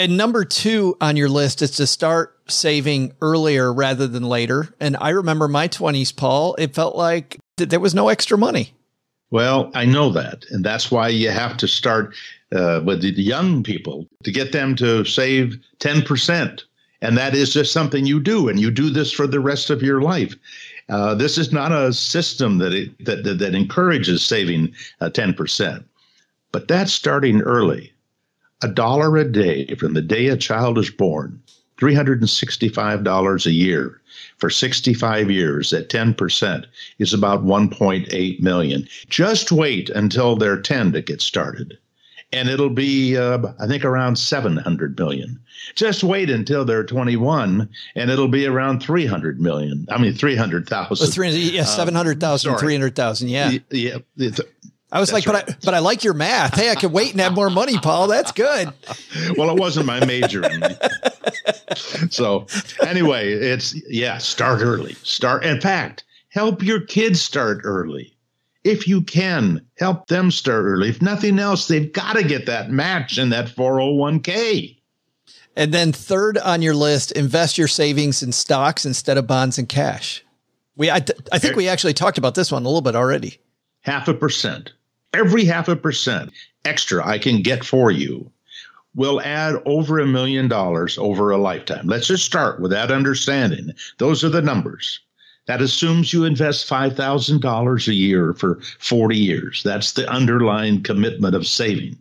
And 0.00 0.16
number 0.16 0.46
two 0.46 0.96
on 1.02 1.18
your 1.18 1.28
list 1.28 1.60
is 1.60 1.72
to 1.72 1.86
start 1.86 2.34
saving 2.48 3.12
earlier 3.20 3.70
rather 3.70 4.06
than 4.06 4.22
later. 4.22 4.74
And 4.80 4.96
I 4.98 5.10
remember 5.10 5.46
my 5.46 5.68
20s, 5.68 6.16
Paul, 6.16 6.54
it 6.58 6.74
felt 6.74 6.96
like 6.96 7.38
th- 7.58 7.68
there 7.68 7.80
was 7.80 7.94
no 7.94 8.08
extra 8.08 8.38
money. 8.38 8.72
Well, 9.30 9.70
I 9.74 9.84
know 9.84 10.08
that. 10.12 10.46
And 10.48 10.64
that's 10.64 10.90
why 10.90 11.08
you 11.08 11.28
have 11.28 11.58
to 11.58 11.68
start 11.68 12.14
uh, 12.50 12.80
with 12.82 13.02
the 13.02 13.10
young 13.10 13.62
people 13.62 14.06
to 14.24 14.32
get 14.32 14.52
them 14.52 14.74
to 14.76 15.04
save 15.04 15.58
10%. 15.80 16.62
And 17.02 17.18
that 17.18 17.34
is 17.34 17.52
just 17.52 17.70
something 17.70 18.06
you 18.06 18.20
do. 18.20 18.48
And 18.48 18.58
you 18.58 18.70
do 18.70 18.88
this 18.88 19.12
for 19.12 19.26
the 19.26 19.38
rest 19.38 19.68
of 19.68 19.82
your 19.82 20.00
life. 20.00 20.34
Uh, 20.88 21.14
this 21.14 21.36
is 21.36 21.52
not 21.52 21.72
a 21.72 21.92
system 21.92 22.56
that, 22.56 22.72
it, 22.72 23.04
that, 23.04 23.24
that, 23.24 23.38
that 23.40 23.54
encourages 23.54 24.24
saving 24.24 24.72
uh, 25.02 25.10
10%, 25.10 25.84
but 26.52 26.68
that's 26.68 26.90
starting 26.90 27.42
early. 27.42 27.92
A 28.62 28.68
dollar 28.68 29.16
a 29.16 29.30
day 29.30 29.66
from 29.76 29.94
the 29.94 30.02
day 30.02 30.28
a 30.28 30.36
child 30.36 30.78
is 30.78 30.90
born, 30.90 31.42
$365 31.78 33.46
a 33.46 33.50
year 33.50 34.00
for 34.36 34.50
65 34.50 35.30
years 35.30 35.72
at 35.72 35.88
10% 35.88 36.66
is 36.98 37.14
about 37.14 37.44
1.8 37.44 38.40
million. 38.40 38.88
Just 39.08 39.50
wait 39.50 39.88
until 39.90 40.36
they're 40.36 40.60
10 40.60 40.92
to 40.92 41.02
get 41.02 41.22
started 41.22 41.78
and 42.32 42.48
it'll 42.48 42.70
be 42.70 43.16
uh, 43.16 43.38
I 43.58 43.66
think 43.66 43.84
around 43.84 44.16
700 44.16 44.98
million. 44.98 45.40
Just 45.74 46.04
wait 46.04 46.30
until 46.30 46.64
they're 46.64 46.84
21 46.84 47.68
and 47.94 48.10
it'll 48.10 48.28
be 48.28 48.46
around 48.46 48.80
300 48.82 49.40
million. 49.40 49.86
I 49.90 49.98
mean 49.98 50.14
300,000. 50.14 51.18
Well, 51.18 51.32
yeah, 51.34 51.64
700,000, 51.64 52.52
uh, 52.52 52.58
300,000, 52.58 53.28
yeah. 53.28 53.58
Yeah. 53.70 53.98
I 54.92 54.98
was 54.98 55.12
like, 55.12 55.26
right. 55.26 55.46
but 55.46 55.54
I 55.54 55.56
but 55.64 55.74
I 55.74 55.78
like 55.78 56.02
your 56.02 56.14
math. 56.14 56.54
Hey, 56.54 56.70
I 56.70 56.74
could 56.74 56.92
wait 56.92 57.12
and 57.12 57.20
have 57.20 57.32
more 57.32 57.50
money, 57.50 57.78
Paul. 57.78 58.08
That's 58.08 58.32
good. 58.32 58.72
well, 59.36 59.50
it 59.50 59.58
wasn't 59.58 59.86
my 59.86 60.04
major. 60.04 60.42
so 62.10 62.46
anyway, 62.84 63.32
it's 63.32 63.74
yeah, 63.88 64.18
start 64.18 64.62
early. 64.62 64.94
Start 65.02 65.44
in 65.44 65.60
fact, 65.60 66.04
help 66.30 66.62
your 66.62 66.80
kids 66.80 67.20
start 67.20 67.60
early 67.64 68.16
if 68.64 68.86
you 68.86 69.02
can 69.02 69.64
help 69.78 70.08
them 70.08 70.30
start 70.30 70.64
early. 70.64 70.88
If 70.88 71.00
nothing 71.00 71.38
else, 71.38 71.68
they've 71.68 71.92
got 71.92 72.16
to 72.16 72.22
get 72.22 72.46
that 72.46 72.70
match 72.70 73.18
in 73.18 73.30
that 73.30 73.46
401k. 73.46 74.76
And 75.56 75.72
then 75.72 75.92
third 75.92 76.38
on 76.38 76.62
your 76.62 76.74
list, 76.74 77.12
invest 77.12 77.58
your 77.58 77.68
savings 77.68 78.22
in 78.22 78.32
stocks 78.32 78.84
instead 78.84 79.18
of 79.18 79.26
bonds 79.26 79.58
and 79.58 79.68
cash. 79.68 80.24
We, 80.76 80.90
I, 80.90 81.04
I 81.32 81.38
think 81.38 81.56
we 81.56 81.68
actually 81.68 81.94
talked 81.94 82.18
about 82.18 82.34
this 82.34 82.52
one 82.52 82.62
a 82.62 82.68
little 82.68 82.80
bit 82.80 82.96
already. 82.96 83.40
Half 83.82 84.08
a 84.08 84.14
percent. 84.14 84.72
Every 85.12 85.44
half 85.44 85.68
a 85.68 85.76
percent 85.76 86.32
extra 86.64 87.06
I 87.06 87.18
can 87.18 87.42
get 87.42 87.64
for 87.64 87.90
you 87.90 88.30
will 88.94 89.20
add 89.20 89.56
over 89.66 89.98
a 89.98 90.06
million 90.06 90.48
dollars 90.48 90.98
over 90.98 91.30
a 91.30 91.38
lifetime. 91.38 91.86
Let's 91.86 92.08
just 92.08 92.24
start 92.24 92.60
with 92.60 92.70
that 92.72 92.90
understanding. 92.90 93.72
Those 93.98 94.24
are 94.24 94.28
the 94.28 94.42
numbers. 94.42 95.00
That 95.46 95.62
assumes 95.62 96.12
you 96.12 96.24
invest 96.24 96.68
$5,000 96.68 97.88
a 97.88 97.94
year 97.94 98.34
for 98.34 98.60
40 98.78 99.16
years. 99.16 99.62
That's 99.64 99.92
the 99.92 100.08
underlying 100.08 100.82
commitment 100.82 101.34
of 101.34 101.46
saving. 101.46 101.96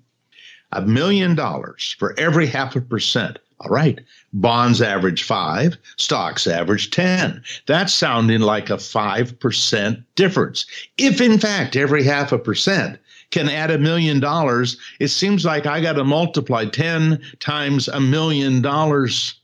A 0.72 0.82
million 0.82 1.36
dollars 1.36 1.96
for 1.98 2.18
every 2.20 2.46
half 2.46 2.76
a 2.76 2.82
percent. 2.82 3.40
All 3.60 3.70
right. 3.70 4.00
Bonds 4.32 4.82
average 4.82 5.24
five, 5.24 5.78
stocks 5.98 6.46
average 6.46 6.92
10. 6.92 7.42
That's 7.66 7.94
sounding 7.94 8.42
like 8.42 8.70
a 8.70 8.78
5% 8.78 10.04
difference. 10.16 10.66
If 10.98 11.20
in 11.20 11.40
fact 11.40 11.76
every 11.76 12.04
half 12.04 12.32
a 12.32 12.38
percent 12.38 13.00
can 13.32 13.50
add 13.50 13.72
a 13.72 13.80
million 13.80 14.20
dollars, 14.20 14.78
it 15.00 15.08
seems 15.10 15.46
like 15.46 15.66
I 15.66 15.82
got 15.82 15.94
to 15.94 16.04
multiply 16.04 16.66
10 16.66 17.22
times 17.40 17.88
a 17.88 18.00
million 18.00 18.62
dollars. 18.62 19.36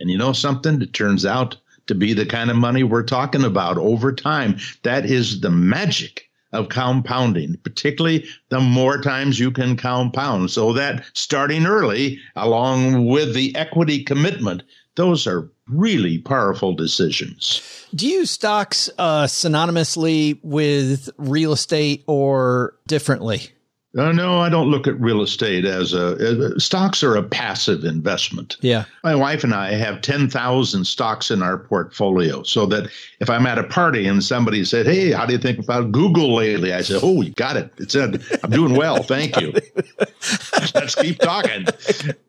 And 0.00 0.10
you 0.10 0.18
know 0.18 0.32
something? 0.32 0.82
It 0.82 0.92
turns 0.92 1.24
out 1.24 1.56
to 1.86 1.94
be 1.94 2.12
the 2.12 2.26
kind 2.26 2.50
of 2.50 2.56
money 2.56 2.82
we're 2.82 3.02
talking 3.02 3.44
about 3.44 3.78
over 3.78 4.12
time. 4.12 4.56
That 4.82 5.06
is 5.06 5.40
the 5.40 5.50
magic 5.50 6.28
of 6.54 6.68
compounding, 6.68 7.56
particularly 7.62 8.24
the 8.48 8.60
more 8.60 9.00
times 9.00 9.38
you 9.38 9.50
can 9.50 9.76
compound. 9.76 10.50
So 10.50 10.72
that 10.72 11.04
starting 11.12 11.66
early, 11.66 12.18
along 12.36 13.06
with 13.06 13.34
the 13.34 13.54
equity 13.56 14.02
commitment, 14.02 14.62
those 14.96 15.26
are 15.26 15.50
really 15.68 16.18
powerful 16.18 16.74
decisions. 16.74 17.62
Do 17.94 18.06
you 18.08 18.26
stocks 18.26 18.90
uh, 18.98 19.24
synonymously 19.24 20.38
with 20.42 21.10
real 21.16 21.52
estate 21.52 22.04
or 22.06 22.76
differently? 22.86 23.50
Uh, 23.96 24.10
no, 24.10 24.40
I 24.40 24.48
don't 24.48 24.70
look 24.70 24.88
at 24.88 25.00
real 25.00 25.22
estate 25.22 25.64
as 25.64 25.94
a, 25.94 26.16
as 26.56 26.64
stocks 26.64 27.02
are 27.04 27.14
a 27.14 27.22
passive 27.22 27.84
investment. 27.84 28.56
Yeah. 28.60 28.86
My 29.04 29.14
wife 29.14 29.44
and 29.44 29.54
I 29.54 29.72
have 29.74 30.00
10,000 30.00 30.84
stocks 30.84 31.30
in 31.30 31.42
our 31.42 31.58
portfolio 31.58 32.42
so 32.42 32.66
that 32.66 32.90
if 33.20 33.30
I'm 33.30 33.46
at 33.46 33.58
a 33.58 33.62
party 33.62 34.06
and 34.06 34.22
somebody 34.22 34.64
said, 34.64 34.86
Hey, 34.86 35.12
how 35.12 35.26
do 35.26 35.32
you 35.32 35.38
think 35.38 35.60
about 35.60 35.92
Google 35.92 36.34
lately? 36.34 36.72
I 36.72 36.82
said, 36.82 37.00
Oh, 37.04 37.22
you 37.22 37.30
got 37.32 37.56
it. 37.56 37.72
It's 37.78 37.94
in. 37.94 38.20
I'm 38.42 38.50
doing 38.50 38.74
well. 38.74 39.02
Thank 39.02 39.40
you. 39.40 39.52
Let's 40.74 40.96
keep 40.96 41.18
talking. 41.18 41.66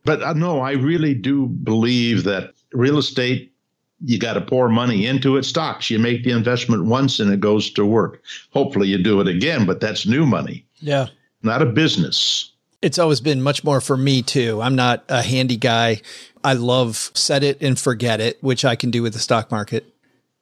But 0.04 0.22
uh, 0.22 0.34
no, 0.34 0.60
I 0.60 0.74
really 0.74 1.16
do 1.16 1.48
believe 1.48 2.26
that 2.26 2.54
real 2.74 3.00
estate 3.00 3.52
you 4.04 4.20
got 4.20 4.34
to 4.34 4.42
pour 4.42 4.70
money 4.70 5.08
into 5.08 5.36
it. 5.38 5.44
Stocks, 5.46 5.90
you 5.90 5.98
make 5.98 6.24
the 6.24 6.32
investment 6.32 6.86
once 6.86 7.20
and 7.20 7.32
it 7.32 7.40
goes 7.40 7.72
to 7.72 7.86
work. 7.86 8.22
Hopefully 8.52 8.88
you 8.88 9.02
do 9.02 9.20
it 9.20 9.28
again, 9.28 9.66
but 9.66 9.80
that's 9.80 10.06
new 10.06 10.28
money. 10.28 10.66
Yeah. 10.76 11.08
Not 11.46 11.62
a 11.62 11.66
business. 11.68 12.52
It's 12.82 13.00
always 13.00 13.22
been 13.22 13.42
much 13.42 13.64
more 13.64 13.80
for 13.80 13.96
me 13.96 14.24
too. 14.24 14.62
I'm 14.62 14.76
not 14.76 15.06
a 15.10 15.22
handy 15.22 15.58
guy. 15.58 16.02
I 16.44 16.54
love 16.54 17.12
set 17.14 17.44
it 17.44 17.62
and 17.62 17.80
forget 17.80 18.20
it, 18.20 18.44
which 18.44 18.66
I 18.66 18.76
can 18.76 18.92
do 18.92 19.04
with 19.04 19.14
the 19.14 19.20
stock 19.20 19.52
market. 19.52 19.86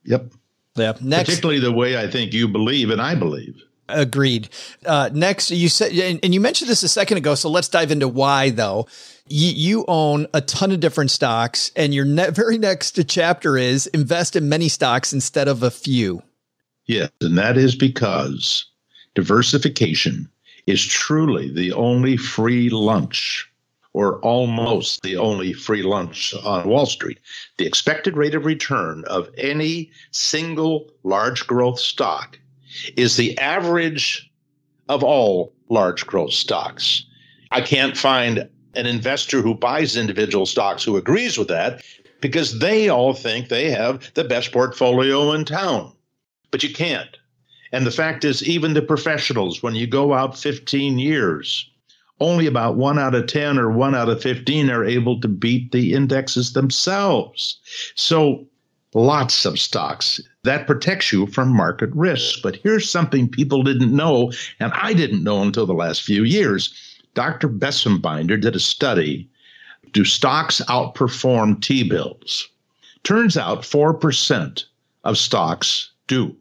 Yep. 0.06 0.32
Yeah. 0.76 0.94
Next, 1.02 1.30
particularly 1.30 1.60
the 1.60 1.72
way 1.72 1.98
I 1.98 2.10
think 2.10 2.34
you 2.34 2.48
believe 2.48 2.90
and 2.90 3.02
I 3.02 3.16
believe. 3.16 3.62
Agreed. 3.90 4.50
Uh, 4.86 5.10
next, 5.14 5.52
you 5.52 5.68
said, 5.68 5.92
and, 5.92 6.20
and, 6.24 6.34
you 6.34 6.40
mentioned 6.40 6.70
this 6.70 6.84
a 6.84 6.88
second 6.88 7.18
ago. 7.18 7.36
So 7.36 7.50
let's 7.50 7.68
dive 7.68 7.92
into 7.92 8.08
why, 8.08 8.50
though. 8.50 8.88
You, 9.28 9.52
you 9.52 9.86
own 9.88 10.28
a 10.34 10.40
ton 10.40 10.72
of 10.72 10.80
different 10.80 11.12
stocks, 11.12 11.70
and 11.76 11.94
your 11.94 12.06
ne- 12.06 12.32
very 12.32 12.58
next 12.58 12.98
chapter 13.10 13.58
is 13.58 13.88
invest 13.88 14.38
in 14.38 14.48
many 14.48 14.70
stocks 14.70 15.12
instead 15.12 15.50
of 15.50 15.64
a 15.64 15.72
few. 15.72 16.24
Yes, 16.86 17.10
and 17.20 17.38
that 17.38 17.58
is 17.58 17.76
because 17.76 18.66
diversification 19.16 20.30
is 20.66 20.86
truly 20.86 21.50
the 21.50 21.74
only 21.74 22.18
free 22.18 22.70
lunch 22.70 23.50
or 23.94 24.20
almost 24.20 25.04
the 25.04 25.18
only 25.18 25.54
free 25.54 25.84
lunch 25.84 26.34
on 26.44 26.68
Wall 26.68 26.86
Street. 26.86 27.20
The 27.58 27.66
expected 27.66 28.18
rate 28.18 28.34
of 28.34 28.46
return 28.46 29.04
of 29.08 29.30
any 29.38 29.92
single 30.12 30.90
large 31.04 31.46
growth 31.46 31.80
stock 31.80 32.40
is 32.98 33.18
the 33.18 33.38
average 33.38 34.32
of 34.90 35.04
all 35.04 35.54
large 35.70 36.08
growth 36.08 36.34
stocks. 36.34 37.06
I 37.52 37.62
can't 37.62 37.96
find 37.96 38.50
an 38.76 38.86
investor 38.88 39.42
who 39.42 39.54
buys 39.54 39.96
individual 39.96 40.48
stocks 40.48 40.84
who 40.84 40.98
agrees 40.98 41.38
with 41.38 41.48
that 41.50 41.84
because 42.20 42.60
they 42.60 42.90
all 42.90 43.14
think 43.14 43.50
they 43.50 43.70
have 43.70 44.12
the 44.16 44.24
best 44.24 44.52
portfolio 44.52 45.34
in 45.34 45.46
town. 45.46 45.94
But 46.50 46.64
you 46.64 46.74
can't. 46.74 47.18
And 47.74 47.88
the 47.88 47.92
fact 47.92 48.24
is, 48.24 48.48
even 48.48 48.76
the 48.76 48.84
professionals, 48.84 49.64
when 49.64 49.74
you 49.74 49.88
go 49.88 50.14
out 50.14 50.38
15 50.38 51.00
years, 51.00 51.68
only 52.20 52.46
about 52.46 52.76
one 52.78 53.00
out 53.00 53.16
of 53.16 53.26
10 53.26 53.58
or 53.58 53.72
one 53.72 53.96
out 53.96 54.10
of 54.10 54.22
15 54.22 54.70
are 54.70 54.86
able 54.86 55.20
to 55.20 55.28
beat 55.28 55.72
the 55.72 55.94
indexes 55.94 56.54
themselves. 56.54 57.58
So 57.96 58.46
lots 58.94 59.44
of 59.46 59.60
stocks. 59.60 60.22
That 60.44 60.68
protects 60.68 61.12
you 61.12 61.26
from 61.26 61.50
market 61.50 61.90
risk. 61.94 62.44
But 62.44 62.58
here's 62.58 62.88
something 62.88 63.28
people 63.28 63.64
didn't 63.64 63.96
know, 63.96 64.32
and 64.60 64.72
I 64.74 64.94
didn't 64.94 65.24
know 65.24 65.42
until 65.42 65.66
the 65.66 65.74
last 65.74 66.04
few 66.04 66.24
years. 66.24 66.72
Dr. 67.16 67.50
Bessembinder 67.50 68.40
did 68.40 68.56
a 68.56 68.60
study 68.60 69.28
Do 69.94 70.06
stocks 70.06 70.62
outperform 70.70 71.60
T 71.60 71.90
bills? 71.90 72.48
Turns 73.04 73.36
out 73.36 73.64
4% 73.64 74.64
of 75.04 75.18
stocks 75.18 75.90
do. 76.08 76.36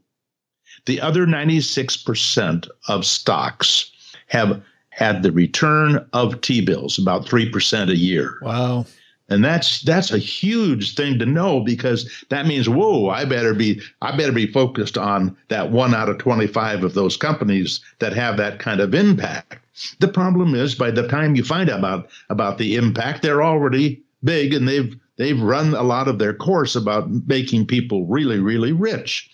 The 0.86 1.00
other 1.00 1.26
96% 1.26 2.68
of 2.88 3.04
stocks 3.04 3.90
have 4.28 4.62
had 4.90 5.22
the 5.22 5.32
return 5.32 6.06
of 6.12 6.40
T 6.40 6.60
bills, 6.60 6.98
about 6.98 7.26
3% 7.26 7.88
a 7.88 7.96
year. 7.96 8.38
Wow. 8.42 8.86
And 9.28 9.42
that's 9.42 9.80
that's 9.82 10.12
a 10.12 10.18
huge 10.18 10.94
thing 10.94 11.18
to 11.18 11.24
know 11.24 11.60
because 11.60 12.24
that 12.28 12.46
means 12.46 12.68
whoa, 12.68 13.08
I 13.08 13.24
better 13.24 13.54
be 13.54 13.80
I 14.02 14.14
better 14.14 14.32
be 14.32 14.46
focused 14.46 14.98
on 14.98 15.34
that 15.48 15.70
one 15.70 15.94
out 15.94 16.10
of 16.10 16.18
25 16.18 16.84
of 16.84 16.92
those 16.92 17.16
companies 17.16 17.80
that 18.00 18.12
have 18.12 18.36
that 18.36 18.58
kind 18.58 18.80
of 18.80 18.94
impact. 18.94 19.64
The 20.00 20.08
problem 20.08 20.54
is 20.54 20.74
by 20.74 20.90
the 20.90 21.08
time 21.08 21.34
you 21.34 21.44
find 21.44 21.70
out 21.70 21.78
about 21.78 22.10
about 22.28 22.58
the 22.58 22.74
impact, 22.74 23.22
they're 23.22 23.42
already 23.42 24.02
big 24.22 24.52
and 24.52 24.68
they've 24.68 24.94
they've 25.16 25.40
run 25.40 25.72
a 25.74 25.82
lot 25.82 26.08
of 26.08 26.18
their 26.18 26.34
course 26.34 26.76
about 26.76 27.10
making 27.26 27.66
people 27.66 28.04
really 28.04 28.38
really 28.38 28.72
rich. 28.72 29.30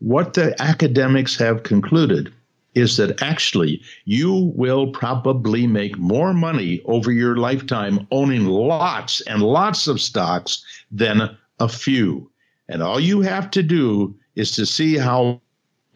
What 0.00 0.34
the 0.34 0.54
academics 0.62 1.36
have 1.38 1.64
concluded 1.64 2.32
is 2.74 2.96
that 2.98 3.20
actually 3.20 3.82
you 4.04 4.52
will 4.54 4.92
probably 4.92 5.66
make 5.66 5.98
more 5.98 6.32
money 6.32 6.80
over 6.84 7.10
your 7.10 7.36
lifetime 7.36 8.06
owning 8.12 8.46
lots 8.46 9.20
and 9.22 9.42
lots 9.42 9.88
of 9.88 10.00
stocks 10.00 10.64
than 10.92 11.36
a 11.58 11.68
few. 11.68 12.30
And 12.68 12.80
all 12.80 13.00
you 13.00 13.22
have 13.22 13.50
to 13.50 13.62
do 13.62 14.14
is 14.36 14.52
to 14.52 14.66
see 14.66 14.96
how 14.96 15.40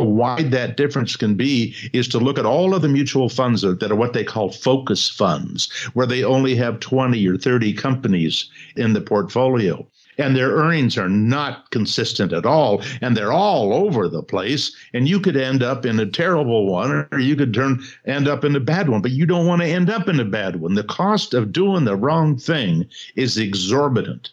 wide 0.01 0.51
that 0.51 0.77
difference 0.77 1.15
can 1.15 1.37
be 1.37 1.73
is 1.93 2.09
to 2.09 2.19
look 2.19 2.39
at 2.39 2.47
all 2.47 2.75
of 2.75 2.83
the 2.83 2.89
mutual 2.89 3.29
funds 3.29 3.63
that 3.63 3.93
are 3.93 3.95
what 3.95 4.15
they 4.15 4.25
call 4.25 4.51
focus 4.51 5.09
funds, 5.09 5.71
where 5.95 6.07
they 6.07 6.25
only 6.25 6.57
have 6.57 6.81
20 6.81 7.25
or 7.29 7.37
30 7.37 7.73
companies 7.75 8.51
in 8.75 8.95
the 8.95 9.01
portfolio 9.01 9.87
and 10.19 10.37
their 10.37 10.51
earnings 10.51 10.99
are 10.99 11.09
not 11.09 11.71
consistent 11.71 12.33
at 12.33 12.47
all 12.47 12.83
and 13.01 13.17
they're 13.17 13.33
all 13.33 13.73
over 13.73 14.09
the 14.09 14.23
place 14.23 14.75
and 14.93 15.09
you 15.09 15.19
could 15.19 15.37
end 15.37 15.63
up 15.63 15.87
in 15.87 15.99
a 15.99 16.07
terrible 16.07 16.67
one 16.67 17.09
or 17.11 17.19
you 17.19 17.37
could 17.37 17.55
turn 17.55 17.83
end 18.07 18.29
up 18.29 18.45
in 18.45 18.55
a 18.55 18.61
bad 18.61 18.89
one 18.89 19.01
but 19.01 19.11
you 19.11 19.27
don't 19.27 19.47
want 19.47 19.63
to 19.63 19.69
end 19.69 19.91
up 19.91 20.09
in 20.09 20.21
a 20.21 20.25
bad 20.25 20.57
one. 20.57 20.75
The 20.75 20.85
cost 20.85 21.35
of 21.35 21.53
doing 21.53 21.85
the 21.85 21.97
wrong 21.97 22.37
thing 22.37 22.87
is 23.17 23.39
exorbitant. 23.39 24.31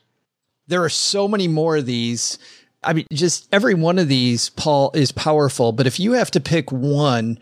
There 0.67 0.83
are 0.83 0.89
so 0.89 1.27
many 1.27 1.47
more 1.47 1.77
of 1.77 1.85
these. 1.85 2.37
I 2.83 2.93
mean 2.93 3.05
just 3.11 3.47
every 3.51 3.73
one 3.73 3.99
of 3.99 4.07
these 4.07 4.49
paul 4.51 4.91
is 4.93 5.11
powerful 5.11 5.71
but 5.71 5.87
if 5.87 5.99
you 5.99 6.13
have 6.13 6.31
to 6.31 6.39
pick 6.39 6.71
one 6.71 7.37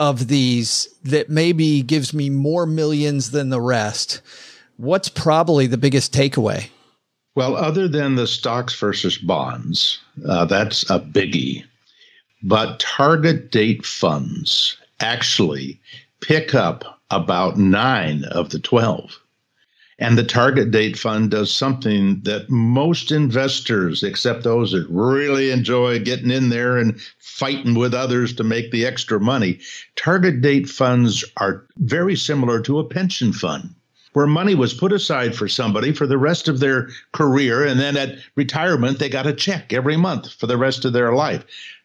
of 0.00 0.28
these 0.28 0.88
that 1.02 1.28
maybe 1.28 1.82
gives 1.82 2.14
me 2.14 2.30
more 2.30 2.64
millions 2.64 3.32
than 3.32 3.48
the 3.48 3.60
rest 3.60 4.20
what's 4.76 5.08
probably 5.08 5.66
the 5.66 5.76
biggest 5.76 6.14
takeaway 6.14 6.68
well, 7.38 7.54
other 7.54 7.86
than 7.86 8.16
the 8.16 8.26
stocks 8.26 8.74
versus 8.74 9.16
bonds, 9.16 10.00
uh, 10.28 10.44
that's 10.46 10.82
a 10.90 10.98
biggie. 10.98 11.62
But 12.42 12.80
target 12.80 13.52
date 13.52 13.86
funds 13.86 14.76
actually 14.98 15.78
pick 16.20 16.52
up 16.52 16.98
about 17.12 17.56
nine 17.56 18.24
of 18.24 18.50
the 18.50 18.58
12. 18.58 19.20
And 20.00 20.18
the 20.18 20.24
target 20.24 20.72
date 20.72 20.98
fund 20.98 21.30
does 21.30 21.54
something 21.54 22.22
that 22.22 22.50
most 22.50 23.12
investors, 23.12 24.02
except 24.02 24.42
those 24.42 24.72
that 24.72 24.88
really 24.90 25.52
enjoy 25.52 26.00
getting 26.00 26.32
in 26.32 26.48
there 26.48 26.76
and 26.76 27.00
fighting 27.20 27.74
with 27.74 27.94
others 27.94 28.34
to 28.34 28.42
make 28.42 28.72
the 28.72 28.84
extra 28.84 29.20
money, 29.20 29.60
target 29.94 30.40
date 30.40 30.68
funds 30.68 31.24
are 31.36 31.64
very 31.76 32.16
similar 32.16 32.60
to 32.62 32.80
a 32.80 32.84
pension 32.84 33.32
fund 33.32 33.76
where 34.12 34.26
money 34.26 34.54
was 34.54 34.74
put 34.74 34.92
aside 34.92 35.34
for 35.34 35.48
somebody 35.48 35.92
for 35.92 36.06
the 36.06 36.18
rest 36.18 36.48
of 36.48 36.60
their 36.60 36.88
career. 37.12 37.64
And 37.66 37.78
then 37.78 37.96
at 37.96 38.18
retirement, 38.36 38.98
they 38.98 39.08
got 39.08 39.26
a 39.26 39.32
check 39.32 39.72
every 39.72 39.96
month 39.96 40.32
for 40.32 40.46
the 40.46 40.56
rest 40.56 40.84
of 40.84 40.92
their 40.92 41.12
life. 41.12 41.44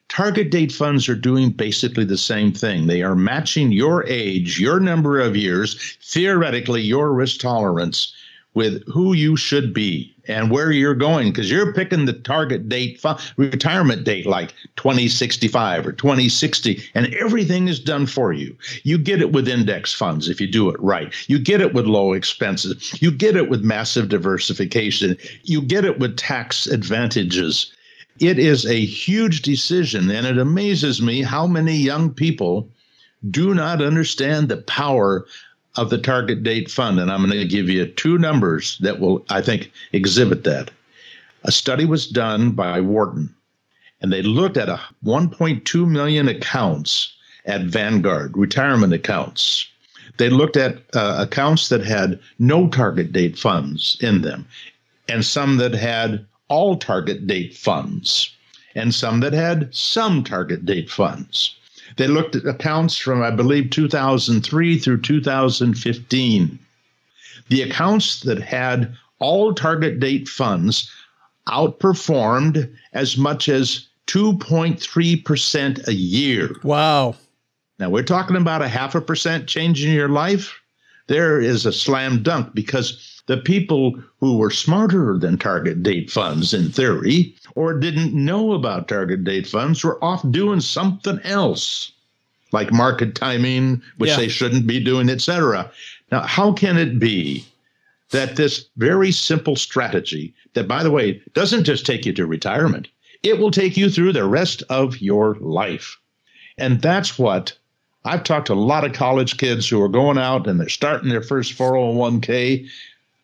Target 0.10 0.52
date 0.52 0.72
funds 0.72 1.10
are 1.10 1.16
doing 1.16 1.50
basically 1.50 2.06
the 2.06 2.18
same 2.18 2.52
thing. 2.52 2.88
They 2.88 3.02
are 3.02 3.16
matching 3.16 3.72
your 3.72 4.06
age, 4.06 4.60
your 4.60 4.80
number 4.80 5.20
of 5.20 5.36
years, 5.36 5.98
theoretically, 6.02 6.82
your 6.82 7.14
risk 7.14 7.40
tolerance 7.40 8.14
with 8.54 8.84
who 8.88 9.14
you 9.14 9.36
should 9.36 9.74
be 9.74 10.13
and 10.28 10.50
where 10.50 10.72
you're 10.72 10.96
going 10.96 11.30
because 11.30 11.52
you're 11.52 11.74
picking 11.74 12.06
the 12.06 12.14
target 12.14 12.70
date 12.70 13.04
retirement 13.38 14.04
date 14.04 14.26
like 14.26 14.54
2065 14.78 15.88
or 15.88 15.92
2060 15.92 16.82
and 16.96 17.14
everything 17.16 17.68
is 17.68 17.80
done 17.80 18.06
for 18.06 18.32
you. 18.32 18.56
You 18.84 18.98
get 18.98 19.22
it 19.22 19.32
with 19.32 19.48
index 19.48 19.94
funds 19.94 20.30
if 20.30 20.40
you 20.40 20.48
do 20.48 20.70
it 20.70 20.80
right. 20.80 21.14
You 21.28 21.40
get 21.40 21.62
it 21.62 21.74
with 21.74 21.86
low 21.86 22.14
expenses. 22.14 23.02
You 23.02 23.12
get 23.12 23.36
it 23.36 23.50
with 23.50 23.64
massive 23.64 24.10
diversification. 24.10 25.18
You 25.44 25.62
get 25.62 25.86
it 25.86 26.00
with 26.00 26.18
tax 26.18 26.68
advantages. 26.68 27.74
It 28.20 28.40
is 28.40 28.66
a 28.66 28.86
huge 28.86 29.42
decision 29.42 30.10
and 30.10 30.26
it 30.26 30.38
amazes 30.38 31.02
me 31.02 31.22
how 31.22 31.48
many 31.48 31.76
young 31.76 32.14
people 32.14 32.70
do 33.30 33.54
not 33.54 33.82
understand 33.82 34.50
the 34.50 34.58
power 34.58 35.26
of 35.76 35.90
the 35.90 35.98
target 35.98 36.44
date 36.44 36.70
fund. 36.70 37.00
And 37.00 37.12
I'm 37.12 37.26
going 37.26 37.32
to 37.32 37.46
give 37.46 37.70
you 37.70 37.86
two 37.86 38.18
numbers 38.18 38.78
that 38.80 39.00
will, 39.00 39.26
I 39.30 39.42
think, 39.42 39.72
exhibit 39.92 40.44
that. 40.44 40.72
A 41.44 41.52
study 41.52 41.86
was 41.86 42.08
done 42.08 42.52
by 42.52 42.80
Wharton, 42.80 43.36
and 44.02 44.14
they 44.14 44.22
looked 44.22 44.58
at 44.58 44.70
a 44.70 44.80
1.2 45.04 45.88
million 45.88 46.28
accounts 46.28 47.14
at 47.46 47.64
Vanguard, 47.64 48.38
retirement 48.38 48.94
accounts. 48.94 49.68
They 50.18 50.30
looked 50.30 50.56
at 50.56 50.78
uh, 50.94 51.18
accounts 51.20 51.70
that 51.70 51.84
had 51.84 52.20
no 52.40 52.70
target 52.70 53.12
date 53.12 53.38
funds 53.38 53.98
in 54.00 54.22
them, 54.22 54.48
and 55.10 55.26
some 55.26 55.58
that 55.58 55.74
had 55.74 56.26
all 56.48 56.78
target 56.78 57.28
date 57.28 57.58
funds, 57.58 58.30
and 58.76 58.94
some 58.94 59.20
that 59.22 59.34
had 59.34 59.74
some 59.76 60.24
target 60.24 60.66
date 60.66 60.90
funds. 60.90 61.56
They 61.98 62.08
looked 62.08 62.36
at 62.36 62.46
accounts 62.46 62.98
from, 62.98 63.22
I 63.22 63.32
believe, 63.32 63.70
2003 63.70 64.80
through 64.80 65.02
2015. 65.02 66.60
The 67.50 67.62
accounts 67.62 68.22
that 68.22 68.42
had 68.42 68.96
all 69.20 69.54
target 69.54 70.00
date 70.00 70.28
funds 70.28 70.90
outperformed 71.48 72.74
as 72.94 73.18
much 73.18 73.50
as 73.50 73.88
2.3% 74.08 75.88
a 75.88 75.94
year. 75.94 76.56
Wow. 76.64 77.16
Now 77.80 77.90
we're 77.90 78.04
talking 78.04 78.38
about 78.38 78.62
a 78.62 78.68
half 78.68 78.96
a 78.96 79.02
percent 79.02 79.48
change 79.48 79.84
in 79.84 79.92
your 79.92 80.10
life. 80.10 80.60
There 81.08 81.40
is 81.40 81.66
a 81.66 81.74
slam 81.74 82.24
dunk 82.24 82.54
because 82.54 83.13
The 83.26 83.38
people 83.38 83.98
who 84.20 84.38
were 84.38 84.52
smarter 84.52 85.18
than 85.18 85.38
target 85.38 85.82
date 85.82 86.12
funds 86.12 86.54
in 86.54 86.72
theory 86.72 87.34
or 87.56 87.74
didn't 87.74 88.14
know 88.14 88.52
about 88.54 88.88
target 88.90 89.24
date 89.24 89.48
funds 89.48 89.84
were 89.84 90.04
off 90.04 90.30
doing 90.30 90.60
something 90.60 91.20
else, 91.24 91.92
like 92.52 92.74
market 92.74 93.16
timing, 93.16 93.82
which 93.98 94.10
Yeah. 94.10 94.18
they 94.18 94.28
shouldn't 94.28 94.68
be 94.68 94.84
doing, 94.84 95.10
etc. 95.10 95.72
Now, 96.12 96.22
how 96.22 96.52
can 96.52 96.78
it 96.78 97.00
be 97.00 97.46
that 98.12 98.36
this 98.36 98.66
very 98.78 99.12
simple 99.12 99.56
strategy, 99.56 100.34
that 100.54 100.68
by 100.68 100.84
the 100.84 100.92
way, 100.92 101.22
doesn't 101.34 101.64
just 101.64 101.86
take 101.86 102.06
you 102.06 102.14
to 102.14 102.26
retirement, 102.28 102.88
it 103.24 103.40
will 103.40 103.52
take 103.52 103.78
you 103.78 103.90
through 103.90 104.14
the 104.14 104.26
rest 104.26 104.64
of 104.70 105.02
your 105.02 105.36
life. 105.40 105.98
And 106.58 106.82
that's 106.82 107.18
what 107.18 107.54
I've 108.06 108.24
talked 108.24 108.48
to 108.48 108.54
a 108.54 108.56
lot 108.56 108.84
of 108.84 108.94
college 108.94 109.38
kids 109.38 109.68
who 109.68 109.82
are 109.82 109.90
going 109.90 110.18
out 110.18 110.46
and 110.46 110.60
they're 110.60 110.70
starting 110.70 111.10
their 111.10 111.24
first 111.24 111.54
401k. 111.58 112.68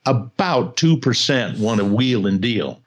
About 0.05 0.77
2% 0.77 1.59
want 1.59 1.79
to 1.79 1.85
wheel 1.85 2.25
and 2.25 2.39
deal, 2.41 2.81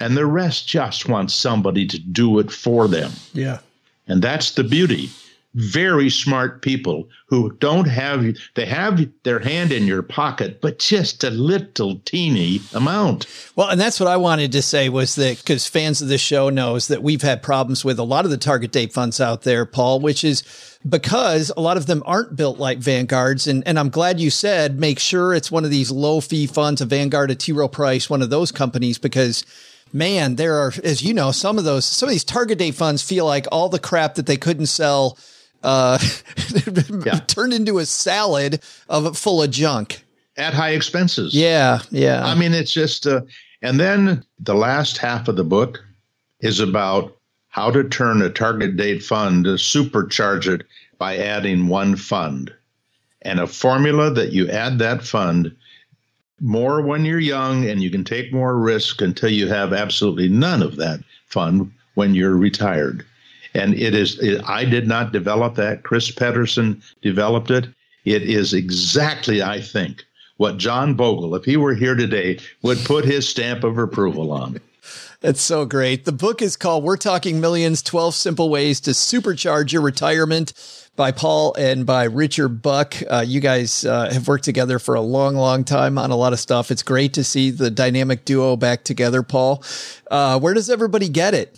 and 0.00 0.16
the 0.16 0.26
rest 0.26 0.66
just 0.66 1.08
want 1.08 1.30
somebody 1.30 1.86
to 1.86 1.98
do 1.98 2.38
it 2.38 2.50
for 2.50 2.88
them. 2.88 3.12
Yeah. 3.32 3.58
And 4.06 4.22
that's 4.22 4.52
the 4.52 4.64
beauty. 4.64 5.10
Very 5.54 6.08
smart 6.08 6.62
people 6.62 7.08
who 7.26 7.52
don't 7.60 7.86
have, 7.86 8.24
they 8.54 8.66
have 8.66 9.06
their 9.22 9.38
hand 9.38 9.70
in 9.70 9.86
your 9.86 10.02
pocket, 10.02 10.60
but 10.60 10.78
just 10.78 11.24
a 11.24 11.30
little 11.30 11.98
teeny 12.04 12.60
amount. 12.74 13.26
Well, 13.54 13.68
and 13.68 13.80
that's 13.80 14.00
what 14.00 14.08
I 14.08 14.16
wanted 14.16 14.52
to 14.52 14.62
say 14.62 14.88
was 14.88 15.14
that 15.16 15.38
because 15.38 15.66
fans 15.66 16.00
of 16.00 16.08
this 16.08 16.20
show 16.20 16.48
knows 16.48 16.88
that 16.88 17.02
we've 17.02 17.22
had 17.22 17.42
problems 17.42 17.84
with 17.84 17.98
a 17.98 18.04
lot 18.04 18.24
of 18.24 18.30
the 18.30 18.38
target 18.38 18.72
date 18.72 18.92
funds 18.92 19.20
out 19.20 19.42
there, 19.42 19.66
Paul, 19.66 20.00
which 20.00 20.24
is 20.24 20.42
because 20.88 21.52
a 21.56 21.60
lot 21.60 21.76
of 21.76 21.86
them 21.86 22.02
aren't 22.06 22.36
built 22.36 22.58
like 22.58 22.78
Vanguards. 22.78 23.46
And, 23.46 23.62
and 23.66 23.78
I'm 23.78 23.90
glad 23.90 24.20
you 24.20 24.30
said 24.30 24.78
make 24.78 24.98
sure 24.98 25.34
it's 25.34 25.50
one 25.50 25.64
of 25.64 25.70
these 25.70 25.90
low 25.90 26.20
fee 26.20 26.46
funds, 26.46 26.80
a 26.80 26.86
Vanguard, 26.86 27.30
a 27.30 27.34
T 27.34 27.52
Rowe 27.52 27.68
Price, 27.68 28.08
one 28.08 28.22
of 28.22 28.30
those 28.30 28.52
companies, 28.52 28.98
because 28.98 29.44
man, 29.92 30.36
there 30.36 30.56
are, 30.56 30.72
as 30.82 31.02
you 31.02 31.14
know, 31.14 31.30
some 31.30 31.58
of 31.58 31.64
those, 31.64 31.84
some 31.84 32.08
of 32.08 32.12
these 32.12 32.24
target 32.24 32.58
date 32.58 32.74
funds 32.74 33.02
feel 33.02 33.26
like 33.26 33.46
all 33.52 33.68
the 33.68 33.78
crap 33.78 34.14
that 34.14 34.26
they 34.26 34.36
couldn't 34.36 34.66
sell, 34.66 35.18
uh, 35.62 35.98
turned 37.26 37.52
into 37.52 37.78
a 37.78 37.86
salad 37.86 38.62
of 38.88 39.16
full 39.16 39.42
of 39.42 39.50
junk. 39.50 40.04
At 40.36 40.54
high 40.54 40.70
expenses. 40.70 41.34
Yeah. 41.34 41.80
Yeah. 41.90 42.24
I 42.24 42.34
mean, 42.34 42.54
it's 42.54 42.72
just, 42.72 43.06
uh, 43.06 43.22
and 43.60 43.78
then 43.78 44.24
the 44.38 44.54
last 44.54 44.96
half 44.98 45.28
of 45.28 45.36
the 45.36 45.44
book 45.44 45.84
is 46.40 46.58
about 46.58 47.16
how 47.48 47.70
to 47.70 47.84
turn 47.84 48.22
a 48.22 48.30
target 48.30 48.76
date 48.76 49.02
fund 49.02 49.44
to 49.44 49.50
supercharge 49.50 50.52
it 50.52 50.66
by 50.98 51.18
adding 51.18 51.68
one 51.68 51.96
fund 51.96 52.52
and 53.24 53.40
a 53.40 53.46
formula 53.46 54.10
that 54.10 54.32
you 54.32 54.48
add 54.48 54.78
that 54.78 55.02
fund 55.02 55.54
more 56.40 56.82
when 56.82 57.04
you're 57.04 57.20
young 57.20 57.64
and 57.68 57.82
you 57.82 57.90
can 57.90 58.04
take 58.04 58.32
more 58.32 58.58
risk 58.58 59.00
until 59.00 59.30
you 59.30 59.46
have 59.46 59.72
absolutely 59.72 60.28
none 60.28 60.62
of 60.62 60.76
that 60.76 61.00
fund 61.26 61.72
when 61.94 62.14
you're 62.14 62.36
retired. 62.36 63.06
And 63.54 63.74
it 63.74 63.94
is, 63.94 64.18
it, 64.20 64.42
I 64.46 64.64
did 64.64 64.86
not 64.86 65.12
develop 65.12 65.54
that. 65.56 65.82
Chris 65.82 66.10
Pedersen 66.10 66.82
developed 67.02 67.50
it. 67.50 67.68
It 68.04 68.22
is 68.22 68.52
exactly, 68.54 69.42
I 69.42 69.60
think, 69.60 70.04
what 70.38 70.56
John 70.56 70.94
Bogle, 70.94 71.34
if 71.34 71.44
he 71.44 71.56
were 71.56 71.74
here 71.74 71.94
today, 71.94 72.38
would 72.62 72.78
put 72.84 73.04
his 73.04 73.28
stamp 73.28 73.64
of 73.64 73.78
approval 73.78 74.32
on. 74.32 74.60
That's 75.20 75.40
so 75.40 75.64
great. 75.64 76.04
The 76.04 76.12
book 76.12 76.42
is 76.42 76.56
called 76.56 76.82
We're 76.82 76.96
Talking 76.96 77.40
Millions 77.40 77.80
12 77.82 78.14
Simple 78.14 78.50
Ways 78.50 78.80
to 78.80 78.90
Supercharge 78.90 79.70
Your 79.70 79.82
Retirement 79.82 80.52
by 80.96 81.12
Paul 81.12 81.54
and 81.56 81.86
by 81.86 82.04
Richard 82.04 82.60
Buck. 82.60 82.96
Uh, 83.08 83.24
you 83.24 83.40
guys 83.40 83.84
uh, 83.84 84.10
have 84.12 84.26
worked 84.26 84.44
together 84.44 84.80
for 84.80 84.96
a 84.96 85.00
long, 85.00 85.36
long 85.36 85.62
time 85.62 85.96
on 85.96 86.10
a 86.10 86.16
lot 86.16 86.32
of 86.32 86.40
stuff. 86.40 86.72
It's 86.72 86.82
great 86.82 87.14
to 87.14 87.22
see 87.22 87.50
the 87.50 87.70
dynamic 87.70 88.24
duo 88.24 88.56
back 88.56 88.82
together, 88.82 89.22
Paul. 89.22 89.62
Uh, 90.10 90.40
where 90.40 90.54
does 90.54 90.68
everybody 90.68 91.08
get 91.08 91.34
it? 91.34 91.56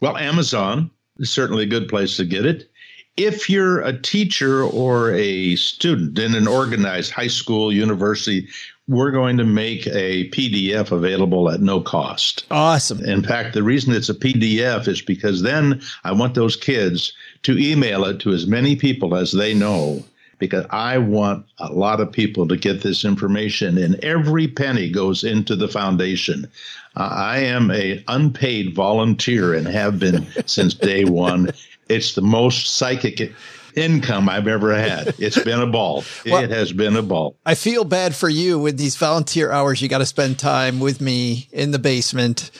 Well, 0.00 0.16
Amazon 0.16 0.90
certainly 1.22 1.64
a 1.64 1.68
good 1.68 1.88
place 1.88 2.16
to 2.16 2.24
get 2.24 2.46
it. 2.46 2.70
If 3.16 3.48
you're 3.48 3.80
a 3.80 3.96
teacher 3.96 4.64
or 4.64 5.12
a 5.12 5.54
student 5.56 6.18
in 6.18 6.34
an 6.34 6.48
organized 6.48 7.12
high 7.12 7.28
school, 7.28 7.72
university, 7.72 8.48
we're 8.88 9.12
going 9.12 9.36
to 9.38 9.44
make 9.44 9.86
a 9.86 10.28
PDF 10.30 10.90
available 10.90 11.48
at 11.48 11.60
no 11.60 11.80
cost. 11.80 12.44
Awesome. 12.50 13.02
In 13.04 13.22
fact, 13.22 13.54
the 13.54 13.62
reason 13.62 13.94
it's 13.94 14.08
a 14.08 14.14
PDF 14.14 14.88
is 14.88 15.00
because 15.00 15.42
then 15.42 15.80
I 16.02 16.12
want 16.12 16.34
those 16.34 16.56
kids 16.56 17.12
to 17.44 17.58
email 17.58 18.04
it 18.04 18.20
to 18.20 18.32
as 18.32 18.46
many 18.46 18.76
people 18.76 19.14
as 19.14 19.32
they 19.32 19.54
know 19.54 20.04
because 20.38 20.66
I 20.70 20.98
want 20.98 21.46
a 21.58 21.72
lot 21.72 22.00
of 22.00 22.12
people 22.12 22.46
to 22.48 22.56
get 22.56 22.82
this 22.82 23.04
information 23.04 23.78
and 23.78 23.94
every 24.04 24.48
penny 24.48 24.90
goes 24.90 25.24
into 25.24 25.56
the 25.56 25.68
foundation. 25.68 26.50
Uh, 26.96 27.08
I 27.12 27.38
am 27.38 27.70
a 27.70 28.02
unpaid 28.08 28.74
volunteer 28.74 29.54
and 29.54 29.66
have 29.66 29.98
been 29.98 30.26
since 30.46 30.74
day 30.74 31.04
one. 31.04 31.50
It's 31.88 32.14
the 32.14 32.22
most 32.22 32.76
psychic 32.76 33.32
income 33.74 34.28
I've 34.28 34.46
ever 34.46 34.74
had. 34.74 35.14
It's 35.18 35.42
been 35.42 35.60
a 35.60 35.66
ball. 35.66 36.04
Well- 36.26 36.44
it 36.44 36.50
has 36.50 36.72
been 36.72 36.96
a 36.96 37.02
ball. 37.02 37.36
I 37.44 37.54
feel 37.56 37.84
bad 37.84 38.14
for 38.14 38.28
you 38.28 38.58
with 38.58 38.78
these 38.78 38.96
volunteer 38.96 39.50
hours. 39.50 39.82
You 39.82 39.88
got 39.88 39.98
to 39.98 40.06
spend 40.06 40.38
time 40.38 40.78
with 40.80 41.00
me 41.00 41.48
in 41.52 41.72
the 41.72 41.78
basement 41.80 42.50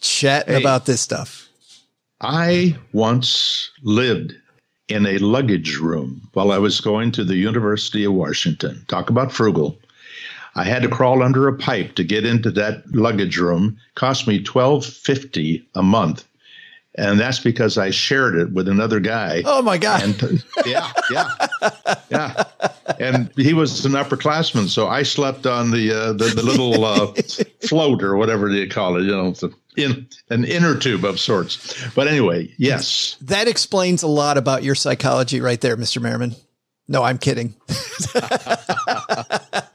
chatting 0.00 0.54
Hey. 0.54 0.60
about 0.60 0.86
this 0.86 1.00
stuff. 1.00 1.48
I 2.20 2.76
once 2.92 3.70
lived 3.82 4.34
in 4.88 5.06
a 5.06 5.18
luggage 5.18 5.76
room 5.76 6.28
while 6.32 6.50
I 6.52 6.58
was 6.58 6.80
going 6.80 7.12
to 7.12 7.24
the 7.24 7.36
University 7.36 8.04
of 8.04 8.12
Washington. 8.14 8.84
Talk 8.88 9.10
about 9.10 9.32
frugal. 9.32 9.78
I 10.54 10.64
had 10.64 10.82
to 10.82 10.88
crawl 10.88 11.22
under 11.22 11.48
a 11.48 11.56
pipe 11.56 11.94
to 11.94 12.04
get 12.04 12.26
into 12.26 12.50
that 12.52 12.84
luggage 12.94 13.38
room. 13.38 13.78
Cost 13.94 14.26
me 14.26 14.42
twelve 14.42 14.84
fifty 14.84 15.66
a 15.74 15.82
month, 15.82 16.26
and 16.94 17.18
that's 17.18 17.40
because 17.40 17.78
I 17.78 17.90
shared 17.90 18.36
it 18.36 18.52
with 18.52 18.68
another 18.68 19.00
guy. 19.00 19.42
Oh 19.44 19.62
my 19.62 19.78
God. 19.78 20.02
And 20.02 20.44
yeah, 20.66 20.92
yeah, 21.10 21.28
yeah. 22.10 22.44
And 23.00 23.30
he 23.36 23.54
was 23.54 23.84
an 23.86 23.92
upperclassman, 23.92 24.68
so 24.68 24.88
I 24.88 25.02
slept 25.02 25.46
on 25.46 25.70
the 25.70 25.92
uh, 25.92 26.12
the, 26.12 26.26
the 26.26 26.42
little 26.42 26.84
uh, 26.84 27.12
float 27.66 28.02
or 28.02 28.16
whatever 28.16 28.48
you 28.48 28.68
call 28.68 28.96
it. 28.96 29.04
You 29.04 29.12
know, 29.12 29.30
the, 29.30 29.54
in 29.76 30.06
an 30.30 30.44
inner 30.44 30.76
tube 30.76 31.04
of 31.04 31.18
sorts. 31.18 31.88
But 31.94 32.08
anyway, 32.08 32.52
yes. 32.58 33.16
That 33.22 33.48
explains 33.48 34.02
a 34.02 34.08
lot 34.08 34.36
about 34.36 34.62
your 34.62 34.74
psychology 34.74 35.40
right 35.40 35.60
there, 35.60 35.76
Mr. 35.76 36.00
Merriman. 36.00 36.34
No, 36.88 37.02
I'm 37.02 37.18
kidding. 37.18 37.54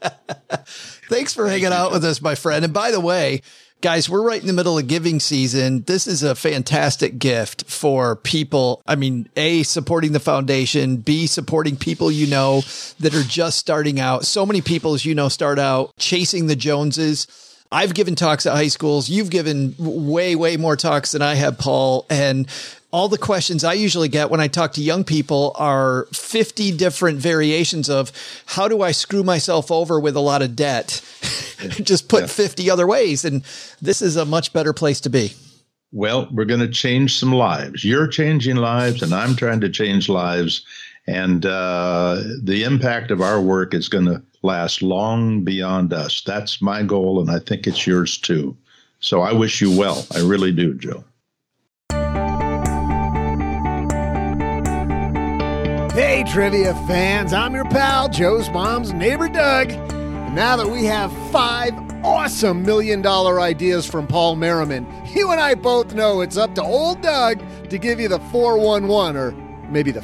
Thanks 1.08 1.32
for 1.32 1.48
hanging 1.48 1.66
out 1.66 1.90
with 1.92 2.04
us, 2.04 2.20
my 2.20 2.34
friend. 2.34 2.64
And 2.64 2.74
by 2.74 2.90
the 2.90 3.00
way, 3.00 3.40
guys, 3.80 4.10
we're 4.10 4.22
right 4.22 4.40
in 4.40 4.46
the 4.46 4.52
middle 4.52 4.76
of 4.76 4.86
giving 4.88 5.20
season. 5.20 5.82
This 5.84 6.06
is 6.06 6.22
a 6.22 6.34
fantastic 6.34 7.18
gift 7.18 7.64
for 7.64 8.16
people. 8.16 8.82
I 8.86 8.94
mean, 8.96 9.28
A, 9.36 9.62
supporting 9.62 10.12
the 10.12 10.20
foundation, 10.20 10.98
B, 10.98 11.26
supporting 11.26 11.76
people 11.76 12.10
you 12.10 12.26
know 12.26 12.62
that 13.00 13.14
are 13.14 13.22
just 13.22 13.58
starting 13.58 13.98
out. 13.98 14.26
So 14.26 14.44
many 14.44 14.60
people, 14.60 14.94
as 14.94 15.06
you 15.06 15.14
know, 15.14 15.28
start 15.28 15.58
out 15.58 15.96
chasing 15.96 16.46
the 16.46 16.56
Joneses. 16.56 17.26
I've 17.70 17.94
given 17.94 18.14
talks 18.14 18.46
at 18.46 18.54
high 18.54 18.68
schools. 18.68 19.08
You've 19.08 19.30
given 19.30 19.74
way, 19.78 20.34
way 20.34 20.56
more 20.56 20.76
talks 20.76 21.12
than 21.12 21.22
I 21.22 21.34
have, 21.34 21.58
Paul. 21.58 22.06
And 22.08 22.48
all 22.90 23.08
the 23.08 23.18
questions 23.18 23.64
I 23.64 23.74
usually 23.74 24.08
get 24.08 24.30
when 24.30 24.40
I 24.40 24.48
talk 24.48 24.72
to 24.74 24.82
young 24.82 25.04
people 25.04 25.52
are 25.56 26.06
50 26.14 26.76
different 26.76 27.18
variations 27.18 27.90
of 27.90 28.10
how 28.46 28.68
do 28.68 28.80
I 28.80 28.92
screw 28.92 29.22
myself 29.22 29.70
over 29.70 30.00
with 30.00 30.16
a 30.16 30.20
lot 30.20 30.40
of 30.40 30.56
debt? 30.56 31.02
Just 31.82 32.08
put 32.08 32.30
50 32.30 32.70
other 32.70 32.86
ways. 32.86 33.24
And 33.24 33.42
this 33.82 34.00
is 34.00 34.16
a 34.16 34.24
much 34.24 34.54
better 34.54 34.72
place 34.72 35.00
to 35.02 35.10
be. 35.10 35.34
Well, 35.92 36.28
we're 36.30 36.44
going 36.44 36.60
to 36.60 36.68
change 36.68 37.18
some 37.18 37.32
lives. 37.32 37.84
You're 37.84 38.08
changing 38.08 38.56
lives, 38.56 39.02
and 39.02 39.14
I'm 39.14 39.36
trying 39.36 39.60
to 39.60 39.70
change 39.70 40.08
lives. 40.08 40.64
And 41.08 41.46
uh, 41.46 42.22
the 42.42 42.64
impact 42.64 43.10
of 43.10 43.22
our 43.22 43.40
work 43.40 43.72
is 43.72 43.88
going 43.88 44.04
to 44.04 44.22
last 44.42 44.82
long 44.82 45.42
beyond 45.42 45.94
us. 45.94 46.20
That's 46.20 46.60
my 46.60 46.82
goal, 46.82 47.18
and 47.18 47.30
I 47.30 47.38
think 47.38 47.66
it's 47.66 47.86
yours 47.86 48.18
too. 48.18 48.54
So 49.00 49.22
I 49.22 49.32
wish 49.32 49.62
you 49.62 49.74
well. 49.74 50.06
I 50.14 50.18
really 50.18 50.52
do, 50.52 50.74
Joe. 50.74 51.02
Hey, 55.94 56.24
trivia 56.30 56.74
fans, 56.86 57.32
I'm 57.32 57.54
your 57.54 57.64
pal, 57.64 58.10
Joe's 58.10 58.50
mom's 58.50 58.92
neighbor 58.92 59.30
Doug. 59.30 59.70
And 59.70 60.36
now 60.36 60.56
that 60.56 60.68
we 60.68 60.84
have 60.84 61.10
five 61.32 61.72
awesome 62.04 62.62
million 62.62 63.00
dollar 63.00 63.40
ideas 63.40 63.86
from 63.86 64.06
Paul 64.06 64.36
Merriman, 64.36 64.86
you 65.14 65.30
and 65.30 65.40
I 65.40 65.54
both 65.54 65.94
know 65.94 66.20
it's 66.20 66.36
up 66.36 66.54
to 66.56 66.62
old 66.62 67.00
Doug 67.00 67.42
to 67.70 67.78
give 67.78 67.98
you 67.98 68.08
the 68.08 68.20
411 68.30 69.16
or 69.16 69.32
maybe 69.70 69.90
the 69.90 70.02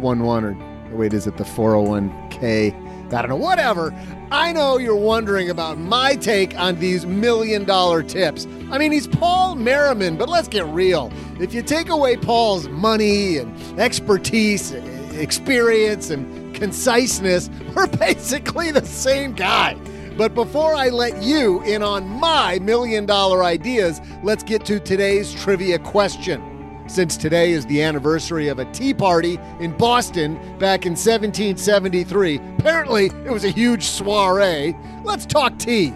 511 0.00 0.44
or 0.92 0.96
wait, 0.96 1.12
is 1.12 1.26
it 1.26 1.36
the 1.36 1.44
401k? 1.44 3.12
I 3.12 3.22
don't 3.22 3.28
know, 3.28 3.36
whatever. 3.36 3.92
I 4.30 4.52
know 4.52 4.78
you're 4.78 4.94
wondering 4.94 5.50
about 5.50 5.78
my 5.78 6.14
take 6.14 6.58
on 6.58 6.78
these 6.78 7.04
million 7.04 7.64
dollar 7.64 8.02
tips. 8.02 8.46
I 8.70 8.78
mean, 8.78 8.92
he's 8.92 9.08
Paul 9.08 9.56
Merriman, 9.56 10.16
but 10.16 10.28
let's 10.28 10.46
get 10.46 10.64
real. 10.66 11.12
If 11.40 11.52
you 11.52 11.62
take 11.62 11.88
away 11.88 12.16
Paul's 12.16 12.68
money 12.68 13.38
and 13.38 13.80
expertise, 13.80 14.70
experience, 14.70 16.10
and 16.10 16.54
conciseness, 16.54 17.50
we're 17.74 17.88
basically 17.88 18.70
the 18.70 18.86
same 18.86 19.32
guy. 19.32 19.74
But 20.16 20.34
before 20.34 20.74
I 20.74 20.90
let 20.90 21.22
you 21.22 21.62
in 21.62 21.82
on 21.82 22.06
my 22.06 22.58
million 22.60 23.06
dollar 23.06 23.42
ideas, 23.42 24.00
let's 24.22 24.44
get 24.44 24.64
to 24.66 24.78
today's 24.78 25.32
trivia 25.32 25.78
question. 25.78 26.49
Since 26.90 27.16
today 27.18 27.52
is 27.52 27.66
the 27.66 27.84
anniversary 27.84 28.48
of 28.48 28.58
a 28.58 28.64
tea 28.72 28.92
party 28.92 29.38
in 29.60 29.76
Boston 29.76 30.34
back 30.58 30.86
in 30.86 30.94
1773, 30.94 32.40
apparently 32.58 33.06
it 33.24 33.30
was 33.30 33.44
a 33.44 33.50
huge 33.50 33.84
soiree. 33.84 34.76
Let's 35.04 35.24
talk 35.24 35.56
tea. 35.56 35.94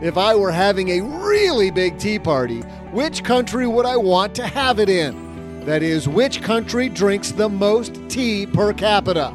If 0.00 0.18
I 0.18 0.34
were 0.34 0.50
having 0.50 0.88
a 0.88 1.00
really 1.00 1.70
big 1.70 1.96
tea 1.96 2.18
party, 2.18 2.62
which 2.90 3.22
country 3.22 3.68
would 3.68 3.86
I 3.86 3.96
want 3.96 4.34
to 4.34 4.46
have 4.48 4.80
it 4.80 4.88
in? 4.88 5.64
That 5.64 5.84
is, 5.84 6.08
which 6.08 6.42
country 6.42 6.88
drinks 6.88 7.30
the 7.30 7.48
most 7.48 8.00
tea 8.08 8.44
per 8.44 8.72
capita? 8.72 9.32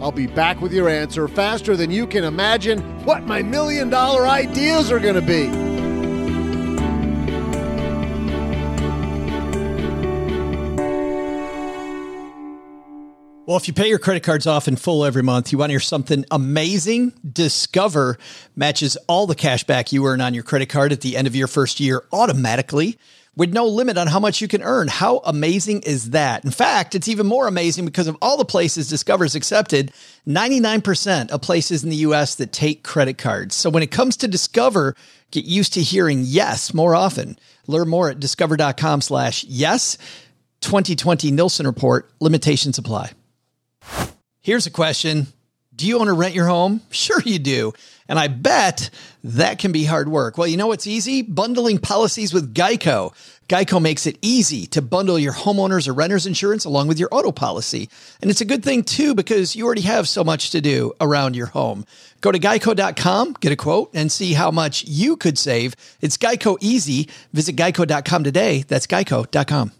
I'll 0.00 0.10
be 0.10 0.26
back 0.26 0.60
with 0.60 0.72
your 0.72 0.88
answer 0.88 1.28
faster 1.28 1.76
than 1.76 1.92
you 1.92 2.04
can 2.04 2.24
imagine 2.24 2.80
what 3.04 3.22
my 3.22 3.42
million 3.42 3.90
dollar 3.90 4.26
ideas 4.26 4.90
are 4.90 4.98
going 4.98 5.14
to 5.14 5.22
be. 5.22 5.77
Well, 13.48 13.56
if 13.56 13.66
you 13.66 13.72
pay 13.72 13.88
your 13.88 13.98
credit 13.98 14.24
cards 14.24 14.46
off 14.46 14.68
in 14.68 14.76
full 14.76 15.06
every 15.06 15.22
month, 15.22 15.52
you 15.52 15.56
want 15.56 15.70
to 15.70 15.72
hear 15.72 15.80
something 15.80 16.26
amazing? 16.30 17.14
Discover 17.32 18.18
matches 18.54 18.98
all 19.06 19.26
the 19.26 19.34
cash 19.34 19.64
back 19.64 19.90
you 19.90 20.04
earn 20.06 20.20
on 20.20 20.34
your 20.34 20.42
credit 20.42 20.68
card 20.68 20.92
at 20.92 21.00
the 21.00 21.16
end 21.16 21.26
of 21.26 21.34
your 21.34 21.46
first 21.46 21.80
year 21.80 22.04
automatically 22.12 22.98
with 23.36 23.54
no 23.54 23.64
limit 23.64 23.96
on 23.96 24.06
how 24.06 24.20
much 24.20 24.42
you 24.42 24.48
can 24.48 24.62
earn. 24.62 24.86
How 24.88 25.22
amazing 25.24 25.80
is 25.84 26.10
that? 26.10 26.44
In 26.44 26.50
fact, 26.50 26.94
it's 26.94 27.08
even 27.08 27.26
more 27.26 27.46
amazing 27.46 27.86
because 27.86 28.06
of 28.06 28.18
all 28.20 28.36
the 28.36 28.44
places 28.44 28.90
Discover's 28.90 29.34
accepted 29.34 29.92
99% 30.26 31.30
of 31.30 31.40
places 31.40 31.82
in 31.82 31.88
the 31.88 31.96
US 31.96 32.34
that 32.34 32.52
take 32.52 32.84
credit 32.84 33.16
cards. 33.16 33.54
So 33.54 33.70
when 33.70 33.82
it 33.82 33.90
comes 33.90 34.18
to 34.18 34.28
Discover, 34.28 34.94
get 35.30 35.46
used 35.46 35.72
to 35.72 35.82
hearing 35.82 36.20
yes 36.22 36.74
more 36.74 36.94
often. 36.94 37.38
Learn 37.66 37.88
more 37.88 38.10
at 38.10 38.20
discover.com 38.20 39.00
slash 39.00 39.42
yes. 39.44 39.96
2020 40.60 41.30
Nilson 41.30 41.66
report 41.66 42.10
limitations 42.20 42.76
apply. 42.76 43.12
Here's 44.40 44.66
a 44.66 44.70
question. 44.70 45.26
Do 45.74 45.86
you 45.86 46.00
own 46.00 46.08
or 46.08 46.14
rent 46.14 46.34
your 46.34 46.46
home? 46.46 46.80
Sure 46.90 47.20
you 47.24 47.38
do. 47.38 47.72
And 48.08 48.18
I 48.18 48.26
bet 48.26 48.90
that 49.22 49.58
can 49.58 49.70
be 49.70 49.84
hard 49.84 50.08
work. 50.08 50.36
Well, 50.36 50.48
you 50.48 50.56
know 50.56 50.66
what's 50.66 50.86
easy? 50.86 51.22
Bundling 51.22 51.78
policies 51.78 52.32
with 52.32 52.54
Geico. 52.54 53.12
Geico 53.48 53.80
makes 53.80 54.06
it 54.06 54.18
easy 54.20 54.66
to 54.68 54.82
bundle 54.82 55.18
your 55.18 55.32
homeowners 55.32 55.86
or 55.86 55.92
renters 55.92 56.26
insurance 56.26 56.64
along 56.64 56.88
with 56.88 56.98
your 56.98 57.08
auto 57.12 57.30
policy. 57.30 57.88
And 58.20 58.30
it's 58.30 58.40
a 58.40 58.46
good 58.46 58.64
thing 58.64 58.82
too 58.82 59.14
because 59.14 59.54
you 59.54 59.66
already 59.66 59.82
have 59.82 60.08
so 60.08 60.24
much 60.24 60.50
to 60.50 60.60
do 60.60 60.94
around 61.00 61.36
your 61.36 61.46
home. 61.46 61.84
Go 62.20 62.32
to 62.32 62.38
geico.com, 62.38 63.34
get 63.40 63.52
a 63.52 63.56
quote, 63.56 63.90
and 63.94 64.10
see 64.10 64.32
how 64.32 64.50
much 64.50 64.84
you 64.84 65.16
could 65.16 65.38
save. 65.38 65.76
It's 66.00 66.16
Geico 66.16 66.56
easy. 66.60 67.08
Visit 67.32 67.56
geico.com 67.56 68.24
today. 68.24 68.64
That's 68.66 68.86
geico.com. 68.86 69.72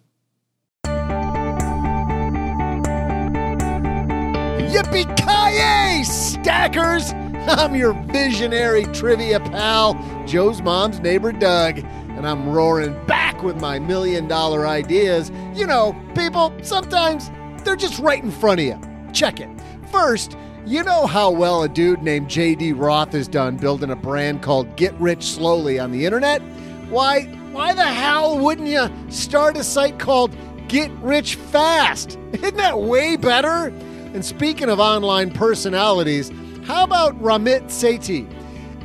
Yippee-ki-yay, 4.68 6.02
stackers! 6.02 7.12
I'm 7.48 7.74
your 7.74 7.94
visionary 8.12 8.84
trivia 8.92 9.40
pal, 9.40 9.94
Joe's 10.26 10.60
mom's 10.60 11.00
neighbor 11.00 11.32
Doug, 11.32 11.78
and 11.78 12.28
I'm 12.28 12.50
roaring 12.50 12.92
back 13.06 13.42
with 13.42 13.58
my 13.62 13.78
million 13.78 14.28
dollar 14.28 14.66
ideas. 14.66 15.32
You 15.54 15.66
know, 15.66 15.96
people, 16.14 16.52
sometimes 16.60 17.30
they're 17.64 17.76
just 17.76 17.98
right 17.98 18.22
in 18.22 18.30
front 18.30 18.60
of 18.60 18.66
you. 18.66 18.78
Check 19.14 19.40
it. 19.40 19.48
First, 19.90 20.36
you 20.66 20.82
know 20.84 21.06
how 21.06 21.30
well 21.30 21.62
a 21.62 21.68
dude 21.70 22.02
named 22.02 22.28
JD 22.28 22.74
Roth 22.78 23.12
has 23.12 23.26
done 23.26 23.56
building 23.56 23.90
a 23.90 23.96
brand 23.96 24.42
called 24.42 24.76
Get 24.76 24.92
Rich 25.00 25.24
Slowly 25.24 25.78
on 25.78 25.92
the 25.92 26.04
internet? 26.04 26.42
Why, 26.90 27.22
why 27.52 27.72
the 27.72 27.86
hell 27.86 28.38
wouldn't 28.38 28.68
you 28.68 28.90
start 29.08 29.56
a 29.56 29.64
site 29.64 29.98
called 29.98 30.36
Get 30.68 30.90
Rich 31.00 31.36
Fast? 31.36 32.18
Isn't 32.34 32.58
that 32.58 32.78
way 32.78 33.16
better? 33.16 33.72
And 34.14 34.24
speaking 34.24 34.70
of 34.70 34.80
online 34.80 35.30
personalities, 35.30 36.32
how 36.64 36.84
about 36.84 37.20
Ramit 37.20 37.64
Sethi 37.64 38.26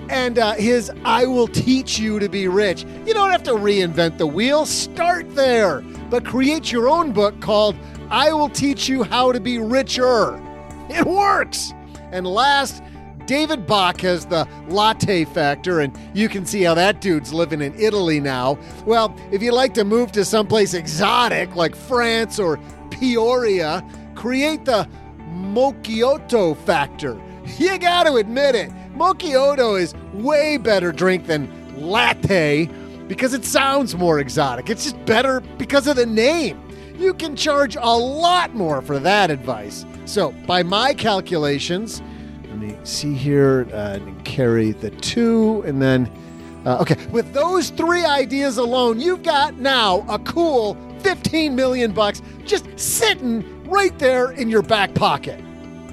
and 0.09 0.37
uh, 0.37 0.53
his 0.53 0.91
I 1.05 1.25
Will 1.25 1.47
Teach 1.47 1.97
You 1.97 2.19
to 2.19 2.27
Be 2.27 2.47
Rich? 2.47 2.83
You 3.05 3.13
don't 3.13 3.31
have 3.31 3.43
to 3.43 3.51
reinvent 3.51 4.17
the 4.17 4.27
wheel, 4.27 4.65
start 4.65 5.33
there, 5.33 5.81
but 6.09 6.25
create 6.25 6.71
your 6.71 6.89
own 6.89 7.13
book 7.13 7.39
called 7.39 7.75
I 8.09 8.33
Will 8.33 8.49
Teach 8.49 8.89
You 8.89 9.03
How 9.03 9.31
to 9.31 9.39
Be 9.39 9.59
Richer. 9.59 10.41
It 10.89 11.05
works! 11.05 11.73
And 12.11 12.27
last, 12.27 12.83
David 13.25 13.65
Bach 13.65 14.01
has 14.01 14.25
the 14.25 14.47
latte 14.67 15.23
factor, 15.23 15.79
and 15.79 15.97
you 16.13 16.27
can 16.27 16.45
see 16.45 16.63
how 16.63 16.73
that 16.73 16.99
dude's 16.99 17.33
living 17.33 17.61
in 17.61 17.73
Italy 17.79 18.19
now. 18.19 18.59
Well, 18.85 19.15
if 19.31 19.41
you 19.41 19.53
like 19.53 19.73
to 19.75 19.85
move 19.85 20.11
to 20.11 20.25
someplace 20.25 20.73
exotic 20.73 21.55
like 21.55 21.75
France 21.75 22.37
or 22.39 22.59
Peoria, 22.91 23.83
create 24.15 24.65
the 24.65 24.87
Mojito 25.53 26.57
factor. 26.65 27.19
You 27.57 27.77
got 27.77 28.05
to 28.05 28.15
admit 28.15 28.55
it. 28.55 28.71
Mojito 28.95 29.77
is 29.77 29.93
way 30.13 30.55
better 30.55 30.93
drink 30.93 31.27
than 31.27 31.51
latte 31.75 32.69
because 33.09 33.33
it 33.33 33.43
sounds 33.43 33.95
more 33.95 34.19
exotic. 34.19 34.69
It's 34.69 34.85
just 34.85 35.05
better 35.05 35.41
because 35.57 35.87
of 35.87 35.97
the 35.97 36.05
name. 36.05 36.61
You 36.97 37.13
can 37.13 37.35
charge 37.35 37.75
a 37.75 37.97
lot 37.97 38.55
more 38.55 38.81
for 38.81 38.97
that 38.99 39.29
advice. 39.29 39.85
So, 40.05 40.31
by 40.47 40.63
my 40.63 40.93
calculations, 40.93 42.01
let 42.47 42.57
me 42.59 42.77
see 42.85 43.13
here 43.13 43.67
uh, 43.73 43.95
and 43.95 44.23
carry 44.23 44.71
the 44.71 44.91
two, 44.91 45.63
and 45.65 45.81
then 45.81 46.09
uh, 46.65 46.77
okay, 46.79 46.95
with 47.07 47.33
those 47.33 47.71
three 47.71 48.05
ideas 48.05 48.57
alone, 48.57 48.99
you've 49.01 49.23
got 49.23 49.55
now 49.55 50.05
a 50.07 50.17
cool 50.19 50.77
15 50.99 51.55
million 51.55 51.91
bucks 51.91 52.21
just 52.45 52.67
sitting 52.79 53.62
right 53.73 53.97
there 53.97 54.31
in 54.31 54.49
your 54.49 54.61
back 54.61 54.93
pocket. 54.93 55.43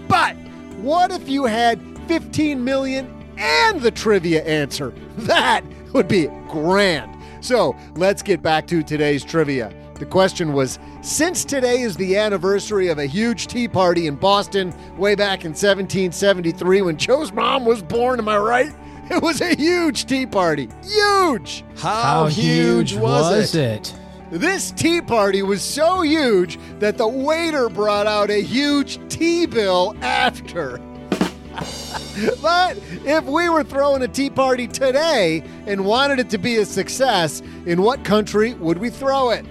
But 0.07 0.37
what 0.83 1.11
if 1.11 1.29
you 1.29 1.47
had 1.47 1.81
15 2.07 2.63
million 2.63 3.09
and 3.39 3.81
the 3.81 3.91
trivia 3.91 4.45
answer? 4.45 4.93
That 5.21 5.65
would 5.93 6.09
be 6.09 6.29
grand. 6.49 7.15
So 7.41 7.77
let's 7.97 8.23
get 8.23 8.43
back 8.43 8.67
to 8.69 8.83
today's 8.83 9.25
trivia. 9.25 9.73
The 9.95 10.07
question 10.07 10.53
was 10.53 10.79
Since 11.03 11.45
today 11.45 11.81
is 11.83 11.97
the 11.97 12.17
anniversary 12.17 12.89
of 12.89 12.99
a 12.99 13.07
huge 13.07 13.49
tea 13.49 13.69
party 13.69 14.07
in 14.07 14.17
Boston 14.17 14.73
way 14.97 15.15
back 15.15 15.45
in 15.45 15.51
1773 15.51 16.83
when 16.83 16.97
Joe's 16.97 17.33
mom 17.33 17.67
was 17.67 17.83
born, 17.83 18.19
am 18.19 18.29
I 18.29 18.39
right? 18.39 18.73
It 19.11 19.21
was 19.21 19.41
a 19.41 19.57
huge 19.57 20.07
tea 20.07 20.25
party. 20.25 20.69
Huge! 20.85 21.65
How, 21.77 22.27
huge, 22.27 22.95
was, 22.95 23.57
it? 23.57 23.93
This 24.31 24.71
tea 24.71 25.01
party 25.01 25.43
was 25.43 25.61
so 25.61 26.03
huge 26.03 26.57
that 26.79 26.97
the 26.97 27.09
waiter 27.09 27.69
brought 27.69 28.07
out 28.07 28.31
a 28.31 28.41
huge 28.41 29.01
tea 29.09 29.45
bill 29.47 29.97
after. 30.03 30.79
but 32.41 32.79
if 33.05 33.25
we 33.25 33.49
were 33.49 33.65
throwing 33.65 34.03
a 34.03 34.09
tea 34.09 34.31
party 34.31 34.69
today 34.69 35.43
and 35.67 35.85
wanted 35.85 36.21
it 36.21 36.31
to 36.31 36.39
be 36.39 36.59
a 36.59 36.65
success, 36.65 37.43
in 37.67 37.83
what 37.83 38.05
country 38.05 38.55
would 38.55 38.79
we 38.79 38.89
throw 38.89 39.31
it? 39.31 39.45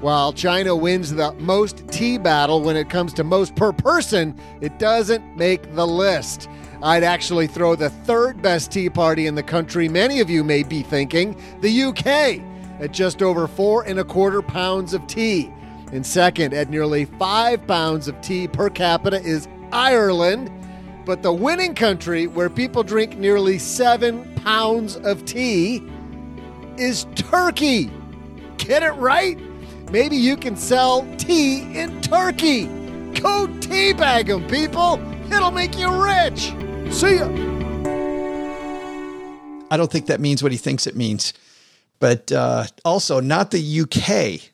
While 0.00 0.32
China 0.32 0.74
wins 0.74 1.12
the 1.12 1.32
most 1.34 1.86
tea 1.88 2.16
battle 2.16 2.62
when 2.62 2.76
it 2.76 2.88
comes 2.88 3.12
to 3.14 3.24
most 3.24 3.54
per 3.56 3.72
person, 3.72 4.38
it 4.62 4.78
doesn't 4.78 5.36
make 5.36 5.74
the 5.74 5.86
list. 5.86 6.48
I'd 6.82 7.04
actually 7.04 7.46
throw 7.46 7.76
the 7.76 7.90
third 7.90 8.40
best 8.40 8.72
tea 8.72 8.88
party 8.88 9.26
in 9.26 9.34
the 9.34 9.42
country, 9.42 9.86
many 9.86 10.20
of 10.20 10.30
you 10.30 10.44
may 10.44 10.62
be 10.62 10.82
thinking, 10.82 11.38
the 11.60 11.82
UK, 11.82 12.42
at 12.80 12.92
just 12.92 13.22
over 13.22 13.46
four 13.46 13.82
and 13.84 13.98
a 13.98 14.04
quarter 14.04 14.42
pounds 14.42 14.94
of 14.94 15.06
tea. 15.06 15.52
And 15.92 16.04
second, 16.04 16.54
at 16.54 16.70
nearly 16.70 17.04
five 17.04 17.66
pounds 17.66 18.08
of 18.08 18.20
tea 18.20 18.48
per 18.48 18.70
capita, 18.70 19.20
is 19.20 19.48
Ireland. 19.72 20.50
But 21.04 21.22
the 21.22 21.32
winning 21.32 21.74
country, 21.74 22.26
where 22.26 22.48
people 22.48 22.82
drink 22.82 23.18
nearly 23.18 23.58
seven 23.58 24.34
pounds 24.36 24.96
of 24.96 25.24
tea, 25.24 25.82
is 26.76 27.06
Turkey. 27.14 27.90
Get 28.56 28.82
it 28.82 28.92
right? 28.92 29.38
Maybe 29.90 30.16
you 30.16 30.36
can 30.36 30.56
sell 30.56 31.06
tea 31.18 31.62
in 31.78 32.00
Turkey. 32.00 32.64
Go 33.20 33.46
teabag 33.60 34.26
them, 34.26 34.46
people. 34.48 35.00
It'll 35.32 35.50
make 35.50 35.78
you 35.78 35.88
rich. 35.88 36.52
See 36.92 37.16
ya. 37.16 37.28
I 39.70 39.76
don't 39.76 39.90
think 39.90 40.06
that 40.06 40.20
means 40.20 40.42
what 40.42 40.52
he 40.52 40.58
thinks 40.58 40.86
it 40.86 40.96
means. 40.96 41.32
But 42.00 42.32
uh, 42.32 42.64
also, 42.84 43.20
not 43.20 43.50
the 43.50 43.80
UK. 43.80 44.50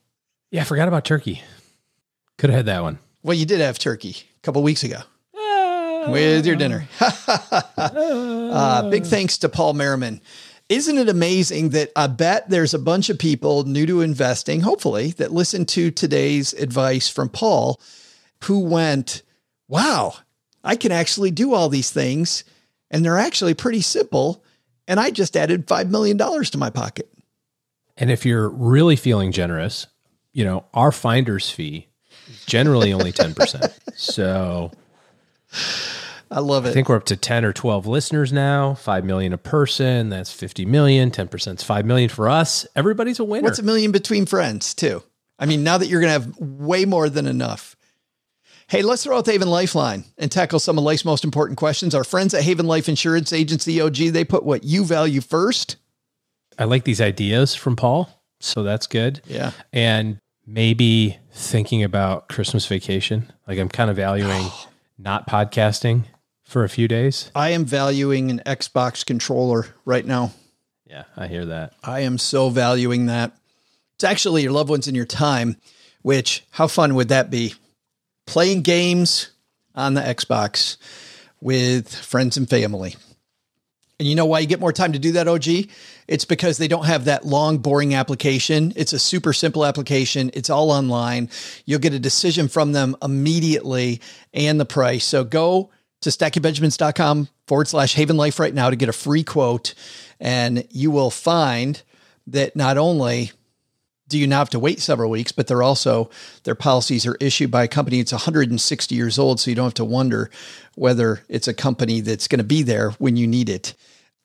Yeah, 0.50 0.62
I 0.62 0.64
forgot 0.64 0.88
about 0.88 1.04
turkey. 1.04 1.42
Could 2.38 2.50
have 2.50 2.58
had 2.58 2.66
that 2.66 2.82
one. 2.82 2.98
Well, 3.22 3.36
you 3.36 3.46
did 3.46 3.60
have 3.60 3.78
turkey 3.78 4.16
a 4.38 4.40
couple 4.42 4.62
weeks 4.62 4.82
ago 4.84 5.00
with 6.08 6.46
your 6.46 6.56
dinner. 6.56 6.88
uh, 7.76 8.88
big 8.90 9.04
thanks 9.04 9.38
to 9.38 9.48
Paul 9.48 9.74
Merriman. 9.74 10.20
Isn't 10.68 10.98
it 10.98 11.08
amazing 11.08 11.70
that 11.70 11.90
I 11.96 12.06
bet 12.06 12.48
there's 12.48 12.74
a 12.74 12.78
bunch 12.78 13.10
of 13.10 13.18
people 13.18 13.64
new 13.64 13.86
to 13.86 14.02
investing, 14.02 14.60
hopefully, 14.60 15.08
that 15.12 15.32
listen 15.32 15.66
to 15.66 15.90
today's 15.90 16.52
advice 16.52 17.08
from 17.08 17.28
Paul 17.28 17.80
who 18.44 18.60
went, 18.60 19.22
wow, 19.66 20.14
I 20.62 20.76
can 20.76 20.92
actually 20.92 21.32
do 21.32 21.54
all 21.54 21.68
these 21.68 21.90
things. 21.90 22.44
And 22.90 23.04
they're 23.04 23.18
actually 23.18 23.54
pretty 23.54 23.80
simple. 23.80 24.44
and 24.86 24.98
I 24.98 25.10
just 25.10 25.36
added 25.36 25.66
$5 25.66 25.90
million 25.90 26.16
to 26.18 26.58
my 26.58 26.70
pocket. 26.70 27.09
And 28.00 28.10
if 28.10 28.24
you're 28.24 28.48
really 28.48 28.96
feeling 28.96 29.30
generous, 29.30 29.86
you 30.32 30.44
know, 30.44 30.64
our 30.72 30.90
finder's 30.90 31.50
fee 31.50 31.88
is 32.28 32.44
generally 32.46 32.92
only 32.92 33.12
10%. 33.12 33.72
so 33.94 34.72
I 36.30 36.40
love 36.40 36.64
it. 36.64 36.70
I 36.70 36.72
think 36.72 36.88
we're 36.88 36.96
up 36.96 37.04
to 37.04 37.16
10 37.16 37.44
or 37.44 37.52
12 37.52 37.86
listeners 37.86 38.32
now, 38.32 38.74
5 38.74 39.04
million 39.04 39.34
a 39.34 39.38
person. 39.38 40.08
That's 40.08 40.32
50 40.32 40.64
million. 40.64 41.10
10% 41.10 41.56
is 41.56 41.62
5 41.62 41.84
million 41.84 42.08
for 42.08 42.28
us. 42.28 42.66
Everybody's 42.74 43.18
a 43.18 43.24
winner. 43.24 43.44
What's 43.44 43.58
a 43.58 43.64
million 43.64 43.92
between 43.92 44.24
friends, 44.24 44.74
too? 44.74 45.02
I 45.38 45.46
mean, 45.46 45.62
now 45.62 45.76
that 45.78 45.88
you're 45.88 46.00
going 46.00 46.12
to 46.12 46.26
have 46.26 46.38
way 46.38 46.86
more 46.86 47.10
than 47.10 47.26
enough. 47.26 47.76
Hey, 48.68 48.82
let's 48.82 49.02
throw 49.02 49.18
out 49.18 49.24
the 49.24 49.32
Haven 49.32 49.48
Lifeline 49.48 50.04
and 50.16 50.30
tackle 50.30 50.60
some 50.60 50.78
of 50.78 50.84
life's 50.84 51.04
most 51.04 51.24
important 51.24 51.58
questions. 51.58 51.94
Our 51.94 52.04
friends 52.04 52.34
at 52.34 52.44
Haven 52.44 52.66
Life 52.66 52.88
Insurance 52.88 53.32
Agency 53.32 53.80
OG, 53.80 53.96
they 53.96 54.24
put 54.24 54.44
what 54.44 54.62
you 54.62 54.84
value 54.84 55.20
first. 55.20 55.76
I 56.60 56.64
like 56.64 56.84
these 56.84 57.00
ideas 57.00 57.54
from 57.54 57.74
Paul. 57.74 58.10
So 58.38 58.62
that's 58.62 58.86
good. 58.86 59.22
Yeah. 59.26 59.52
And 59.72 60.18
maybe 60.46 61.18
thinking 61.32 61.82
about 61.82 62.28
Christmas 62.28 62.66
vacation. 62.66 63.32
Like 63.48 63.58
I'm 63.58 63.68
kind 63.68 63.90
of 63.90 63.96
valuing 63.96 64.46
not 64.98 65.26
podcasting 65.26 66.04
for 66.44 66.62
a 66.62 66.68
few 66.68 66.86
days. 66.86 67.30
I 67.34 67.50
am 67.50 67.64
valuing 67.64 68.30
an 68.30 68.42
Xbox 68.44 69.06
controller 69.06 69.66
right 69.84 70.04
now. 70.04 70.32
Yeah, 70.86 71.04
I 71.16 71.28
hear 71.28 71.46
that. 71.46 71.72
I 71.82 72.00
am 72.00 72.18
so 72.18 72.50
valuing 72.50 73.06
that. 73.06 73.32
It's 73.94 74.04
actually 74.04 74.42
your 74.42 74.52
loved 74.52 74.70
ones 74.70 74.86
and 74.86 74.96
your 74.96 75.06
time, 75.06 75.56
which 76.02 76.44
how 76.50 76.66
fun 76.66 76.94
would 76.94 77.08
that 77.08 77.30
be? 77.30 77.54
Playing 78.26 78.62
games 78.62 79.30
on 79.74 79.94
the 79.94 80.00
Xbox 80.00 80.76
with 81.40 81.94
friends 81.94 82.36
and 82.36 82.50
family. 82.50 82.96
And 84.00 84.08
you 84.08 84.14
know 84.14 84.26
why 84.26 84.40
you 84.40 84.46
get 84.46 84.60
more 84.60 84.72
time 84.72 84.94
to 84.94 84.98
do 84.98 85.12
that, 85.12 85.28
OG? 85.28 85.68
It's 86.10 86.24
because 86.24 86.58
they 86.58 86.66
don't 86.66 86.86
have 86.86 87.04
that 87.04 87.24
long, 87.24 87.58
boring 87.58 87.94
application. 87.94 88.72
It's 88.74 88.92
a 88.92 88.98
super 88.98 89.32
simple 89.32 89.64
application. 89.64 90.32
It's 90.34 90.50
all 90.50 90.72
online. 90.72 91.30
You'll 91.66 91.78
get 91.78 91.94
a 91.94 92.00
decision 92.00 92.48
from 92.48 92.72
them 92.72 92.96
immediately 93.00 94.00
and 94.34 94.58
the 94.58 94.64
price. 94.64 95.04
So 95.04 95.22
go 95.22 95.70
to 96.00 96.10
stackingbenjamins.com 96.10 97.28
forward 97.46 97.68
slash 97.68 97.94
haven 97.94 98.16
life 98.16 98.40
right 98.40 98.52
now 98.52 98.70
to 98.70 98.74
get 98.74 98.88
a 98.88 98.92
free 98.92 99.22
quote. 99.22 99.74
And 100.18 100.66
you 100.70 100.90
will 100.90 101.12
find 101.12 101.80
that 102.26 102.56
not 102.56 102.76
only 102.76 103.30
do 104.08 104.18
you 104.18 104.26
not 104.26 104.38
have 104.38 104.50
to 104.50 104.58
wait 104.58 104.80
several 104.80 105.12
weeks, 105.12 105.30
but 105.30 105.46
they're 105.46 105.62
also, 105.62 106.10
their 106.42 106.56
policies 106.56 107.06
are 107.06 107.16
issued 107.20 107.52
by 107.52 107.62
a 107.62 107.68
company 107.68 107.98
that's 107.98 108.10
160 108.10 108.96
years 108.96 109.16
old. 109.16 109.38
So 109.38 109.48
you 109.48 109.54
don't 109.54 109.66
have 109.66 109.74
to 109.74 109.84
wonder 109.84 110.28
whether 110.74 111.22
it's 111.28 111.46
a 111.46 111.54
company 111.54 112.00
that's 112.00 112.26
going 112.26 112.38
to 112.38 112.44
be 112.44 112.64
there 112.64 112.90
when 112.92 113.16
you 113.16 113.28
need 113.28 113.48
it. 113.48 113.74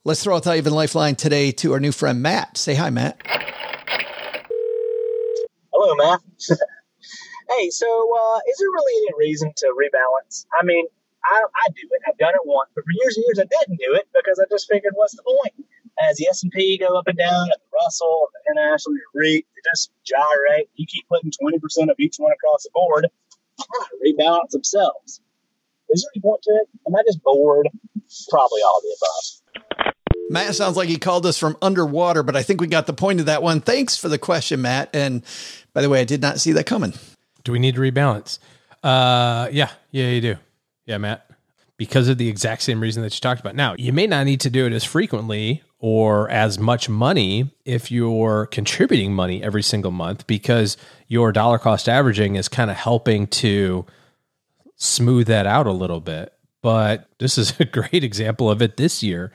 Let's 0.08 0.24
throw 0.24 0.36
out 0.36 0.44
the 0.44 0.52
Haven 0.52 0.72
Lifeline 0.72 1.16
today 1.16 1.52
to 1.54 1.74
our 1.74 1.80
new 1.80 1.92
friend 1.92 2.22
Matt. 2.22 2.58
Say 2.58 2.76
hi, 2.76 2.92
Matt. 2.92 3.20
Hello, 5.74 5.96
Matt. 5.96 6.22
hey, 7.50 7.72
so 7.72 7.88
uh, 7.88 8.40
is 8.48 8.56
there 8.60 8.70
really 8.70 9.08
any 9.08 9.18
reason 9.18 9.52
to 9.58 9.74
rebalance? 9.74 10.46
I 10.62 10.64
mean, 10.64 10.86
I, 11.26 11.42
I 11.42 11.70
do 11.70 11.90
it. 11.90 12.02
I've 12.08 12.20
done 12.20 12.36
it 12.36 12.42
once, 12.46 12.70
but 12.76 12.84
for 12.84 12.92
years 13.02 13.18
and 13.18 13.26
years 13.26 13.40
I 13.40 13.50
didn't 13.50 13.80
do 13.80 13.96
it 13.96 14.08
because 14.14 14.38
I 14.38 14.44
just 14.48 14.70
figured, 14.70 14.94
what's 14.94 15.16
the 15.16 15.24
point? 15.24 15.66
As 16.08 16.18
the 16.18 16.28
S 16.28 16.44
and 16.44 16.52
P 16.52 16.78
go 16.78 16.96
up 16.96 17.08
and 17.08 17.18
down, 17.18 17.50
and 17.50 17.58
the 17.58 17.74
Russell, 17.74 18.28
and 18.46 18.58
the 18.58 18.62
international 18.62 18.98
REIT, 19.16 19.44
they 19.56 19.62
just 19.72 19.90
gyrate. 20.06 20.70
You 20.76 20.86
keep 20.86 21.08
putting 21.10 21.32
twenty 21.32 21.58
percent 21.58 21.90
of 21.90 21.96
each 21.98 22.18
one 22.18 22.32
across 22.32 22.62
the 22.62 22.70
board, 22.76 23.08
rebalance 24.06 24.52
themselves. 24.52 25.20
Is 25.90 26.04
there 26.04 26.12
any 26.14 26.22
point 26.22 26.44
to 26.44 26.52
it? 26.62 26.70
Am 26.86 26.96
I 26.96 27.02
just 27.08 27.24
bored? 27.24 27.70
Probably 28.30 28.62
all 28.62 28.82
the 28.84 28.96
above. 29.02 29.45
Matt 30.30 30.56
sounds 30.56 30.76
like 30.76 30.90
he 30.90 30.98
called 30.98 31.26
us 31.26 31.38
from 31.38 31.58
underwater, 31.62 32.24
but 32.24 32.36
I 32.36 32.44
think 32.44 32.62
we 32.62 32.68
got 32.68 32.88
the 32.88 32.94
point 32.94 33.20
of 33.20 33.28
that 33.28 33.44
one. 33.44 33.62
Thanks 33.62 33.98
for 33.98 34.10
the 34.10 34.18
question, 34.18 34.62
Matt. 34.62 34.90
And 34.94 35.24
by 35.74 35.82
the 35.82 35.90
way, 35.90 36.02
I 36.02 36.06
did 36.06 36.22
not 36.22 36.40
see 36.40 36.52
that 36.54 36.66
coming. 36.66 36.94
Do 37.44 37.52
we 37.52 37.60
need 37.60 37.76
to 37.76 37.82
rebalance? 37.82 38.40
Uh, 38.84 39.50
yeah, 39.52 39.70
yeah, 39.92 40.10
you 40.10 40.22
do. 40.22 40.36
Yeah, 40.86 40.98
Matt, 40.98 41.30
because 41.78 42.08
of 42.08 42.18
the 42.18 42.28
exact 42.28 42.64
same 42.64 42.80
reason 42.80 43.04
that 43.04 43.14
you 43.14 43.20
talked 43.20 43.42
about. 43.42 43.56
Now, 43.56 43.76
you 43.78 43.94
may 43.94 44.08
not 44.08 44.26
need 44.26 44.42
to 44.42 44.50
do 44.50 44.66
it 44.66 44.74
as 44.74 44.84
frequently 44.84 45.64
or 45.80 46.30
as 46.30 46.58
much 46.58 46.90
money 46.90 47.52
if 47.66 47.92
you're 47.92 48.48
contributing 48.48 49.14
money 49.14 49.44
every 49.44 49.62
single 49.62 49.92
month 49.92 50.26
because 50.26 50.78
your 51.08 51.32
dollar 51.32 51.60
cost 51.60 51.88
averaging 51.88 52.36
is 52.36 52.48
kind 52.48 52.72
of 52.72 52.78
helping 52.78 53.28
to 53.28 53.86
smooth 54.76 55.28
that 55.28 55.46
out 55.46 55.68
a 55.68 55.72
little 55.72 56.02
bit. 56.02 56.34
But 56.62 57.08
this 57.20 57.38
is 57.38 57.54
a 57.60 57.66
great 57.66 58.04
example 58.04 58.50
of 58.50 58.62
it 58.62 58.78
this 58.78 59.04
year. 59.04 59.32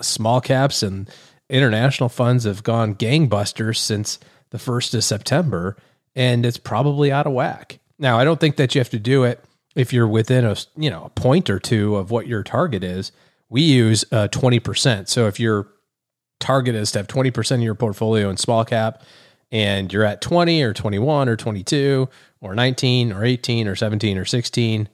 Small 0.00 0.40
caps 0.40 0.82
and 0.82 1.08
international 1.48 2.08
funds 2.08 2.44
have 2.44 2.62
gone 2.62 2.94
gangbusters 2.94 3.76
since 3.76 4.18
the 4.50 4.58
1st 4.58 4.94
of 4.94 5.04
September, 5.04 5.76
and 6.14 6.44
it's 6.44 6.56
probably 6.56 7.12
out 7.12 7.26
of 7.26 7.32
whack. 7.32 7.78
Now, 7.98 8.18
I 8.18 8.24
don't 8.24 8.40
think 8.40 8.56
that 8.56 8.74
you 8.74 8.80
have 8.80 8.90
to 8.90 8.98
do 8.98 9.24
it 9.24 9.44
if 9.76 9.92
you're 9.92 10.08
within 10.08 10.44
a 10.44 10.56
you 10.76 10.90
know 10.90 11.04
a 11.04 11.10
point 11.10 11.50
or 11.50 11.58
two 11.58 11.96
of 11.96 12.10
what 12.10 12.26
your 12.26 12.42
target 12.42 12.82
is. 12.82 13.12
We 13.48 13.62
use 13.62 14.04
uh, 14.12 14.28
twenty 14.28 14.60
percent. 14.60 15.08
So 15.08 15.26
if 15.26 15.38
your 15.38 15.68
target 16.38 16.74
is 16.74 16.92
to 16.92 17.00
have 17.00 17.06
twenty 17.06 17.30
percent 17.30 17.60
of 17.60 17.64
your 17.64 17.74
portfolio 17.74 18.30
in 18.30 18.36
small 18.36 18.64
cap, 18.64 19.02
and 19.52 19.92
you're 19.92 20.04
at 20.04 20.20
twenty 20.20 20.62
or 20.62 20.72
twenty 20.72 20.98
one 20.98 21.28
or 21.28 21.36
twenty 21.36 21.62
two 21.62 22.08
or 22.40 22.54
nineteen 22.54 23.12
or 23.12 23.24
eighteen 23.24 23.68
or 23.68 23.76
seventeen 23.76 24.18
or 24.18 24.24
sixteen, 24.24 24.88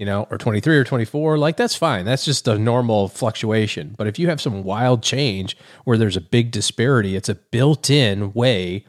you 0.00 0.06
know, 0.06 0.26
or 0.30 0.38
23 0.38 0.78
or 0.78 0.82
24, 0.82 1.36
like 1.36 1.58
that's 1.58 1.76
fine. 1.76 2.06
That's 2.06 2.24
just 2.24 2.48
a 2.48 2.58
normal 2.58 3.08
fluctuation. 3.08 3.94
But 3.98 4.06
if 4.06 4.18
you 4.18 4.30
have 4.30 4.40
some 4.40 4.64
wild 4.64 5.02
change 5.02 5.58
where 5.84 5.98
there's 5.98 6.16
a 6.16 6.22
big 6.22 6.50
disparity, 6.52 7.16
it's 7.16 7.28
a 7.28 7.34
built-in 7.34 8.32
way 8.32 8.86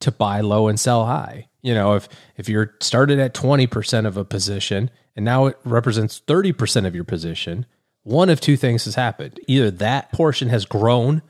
to 0.00 0.12
buy 0.12 0.42
low 0.42 0.68
and 0.68 0.78
sell 0.78 1.06
high. 1.06 1.48
You 1.62 1.72
know, 1.72 1.94
if 1.94 2.06
if 2.36 2.50
you're 2.50 2.74
started 2.80 3.18
at 3.18 3.32
20% 3.32 4.06
of 4.06 4.18
a 4.18 4.24
position 4.26 4.90
and 5.16 5.24
now 5.24 5.46
it 5.46 5.58
represents 5.64 6.20
30% 6.26 6.86
of 6.86 6.94
your 6.94 7.04
position, 7.04 7.64
one 8.02 8.28
of 8.28 8.42
two 8.42 8.58
things 8.58 8.84
has 8.84 8.96
happened. 8.96 9.40
Either 9.46 9.70
that 9.70 10.12
portion 10.12 10.50
has 10.50 10.66
grown 10.66 11.22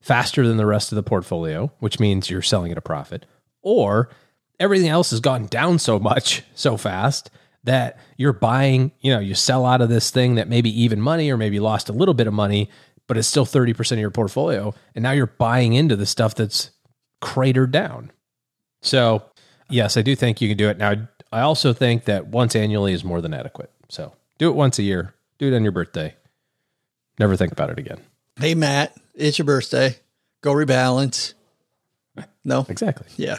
faster 0.00 0.46
than 0.46 0.56
the 0.56 0.66
rest 0.66 0.92
of 0.92 0.96
the 0.96 1.02
portfolio, 1.02 1.72
which 1.80 1.98
means 1.98 2.30
you're 2.30 2.42
selling 2.42 2.70
at 2.70 2.78
a 2.78 2.80
profit, 2.80 3.26
or 3.60 4.08
everything 4.60 4.88
else 4.88 5.10
has 5.10 5.18
gone 5.18 5.46
down 5.46 5.80
so 5.80 5.98
much 5.98 6.44
so 6.54 6.76
fast 6.76 7.28
that 7.64 7.98
you're 8.16 8.32
buying, 8.32 8.92
you 9.00 9.12
know, 9.12 9.20
you 9.20 9.34
sell 9.34 9.66
out 9.66 9.80
of 9.80 9.88
this 9.88 10.10
thing 10.10 10.36
that 10.36 10.48
maybe 10.48 10.82
even 10.82 11.00
money 11.00 11.30
or 11.30 11.36
maybe 11.36 11.60
lost 11.60 11.88
a 11.88 11.92
little 11.92 12.14
bit 12.14 12.26
of 12.26 12.32
money, 12.32 12.70
but 13.06 13.16
it's 13.16 13.28
still 13.28 13.44
30% 13.44 13.92
of 13.92 13.98
your 13.98 14.10
portfolio. 14.10 14.74
And 14.94 15.02
now 15.02 15.12
you're 15.12 15.26
buying 15.26 15.74
into 15.74 15.96
the 15.96 16.06
stuff 16.06 16.34
that's 16.34 16.70
cratered 17.20 17.70
down. 17.70 18.12
So, 18.80 19.24
yes, 19.68 19.96
I 19.96 20.02
do 20.02 20.16
think 20.16 20.40
you 20.40 20.48
can 20.48 20.56
do 20.56 20.68
it. 20.68 20.78
Now, 20.78 21.08
I 21.32 21.40
also 21.40 21.72
think 21.72 22.04
that 22.06 22.28
once 22.28 22.56
annually 22.56 22.92
is 22.92 23.04
more 23.04 23.20
than 23.20 23.34
adequate. 23.34 23.70
So, 23.88 24.14
do 24.38 24.48
it 24.48 24.54
once 24.54 24.78
a 24.78 24.82
year, 24.82 25.14
do 25.38 25.52
it 25.52 25.56
on 25.56 25.62
your 25.62 25.72
birthday. 25.72 26.14
Never 27.18 27.36
think 27.36 27.52
about 27.52 27.68
it 27.70 27.78
again. 27.78 28.00
Hey, 28.36 28.54
Matt, 28.54 28.96
it's 29.14 29.38
your 29.38 29.44
birthday. 29.44 29.96
Go 30.40 30.54
rebalance. 30.54 31.34
No? 32.42 32.64
Exactly. 32.68 33.06
Yeah. 33.16 33.38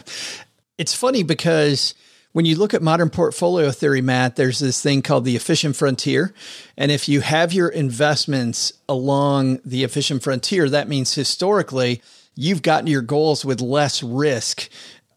It's 0.78 0.93
funny 0.93 1.24
because 1.24 1.95
when 2.34 2.45
you 2.45 2.55
look 2.55 2.73
at 2.73 2.82
modern 2.82 3.09
portfolio 3.09 3.71
theory, 3.71 4.01
Matt, 4.01 4.36
there's 4.36 4.59
this 4.59 4.82
thing 4.82 5.01
called 5.01 5.25
the 5.25 5.36
efficient 5.36 5.75
frontier. 5.75 6.34
And 6.77 6.91
if 6.91 7.09
you 7.09 7.21
have 7.21 7.53
your 7.53 7.69
investments 7.69 8.73
along 8.88 9.59
the 9.65 9.84
efficient 9.84 10.23
frontier, 10.23 10.69
that 10.69 10.88
means 10.88 11.13
historically 11.13 12.01
you've 12.36 12.61
gotten 12.61 12.88
your 12.88 13.01
goals 13.01 13.43
with 13.43 13.59
less 13.61 14.01
risk 14.01 14.69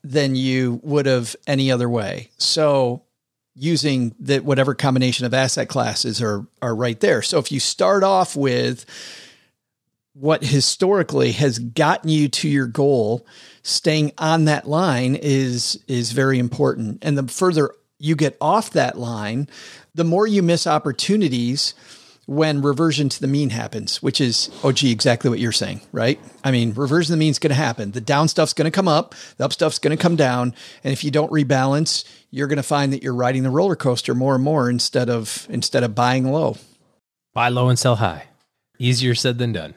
than 0.02 0.34
you 0.34 0.80
would 0.82 1.06
have 1.06 1.36
any 1.46 1.70
other 1.70 1.88
way. 1.88 2.30
So 2.36 3.02
using 3.54 4.14
that 4.18 4.44
whatever 4.44 4.74
combination 4.74 5.24
of 5.24 5.32
asset 5.32 5.68
classes 5.68 6.20
are 6.20 6.46
are 6.60 6.74
right 6.74 6.98
there. 7.00 7.22
So 7.22 7.38
if 7.38 7.52
you 7.52 7.60
start 7.60 8.02
off 8.02 8.34
with 8.34 8.84
what 10.14 10.44
historically 10.44 11.32
has 11.32 11.58
gotten 11.58 12.10
you 12.10 12.28
to 12.28 12.48
your 12.48 12.66
goal, 12.66 13.26
staying 13.64 14.12
on 14.18 14.44
that 14.44 14.68
line 14.68 15.16
is 15.16 15.82
is 15.88 16.12
very 16.12 16.38
important. 16.38 16.98
And 17.02 17.18
the 17.18 17.26
further 17.26 17.74
you 17.98 18.14
get 18.14 18.36
off 18.40 18.70
that 18.70 18.96
line, 18.96 19.48
the 19.94 20.04
more 20.04 20.26
you 20.26 20.42
miss 20.42 20.66
opportunities 20.66 21.74
when 22.26 22.62
reversion 22.62 23.08
to 23.08 23.20
the 23.20 23.26
mean 23.26 23.50
happens, 23.50 24.02
which 24.02 24.20
is, 24.20 24.50
oh, 24.62 24.72
gee, 24.72 24.90
exactly 24.90 25.28
what 25.28 25.38
you're 25.38 25.52
saying, 25.52 25.80
right? 25.92 26.18
I 26.42 26.50
mean, 26.50 26.72
reversion 26.72 27.08
to 27.08 27.12
the 27.12 27.18
mean 27.18 27.30
is 27.30 27.38
going 27.38 27.50
to 27.50 27.54
happen. 27.54 27.90
The 27.90 28.00
down 28.00 28.28
stuff's 28.28 28.54
going 28.54 28.70
to 28.70 28.74
come 28.74 28.88
up, 28.88 29.14
the 29.36 29.44
up 29.44 29.52
stuff's 29.52 29.78
going 29.78 29.96
to 29.96 30.02
come 30.02 30.16
down. 30.16 30.54
And 30.82 30.92
if 30.92 31.04
you 31.04 31.10
don't 31.10 31.30
rebalance, 31.30 32.04
you're 32.30 32.46
going 32.46 32.56
to 32.56 32.62
find 32.62 32.92
that 32.92 33.02
you're 33.02 33.14
riding 33.14 33.42
the 33.42 33.50
roller 33.50 33.76
coaster 33.76 34.14
more 34.14 34.34
and 34.34 34.44
more 34.44 34.70
instead 34.70 35.10
of, 35.10 35.46
instead 35.50 35.82
of 35.82 35.94
buying 35.94 36.30
low. 36.30 36.56
Buy 37.34 37.48
low 37.48 37.68
and 37.68 37.78
sell 37.78 37.96
high. 37.96 38.28
Easier 38.78 39.14
said 39.14 39.38
than 39.38 39.52
done 39.52 39.74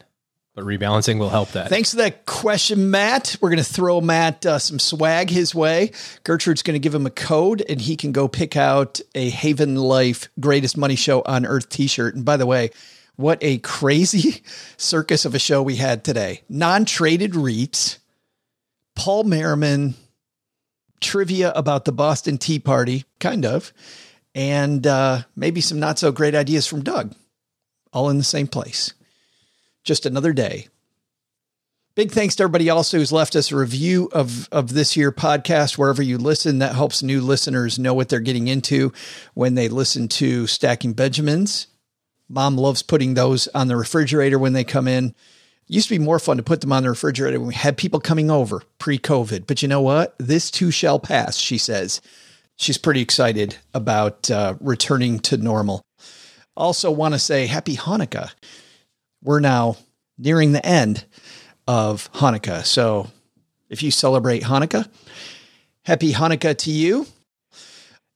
but 0.57 0.65
rebalancing 0.65 1.19
will 1.19 1.29
help 1.29 1.51
that. 1.51 1.69
Thanks 1.69 1.91
for 1.91 1.97
that 1.97 2.25
question, 2.25 2.89
Matt. 2.89 3.37
We're 3.39 3.51
going 3.51 3.63
to 3.63 3.63
throw 3.63 4.01
Matt 4.01 4.43
uh, 4.43 4.57
some 4.57 4.79
swag 4.79 5.29
his 5.29 5.53
way. 5.53 5.91
Gertrude's 6.23 6.63
going 6.63 6.73
to 6.73 6.79
give 6.79 6.95
him 6.95 7.05
a 7.05 7.11
code, 7.11 7.63
and 7.69 7.79
he 7.79 7.95
can 7.95 8.11
go 8.11 8.27
pick 8.27 8.57
out 8.57 8.99
a 9.13 9.29
Haven 9.29 9.75
Life 9.75 10.29
Greatest 10.39 10.75
Money 10.75 10.95
Show 10.95 11.21
on 11.27 11.45
Earth 11.45 11.69
T-shirt. 11.69 12.15
And 12.15 12.25
by 12.25 12.37
the 12.37 12.47
way, 12.47 12.71
What 13.17 13.37
a 13.41 13.59
crazy 13.59 14.41
circus 14.77 15.25
of 15.25 15.35
a 15.35 15.39
show 15.39 15.61
we 15.61 15.75
had 15.75 16.03
today. 16.03 16.41
Non 16.49 16.85
traded 16.85 17.33
REITs, 17.33 17.99
Paul 18.95 19.25
Merriman, 19.25 19.93
trivia 21.01 21.51
about 21.51 21.85
the 21.85 21.91
Boston 21.91 22.39
Tea 22.39 22.57
Party, 22.57 23.05
kind 23.19 23.45
of, 23.45 23.71
and 24.33 24.87
uh, 24.87 25.21
maybe 25.35 25.61
some 25.61 25.79
not 25.79 25.99
so 25.99 26.11
great 26.11 26.33
ideas 26.33 26.65
from 26.65 26.81
Doug, 26.81 27.13
all 27.93 28.09
in 28.09 28.17
the 28.17 28.23
same 28.23 28.47
place. 28.47 28.93
Just 29.88 30.05
another 30.05 30.33
day. 30.33 30.67
Big 31.95 32.11
thanks 32.11 32.35
to 32.35 32.43
everybody 32.43 32.69
also 32.69 32.97
who's 32.97 33.13
left 33.13 33.38
us 33.38 33.53
a 33.53 33.55
review 33.55 34.09
of, 34.11 34.49
of 34.51 34.73
this 34.73 34.97
year 34.97 35.13
podcast 35.13 35.77
wherever 35.77 36.01
you 36.03 36.17
listen. 36.17 36.59
That 36.59 36.75
helps 36.75 37.01
new 37.01 37.21
listeners 37.21 37.79
know 37.79 37.93
what 37.93 38.09
they're 38.09 38.19
getting 38.19 38.49
into 38.49 38.91
when 39.33 39.55
they 39.55 39.69
listen 39.69 40.09
to 40.09 40.45
Stacking 40.45 40.91
Benjamins. 40.91 41.67
Mom 42.27 42.57
loves 42.57 42.83
putting 42.83 43.13
those 43.13 43.47
on 43.55 43.69
the 43.69 43.77
refrigerator 43.77 44.38
when 44.38 44.51
they 44.51 44.65
come 44.65 44.89
in. 44.89 45.05
It 45.05 45.15
used 45.69 45.88
to 45.88 45.97
be 45.97 46.03
more 46.03 46.19
fun 46.19 46.35
to 46.35 46.43
put 46.43 46.59
them 46.59 46.73
on 46.73 46.83
the 46.83 46.89
refrigerator 46.89 47.39
when 47.39 47.47
we 47.47 47.53
had 47.53 47.77
people 47.77 48.01
coming 48.01 48.29
over 48.29 48.63
pre 48.79 48.99
COVID. 48.99 49.47
But 49.47 49.61
you 49.61 49.69
know 49.69 49.81
what? 49.81 50.15
This 50.19 50.51
too 50.51 50.69
shall 50.69 50.99
pass, 50.99 51.38
she 51.38 51.57
says. 51.57 52.01
She's 52.57 52.77
pretty 52.77 52.99
excited 52.99 53.55
about 53.73 54.29
uh, 54.29 54.55
returning 54.59 55.19
to 55.19 55.38
normal. 55.38 55.81
Also, 56.57 56.91
want 56.91 57.13
to 57.13 57.19
say 57.19 57.47
happy 57.47 57.77
Hanukkah. 57.77 58.31
We're 59.28 59.41
now 59.41 59.75
nearing 60.17 60.53
the 60.53 60.65
end 60.65 61.03
of 61.67 62.09
Hanukkah. 62.13 62.65
So 62.65 63.11
if 63.69 63.84
you 63.84 63.91
celebrate 63.91 64.43
Hanukkah, 64.43 64.89
happy 65.84 66.13
Hanukkah 66.13 66.57
to 66.59 66.71
you. 66.71 67.07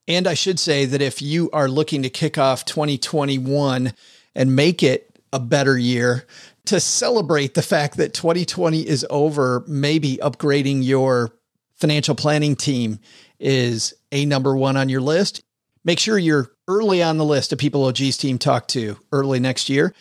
And 0.08 0.26
I 0.26 0.32
should 0.32 0.58
say 0.58 0.86
that 0.86 1.02
if 1.02 1.20
you 1.20 1.50
are 1.50 1.68
looking 1.68 2.02
to 2.04 2.08
kick 2.08 2.38
off 2.38 2.64
2021 2.64 3.92
and 4.34 4.56
make 4.56 4.82
it 4.82 5.20
a 5.34 5.38
better 5.38 5.76
year, 5.76 6.26
to 6.64 6.80
celebrate 6.80 7.52
the 7.52 7.60
fact 7.60 7.98
that 7.98 8.14
2020 8.14 8.88
is 8.88 9.04
over, 9.10 9.64
maybe 9.68 10.16
upgrading 10.16 10.82
your 10.82 11.30
financial 11.74 12.14
planning 12.14 12.56
team 12.56 12.98
is 13.38 13.92
a 14.12 14.24
number 14.24 14.56
one 14.56 14.78
on 14.78 14.88
your 14.88 15.02
list. 15.02 15.42
Make 15.84 15.98
sure 15.98 16.16
you're 16.16 16.52
early 16.68 17.02
on 17.02 17.18
the 17.18 17.24
list 17.26 17.52
of 17.52 17.58
people 17.58 17.84
OG's 17.84 18.16
team 18.16 18.38
talk 18.38 18.66
to 18.68 18.96
early 19.12 19.40
next 19.40 19.68
year. 19.68 19.92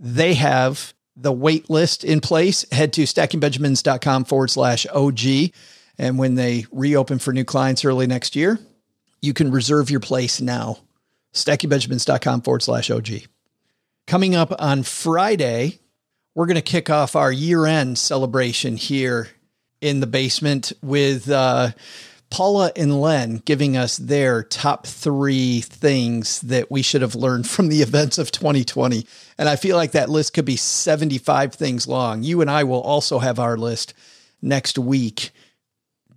They 0.00 0.34
have 0.34 0.94
the 1.14 1.32
wait 1.32 1.68
list 1.68 2.02
in 2.02 2.20
place, 2.20 2.64
head 2.72 2.94
to 2.94 3.02
stackingbenjamins.com 3.02 4.24
forward 4.24 4.48
slash 4.48 4.86
OG. 4.92 5.52
And 5.98 6.18
when 6.18 6.34
they 6.34 6.64
reopen 6.72 7.18
for 7.18 7.32
new 7.32 7.44
clients 7.44 7.84
early 7.84 8.06
next 8.06 8.34
year, 8.34 8.58
you 9.20 9.34
can 9.34 9.50
reserve 9.50 9.90
your 9.90 10.00
place 10.00 10.40
now. 10.40 10.78
stackingbenjamins.com 11.34 12.40
forward 12.40 12.62
slash 12.62 12.90
OG. 12.90 13.08
Coming 14.06 14.34
up 14.34 14.52
on 14.58 14.82
Friday, 14.82 15.78
we're 16.34 16.46
going 16.46 16.54
to 16.56 16.62
kick 16.62 16.88
off 16.88 17.14
our 17.14 17.30
year 17.30 17.66
end 17.66 17.98
celebration 17.98 18.76
here 18.76 19.28
in 19.82 20.00
the 20.00 20.06
basement 20.06 20.72
with 20.82 21.30
uh, 21.30 21.72
Paula 22.30 22.72
and 22.76 23.00
Len 23.00 23.42
giving 23.44 23.76
us 23.76 23.96
their 23.96 24.42
top 24.44 24.86
three 24.86 25.60
things 25.60 26.40
that 26.42 26.70
we 26.70 26.80
should 26.80 27.02
have 27.02 27.16
learned 27.16 27.48
from 27.48 27.68
the 27.68 27.82
events 27.82 28.18
of 28.18 28.30
2020. 28.30 29.04
And 29.36 29.48
I 29.48 29.56
feel 29.56 29.76
like 29.76 29.92
that 29.92 30.08
list 30.08 30.32
could 30.32 30.44
be 30.44 30.56
75 30.56 31.54
things 31.54 31.88
long. 31.88 32.22
You 32.22 32.40
and 32.40 32.50
I 32.50 32.64
will 32.64 32.80
also 32.80 33.18
have 33.18 33.38
our 33.38 33.56
list 33.56 33.94
next 34.40 34.78
week. 34.78 35.30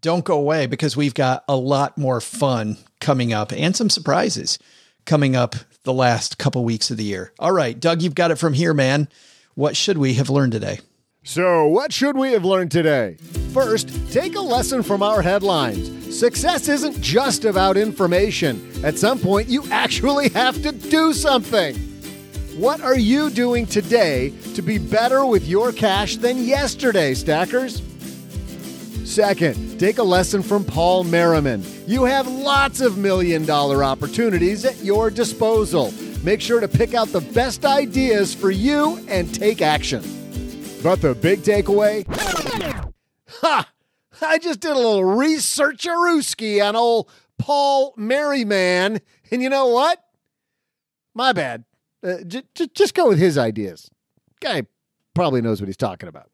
Don't 0.02 0.26
go 0.26 0.38
away 0.38 0.68
because 0.68 0.96
we've 0.96 1.14
got 1.14 1.44
a 1.48 1.56
lot 1.56 1.98
more 1.98 2.22
fun 2.22 2.78
coming 3.02 3.34
up 3.34 3.52
and 3.52 3.76
some 3.76 3.90
surprises 3.90 4.60
coming 5.06 5.36
up 5.36 5.56
the 5.84 5.94
last 5.94 6.38
couple 6.38 6.64
weeks 6.64 6.92
of 6.92 6.98
the 6.98 7.04
year. 7.04 7.34
All 7.40 7.52
right, 7.52 7.78
Doug, 7.78 8.02
you've 8.02 8.16
got 8.16 8.32
it 8.32 8.38
from 8.38 8.54
here, 8.54 8.74
man. 8.74 9.10
What 9.56 9.76
should 9.76 9.98
we 9.98 10.14
have 10.16 10.30
learned 10.30 10.54
today? 10.54 10.80
So, 11.26 11.68
what 11.68 11.94
should 11.94 12.18
we 12.18 12.34
have 12.34 12.44
learned 12.44 12.70
today? 12.72 13.16
First, 13.54 14.12
take 14.12 14.36
a 14.36 14.42
lesson 14.42 14.84
from 14.84 15.02
our 15.02 15.22
headlines. 15.22 15.90
Success 16.18 16.68
isn't 16.68 17.00
just 17.00 17.46
about 17.46 17.78
information. 17.78 18.70
At 18.84 18.98
some 18.98 19.20
point, 19.20 19.48
you 19.48 19.64
actually 19.72 20.30
have 20.30 20.62
to 20.64 20.74
do 20.74 21.14
something. 21.14 21.76
What 22.58 22.82
are 22.82 22.98
you 22.98 23.30
doing 23.30 23.66
today 23.66 24.34
to 24.54 24.62
be 24.62 24.78
better 24.78 25.26
with 25.26 25.48
your 25.48 25.72
cash 25.72 26.18
than 26.18 26.44
yesterday, 26.44 27.14
stackers? 27.14 27.82
Second, 29.06 29.80
take 29.80 30.00
a 30.00 30.04
lesson 30.04 30.44
from 30.44 30.66
Paul 30.66 31.06
Merriman. 31.06 31.64
You 31.88 32.04
have 32.04 32.28
lots 32.28 32.82
of 32.82 32.98
million 32.98 33.46
dollar 33.46 33.82
opportunities 33.82 34.66
at 34.66 34.84
your 34.84 35.10
disposal. 35.10 35.94
Make 36.22 36.42
sure 36.42 36.60
to 36.60 36.68
pick 36.68 36.94
out 36.94 37.08
the 37.08 37.22
best 37.22 37.64
ideas 37.64 38.36
for 38.36 38.52
you 38.52 39.00
and 39.08 39.34
take 39.34 39.62
action. 39.62 40.04
But 40.84 41.02
the 41.02 41.16
big 41.16 41.40
takeaway? 41.44 42.06
Ha! 43.40 43.72
I 44.22 44.38
just 44.38 44.60
did 44.60 44.72
a 44.72 44.76
little 44.76 45.06
research 45.06 45.88
on 45.88 46.76
old 46.76 47.10
Paul 47.38 47.94
Merriman, 47.96 49.00
and 49.32 49.42
you 49.42 49.50
know 49.50 49.68
what? 49.68 50.04
My 51.16 51.32
bad. 51.32 51.64
Uh, 52.04 52.18
j- 52.28 52.44
j- 52.54 52.68
just 52.74 52.94
go 52.96 53.08
with 53.08 53.18
his 53.18 53.38
ideas. 53.38 53.90
Guy 54.42 54.64
probably 55.14 55.42
knows 55.42 55.62
what 55.62 55.68
he's 55.68 55.78
talking 55.78 56.10
about. 56.10 56.30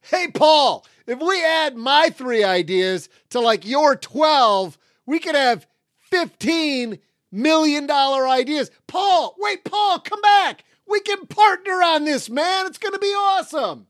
Hey, 0.00 0.28
Paul, 0.32 0.86
if 1.06 1.20
we 1.20 1.44
add 1.44 1.76
my 1.76 2.08
three 2.08 2.42
ideas 2.42 3.10
to 3.30 3.40
like 3.40 3.66
your 3.66 3.96
12, 3.96 4.78
we 5.04 5.18
could 5.18 5.34
have 5.34 5.66
15 5.98 6.98
million 7.30 7.86
dollar 7.86 8.26
ideas. 8.26 8.70
Paul, 8.86 9.34
wait, 9.38 9.62
Paul, 9.64 9.98
come 9.98 10.22
back. 10.22 10.64
We 10.88 11.00
can 11.00 11.26
partner 11.26 11.82
on 11.82 12.04
this, 12.04 12.30
man. 12.30 12.66
It's 12.66 12.78
going 12.78 12.94
to 12.94 12.98
be 12.98 13.06
awesome. 13.06 13.86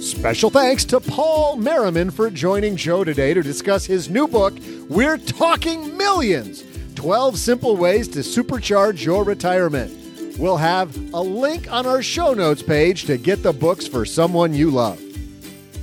Special 0.00 0.50
thanks 0.50 0.84
to 0.86 1.00
Paul 1.00 1.56
Merriman 1.56 2.10
for 2.10 2.30
joining 2.30 2.76
Joe 2.76 3.04
today 3.04 3.32
to 3.32 3.42
discuss 3.42 3.86
his 3.86 4.10
new 4.10 4.28
book, 4.28 4.54
We're 4.88 5.16
Talking 5.16 5.96
Millions 5.96 6.64
12 6.94 7.38
Simple 7.38 7.76
Ways 7.76 8.08
to 8.08 8.18
Supercharge 8.18 9.04
Your 9.04 9.24
Retirement. 9.24 9.96
We'll 10.38 10.58
have 10.58 10.94
a 11.14 11.20
link 11.20 11.70
on 11.72 11.86
our 11.86 12.02
show 12.02 12.34
notes 12.34 12.62
page 12.62 13.04
to 13.04 13.16
get 13.16 13.42
the 13.42 13.52
books 13.52 13.86
for 13.86 14.04
someone 14.04 14.52
you 14.52 14.70
love. 14.70 15.00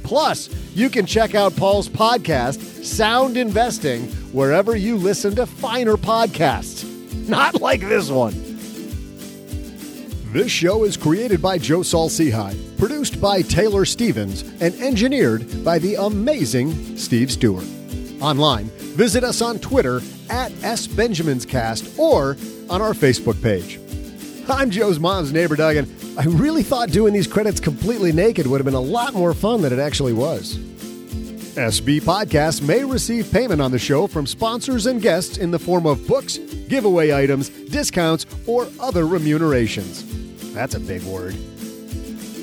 Plus, 0.04 0.50
you 0.76 0.90
can 0.90 1.06
check 1.06 1.36
out 1.36 1.56
Paul's 1.56 1.90
podcast, 1.90 2.84
Sound 2.84 3.38
Investing, 3.38 4.08
wherever 4.32 4.76
you 4.76 4.98
listen 4.98 5.36
to 5.36 5.46
finer 5.46 5.96
podcasts. 5.96 6.97
Not 7.30 7.60
like 7.60 7.82
this 7.82 8.10
one. 8.10 8.34
This 10.32 10.50
show 10.50 10.86
is 10.86 10.96
created 10.96 11.42
by 11.42 11.58
Joe 11.58 11.84
Saul-Sehy, 11.84 12.78
produced 12.78 13.20
by 13.20 13.42
Taylor 13.42 13.84
Stevens, 13.84 14.44
and 14.62 14.74
engineered 14.76 15.64
by 15.66 15.78
the 15.78 15.96
amazing 15.96 16.96
Steve 16.96 17.30
Stewart. 17.30 17.66
Online, 18.22 18.66
visit 18.96 19.26
us 19.26 19.42
on 19.42 19.60
Twitter 19.60 19.98
at 20.30 20.54
SBenjaminsCast 20.54 22.00
or 22.00 22.38
on 22.70 22.82
our 22.82 22.94
Facebook 22.94 23.42
page. 23.44 23.78
I'm 24.50 24.70
Joe's 24.70 25.00
mom's 25.00 25.34
neighbor, 25.34 25.58
Doug, 25.58 25.76
and 25.76 26.18
I 26.18 26.24
really 26.24 26.64
thought 26.64 26.92
doing 26.92 27.14
these 27.14 27.28
credits 27.28 27.60
completely 27.60 28.14
naked 28.14 28.48
would 28.48 28.60
have 28.60 28.66
been 28.66 28.74
a 28.74 28.80
lot 28.80 29.14
more 29.14 29.34
fun 29.34 29.62
than 29.62 29.74
it 29.74 29.80
actually 29.80 30.14
was. 30.14 30.58
SB 31.58 32.02
Podcasts 32.02 32.62
may 32.62 32.86
receive 32.86 33.32
payment 33.32 33.60
on 33.62 33.72
the 33.72 33.80
show 33.80 34.06
from 34.06 34.28
sponsors 34.28 34.86
and 34.86 35.02
guests 35.02 35.40
in 35.40 35.50
the 35.50 35.58
form 35.58 35.88
of 35.88 36.08
books, 36.08 36.38
giveaway 36.38 37.12
items, 37.12 37.50
discounts, 37.50 38.28
or 38.46 38.68
other 38.80 39.08
remunerations. 39.08 40.54
That's 40.54 40.76
a 40.76 40.80
big 40.80 41.02
word. 41.02 41.34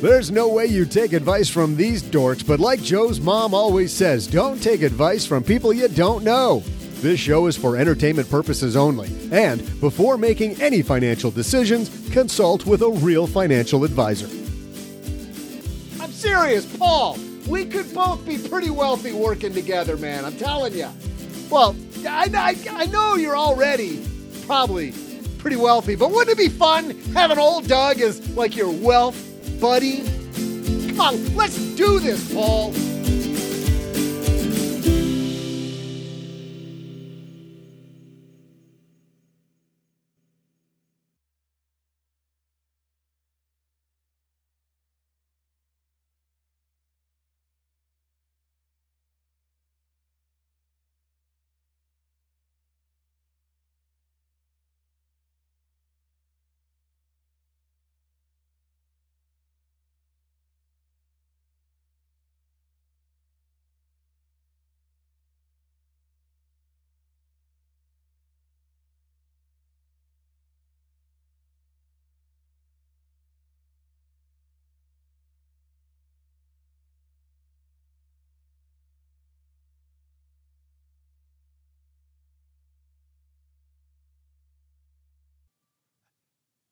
There's 0.02 0.32
no 0.32 0.48
way 0.48 0.66
you 0.66 0.84
take 0.84 1.12
advice 1.12 1.48
from 1.48 1.76
these 1.76 2.02
dorks, 2.02 2.44
but 2.44 2.58
like 2.58 2.82
Joe's 2.82 3.20
mom 3.20 3.54
always 3.54 3.92
says, 3.92 4.26
don't 4.26 4.60
take 4.60 4.82
advice 4.82 5.24
from 5.24 5.44
people 5.44 5.72
you 5.72 5.86
don't 5.86 6.24
know. 6.24 6.64
This 6.96 7.20
show 7.20 7.46
is 7.46 7.56
for 7.56 7.76
entertainment 7.76 8.28
purposes 8.28 8.74
only, 8.74 9.10
and 9.30 9.60
before 9.80 10.18
making 10.18 10.60
any 10.60 10.82
financial 10.82 11.30
decisions, 11.30 11.88
consult 12.10 12.66
with 12.66 12.82
a 12.82 12.90
real 12.90 13.28
financial 13.28 13.84
advisor. 13.84 14.26
I'm 16.02 16.10
serious, 16.10 16.66
Paul. 16.76 17.16
We 17.48 17.66
could 17.66 17.92
both 17.94 18.24
be 18.26 18.38
pretty 18.38 18.70
wealthy 18.70 19.12
working 19.12 19.52
together, 19.52 19.96
man. 19.96 20.24
I'm 20.24 20.36
telling 20.36 20.74
you. 20.74 20.88
Well, 21.50 21.76
I, 22.06 22.30
I, 22.34 22.56
I 22.70 22.86
know 22.86 23.16
you're 23.16 23.36
already 23.36 24.04
probably 24.46 24.92
pretty 25.38 25.56
wealthy, 25.56 25.94
but 25.94 26.10
wouldn't 26.10 26.38
it 26.38 26.42
be 26.42 26.48
fun 26.48 26.90
having 27.12 27.38
old 27.38 27.68
Doug 27.68 28.00
as 28.00 28.26
like 28.36 28.56
your 28.56 28.70
wealth 28.70 29.16
buddy? 29.60 30.02
Come 30.88 31.00
on, 31.00 31.36
let's 31.36 31.56
do 31.74 31.98
this, 31.98 32.32
Paul. 32.32 32.72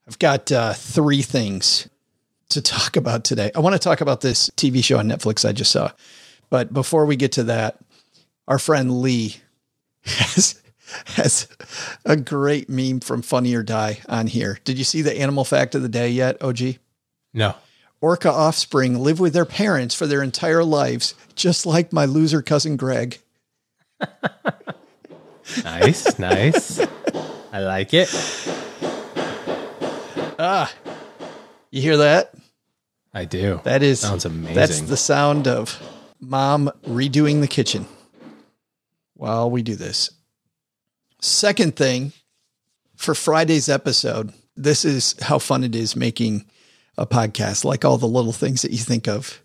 I've 0.07 0.19
got 0.19 0.51
uh, 0.51 0.73
three 0.73 1.23
things 1.23 1.89
to 2.51 2.61
talk 2.61 2.97
about 2.97 3.25
today. 3.25 3.51
I 3.55 3.61
want 3.61 3.75
to 3.75 3.79
talk 3.79 4.01
about 4.01 4.21
this 4.21 4.51
TV 4.51 4.83
show 4.83 4.99
on 4.99 5.09
Netflix 5.09 5.49
I 5.49 5.53
just 5.53 5.73
saw. 5.73 5.91
But 6.51 6.73
before 6.73 7.07
we 7.07 7.17
get 7.17 7.33
to 7.33 7.45
that, 7.45 7.79
our 8.47 8.59
friend 8.59 9.01
Lee 9.01 9.37
has 10.05 10.61
has 11.07 11.49
a 12.05 12.17
great 12.17 12.69
meme 12.69 13.01
from 13.01 13.23
Funny 13.23 13.55
or 13.55 13.63
Die 13.63 14.01
on 14.09 14.27
here. 14.27 14.59
Did 14.65 14.77
you 14.77 14.85
see 14.85 15.01
the 15.01 15.19
animal 15.19 15.45
fact 15.45 15.75
of 15.75 15.81
the 15.81 15.89
day 15.89 16.11
yet, 16.11 16.43
OG? 16.43 16.77
No. 17.33 17.55
Orca 18.03 18.31
offspring 18.31 18.99
live 18.99 19.21
with 19.21 19.33
their 19.33 19.47
parents 19.47 19.95
for 19.95 20.07
their 20.07 20.23
entire 20.23 20.65
lives, 20.65 21.15
just 21.35 21.65
like 21.65 21.93
my 21.93 22.05
loser 22.05 22.43
cousin 22.43 22.77
Greg. 22.77 23.19
Nice, 25.65 26.19
nice. 26.19 26.81
I 27.53 27.61
like 27.61 27.93
it. 27.93 28.09
Ah, 30.39 30.73
you 31.71 31.83
hear 31.83 31.99
that? 31.99 32.35
I 33.15 33.25
do. 33.25 33.61
That 33.65 33.83
is 33.83 34.01
Sounds 34.01 34.25
amazing. 34.25 34.55
That's 34.55 34.81
the 34.81 34.97
sound 34.97 35.47
of 35.47 35.81
mom 36.21 36.71
redoing 36.87 37.41
the 37.41 37.49
kitchen 37.49 37.87
while 39.15 39.51
we 39.51 39.63
do 39.63 39.75
this. 39.75 40.11
Second 41.21 41.77
thing 41.77 42.13
for 42.97 43.15
Friday's 43.15 43.69
episode, 43.69 44.33
this 44.57 44.85
is 44.85 45.15
how 45.21 45.39
fun 45.39 45.65
it 45.65 45.75
is 45.75 45.95
making 45.95 46.47
a 46.97 47.07
podcast, 47.07 47.65
like 47.65 47.85
all 47.85 47.99
the 47.99 48.07
little 48.07 48.33
things 48.33 48.63
that 48.63 48.71
you 48.73 48.79
think 48.79 49.09
of. 49.09 49.41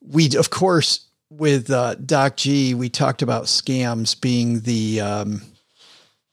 We, 0.00 0.36
of 0.36 0.50
course, 0.50 1.06
with 1.30 1.70
uh, 1.70 1.94
Doc 1.96 2.36
G, 2.36 2.74
we 2.74 2.88
talked 2.88 3.22
about 3.22 3.44
scams 3.44 4.18
being 4.20 4.60
the, 4.60 5.00
um, 5.00 5.42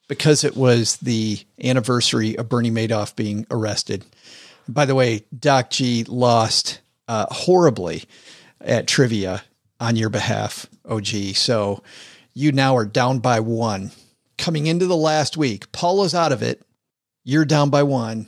because 0.07 0.43
it 0.43 0.55
was 0.55 0.97
the 0.97 1.39
anniversary 1.63 2.37
of 2.37 2.49
Bernie 2.49 2.71
Madoff 2.71 3.15
being 3.15 3.45
arrested. 3.49 4.05
By 4.67 4.85
the 4.85 4.95
way, 4.95 5.25
Doc 5.37 5.69
G 5.69 6.03
lost 6.07 6.81
uh, 7.07 7.27
horribly 7.29 8.03
at 8.61 8.87
trivia 8.87 9.43
on 9.79 9.95
your 9.95 10.09
behalf, 10.09 10.65
OG. 10.87 11.07
So 11.35 11.83
you 12.33 12.51
now 12.51 12.75
are 12.77 12.85
down 12.85 13.19
by 13.19 13.39
one. 13.39 13.91
Coming 14.37 14.67
into 14.67 14.85
the 14.85 14.97
last 14.97 15.37
week, 15.37 15.71
Paula's 15.71 16.13
out 16.13 16.31
of 16.31 16.41
it. 16.41 16.61
You're 17.23 17.45
down 17.45 17.69
by 17.69 17.83
one. 17.83 18.27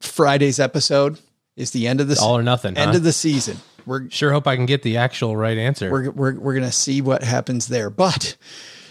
Friday's 0.00 0.60
episode 0.60 1.18
is 1.56 1.70
the 1.70 1.86
end 1.86 2.00
of 2.00 2.08
the 2.08 2.18
all 2.20 2.36
or 2.36 2.42
nothing. 2.42 2.76
end 2.76 2.90
huh? 2.90 2.96
of 2.98 3.02
the 3.02 3.12
season. 3.12 3.58
We're 3.86 4.10
Sure 4.10 4.32
hope 4.32 4.46
I 4.46 4.56
can 4.56 4.66
get 4.66 4.82
the 4.82 4.96
actual 4.96 5.36
right 5.36 5.56
answer. 5.56 5.90
we're 5.90 6.10
we're 6.10 6.38
we're 6.38 6.54
gonna 6.54 6.72
see 6.72 7.00
what 7.00 7.22
happens 7.22 7.68
there. 7.68 7.90
But 7.90 8.36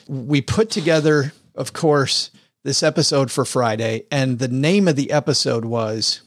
we 0.08 0.42
put 0.42 0.70
together, 0.70 1.34
of 1.56 1.74
course, 1.74 2.32
this 2.64 2.84
episode 2.84 3.32
for 3.32 3.46
Friday, 3.46 4.06
and 4.10 4.40
the 4.40 4.48
name 4.48 4.88
of 4.88 4.96
the 4.96 5.12
episode 5.12 5.66
was 5.66 6.22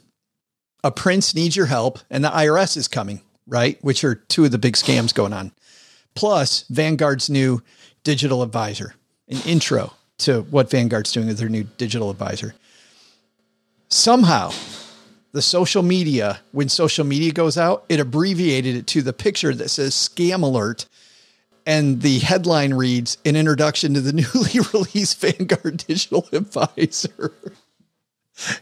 "A 0.83 0.91
Prince 0.91 1.33
Needs 1.33 1.55
Your 1.55 1.65
Help," 1.65 1.99
and 2.09 2.23
the 2.23 2.29
IRS 2.29 2.77
is 2.77 2.87
coming, 2.87 3.21
right? 3.47 3.77
Which 3.83 4.03
are 4.03 4.15
two 4.15 4.45
of 4.45 4.51
the 4.51 4.57
big 4.57 4.75
scams 4.75 5.13
going 5.13 5.33
on. 5.33 5.51
Plus, 6.15 6.65
Vanguard's 6.69 7.29
new 7.29 7.61
digital 8.03 8.41
advisor, 8.41 8.95
an 9.27 9.39
intro 9.45 9.93
to 10.19 10.41
what 10.43 10.69
Vanguard's 10.69 11.11
doing 11.11 11.27
with 11.27 11.37
their 11.37 11.49
new 11.49 11.63
digital 11.77 12.09
advisor. 12.09 12.55
Somehow, 13.89 14.51
the 15.31 15.41
social 15.41 15.83
media, 15.83 16.39
when 16.51 16.69
social 16.69 17.05
media 17.05 17.31
goes 17.31 17.57
out, 17.57 17.85
it 17.89 17.99
abbreviated 17.99 18.75
it 18.75 18.87
to 18.87 19.01
the 19.01 19.13
picture 19.13 19.53
that 19.53 19.69
says 19.69 19.93
scam 19.93 20.41
alert. 20.41 20.87
And 21.67 22.01
the 22.01 22.19
headline 22.19 22.73
reads 22.73 23.17
An 23.25 23.35
introduction 23.35 23.93
to 23.93 24.01
the 24.01 24.13
newly 24.33 24.65
released 24.73 25.19
Vanguard 25.19 25.85
Digital 25.85 26.27
Advisor. 26.31 27.33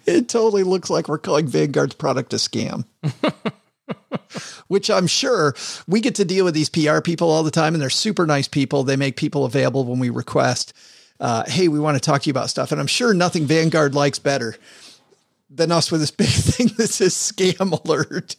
It 0.05 0.27
totally 0.27 0.63
looks 0.63 0.89
like 0.89 1.07
we're 1.07 1.19
calling 1.19 1.47
Vanguard's 1.47 1.93
product 1.95 2.33
a 2.33 2.37
scam. 2.37 2.85
Which 4.67 4.89
I'm 4.89 5.05
sure 5.05 5.53
we 5.87 6.01
get 6.01 6.15
to 6.15 6.25
deal 6.25 6.45
with 6.45 6.55
these 6.55 6.69
PR 6.69 7.01
people 7.01 7.29
all 7.29 7.43
the 7.43 7.51
time, 7.51 7.75
and 7.75 7.81
they're 7.81 7.91
super 7.91 8.25
nice 8.25 8.47
people. 8.47 8.83
They 8.83 8.95
make 8.95 9.17
people 9.17 9.45
available 9.45 9.85
when 9.85 9.99
we 9.99 10.09
request, 10.09 10.73
uh, 11.19 11.43
hey, 11.45 11.67
we 11.67 11.79
want 11.79 11.95
to 11.95 12.01
talk 12.01 12.23
to 12.23 12.27
you 12.27 12.31
about 12.31 12.49
stuff. 12.49 12.71
And 12.71 12.81
I'm 12.81 12.87
sure 12.87 13.13
nothing 13.13 13.45
Vanguard 13.45 13.93
likes 13.93 14.17
better 14.17 14.55
than 15.49 15.71
us 15.71 15.91
with 15.91 16.01
this 16.01 16.09
big 16.09 16.27
thing 16.29 16.71
that 16.77 16.87
says 16.87 17.13
scam 17.13 17.79
alert. 17.85 18.35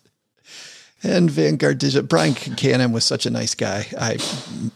And 1.02 1.30
Vanguard 1.30 1.78
Digital, 1.78 2.06
Brian 2.06 2.34
Cannon 2.34 2.92
was 2.92 3.04
such 3.04 3.26
a 3.26 3.30
nice 3.30 3.54
guy. 3.54 3.86
I, 3.98 4.18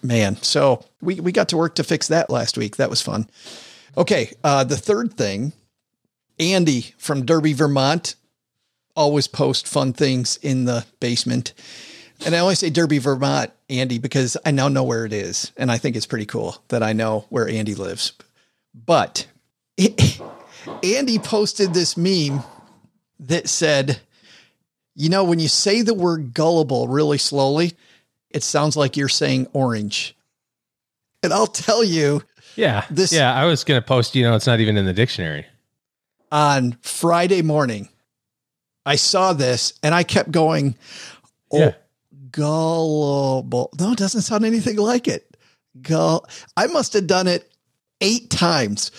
man, 0.02 0.36
so 0.36 0.84
we, 1.00 1.18
we 1.18 1.32
got 1.32 1.48
to 1.48 1.56
work 1.56 1.76
to 1.76 1.84
fix 1.84 2.08
that 2.08 2.30
last 2.30 2.58
week. 2.58 2.76
That 2.76 2.90
was 2.90 3.00
fun. 3.00 3.28
Okay. 3.96 4.32
Uh, 4.44 4.64
the 4.64 4.76
third 4.76 5.14
thing, 5.14 5.52
Andy 6.38 6.94
from 6.98 7.24
Derby, 7.24 7.54
Vermont, 7.54 8.16
always 8.94 9.26
post 9.26 9.66
fun 9.66 9.92
things 9.92 10.36
in 10.42 10.66
the 10.66 10.84
basement. 11.00 11.54
And 12.24 12.34
I 12.34 12.38
always 12.40 12.58
say 12.58 12.68
Derby, 12.68 12.98
Vermont, 12.98 13.50
Andy, 13.70 13.98
because 13.98 14.36
I 14.44 14.50
now 14.50 14.68
know 14.68 14.84
where 14.84 15.06
it 15.06 15.12
is. 15.12 15.52
And 15.56 15.72
I 15.72 15.78
think 15.78 15.96
it's 15.96 16.06
pretty 16.06 16.26
cool 16.26 16.62
that 16.68 16.82
I 16.82 16.92
know 16.92 17.24
where 17.30 17.48
Andy 17.48 17.74
lives. 17.74 18.12
But 18.74 19.26
Andy 20.82 21.18
posted 21.18 21.72
this 21.72 21.96
meme 21.96 22.42
that 23.20 23.48
said, 23.48 24.00
you 25.00 25.08
know, 25.08 25.24
when 25.24 25.38
you 25.40 25.48
say 25.48 25.82
the 25.82 25.94
word 25.94 26.34
gullible 26.34 26.86
really 26.88 27.18
slowly, 27.18 27.72
it 28.30 28.42
sounds 28.42 28.76
like 28.76 28.96
you're 28.96 29.08
saying 29.08 29.46
orange. 29.52 30.14
And 31.22 31.32
I'll 31.32 31.46
tell 31.46 31.82
you 31.82 32.22
yeah. 32.56 32.84
this- 32.90 33.12
yeah, 33.12 33.34
I 33.34 33.46
was 33.46 33.64
going 33.64 33.80
to 33.80 33.86
post, 33.86 34.14
you 34.14 34.22
know, 34.22 34.34
it's 34.36 34.46
not 34.46 34.60
even 34.60 34.76
in 34.76 34.86
the 34.86 34.92
dictionary. 34.92 35.46
on 36.32 36.76
Friday 36.82 37.42
morning, 37.42 37.88
I 38.86 38.96
saw 38.96 39.32
this 39.32 39.72
and 39.82 39.94
I 39.94 40.02
kept 40.04 40.30
going, 40.30 40.76
oh, 41.52 41.58
Yeah. 41.58 41.72
gullible. 42.30 43.70
No, 43.78 43.92
it 43.92 43.98
doesn't 43.98 44.22
sound 44.22 44.44
anything 44.44 44.76
like 44.76 45.08
it. 45.08 45.36
Gull. 45.82 46.26
I 46.56 46.66
must 46.66 46.92
have 46.94 47.06
done 47.06 47.26
it 47.26 47.50
eight 48.00 48.30
times. 48.30 48.90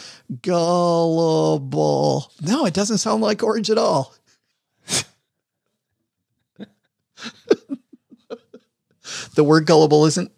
Gullible. 0.41 2.31
No, 2.41 2.65
it 2.65 2.73
doesn't 2.73 2.99
sound 2.99 3.21
like 3.21 3.43
orange 3.43 3.69
at 3.69 3.77
all. 3.77 4.13
The 9.35 9.43
word 9.43 9.65
gullible 9.65 10.05
isn't. 10.05 10.31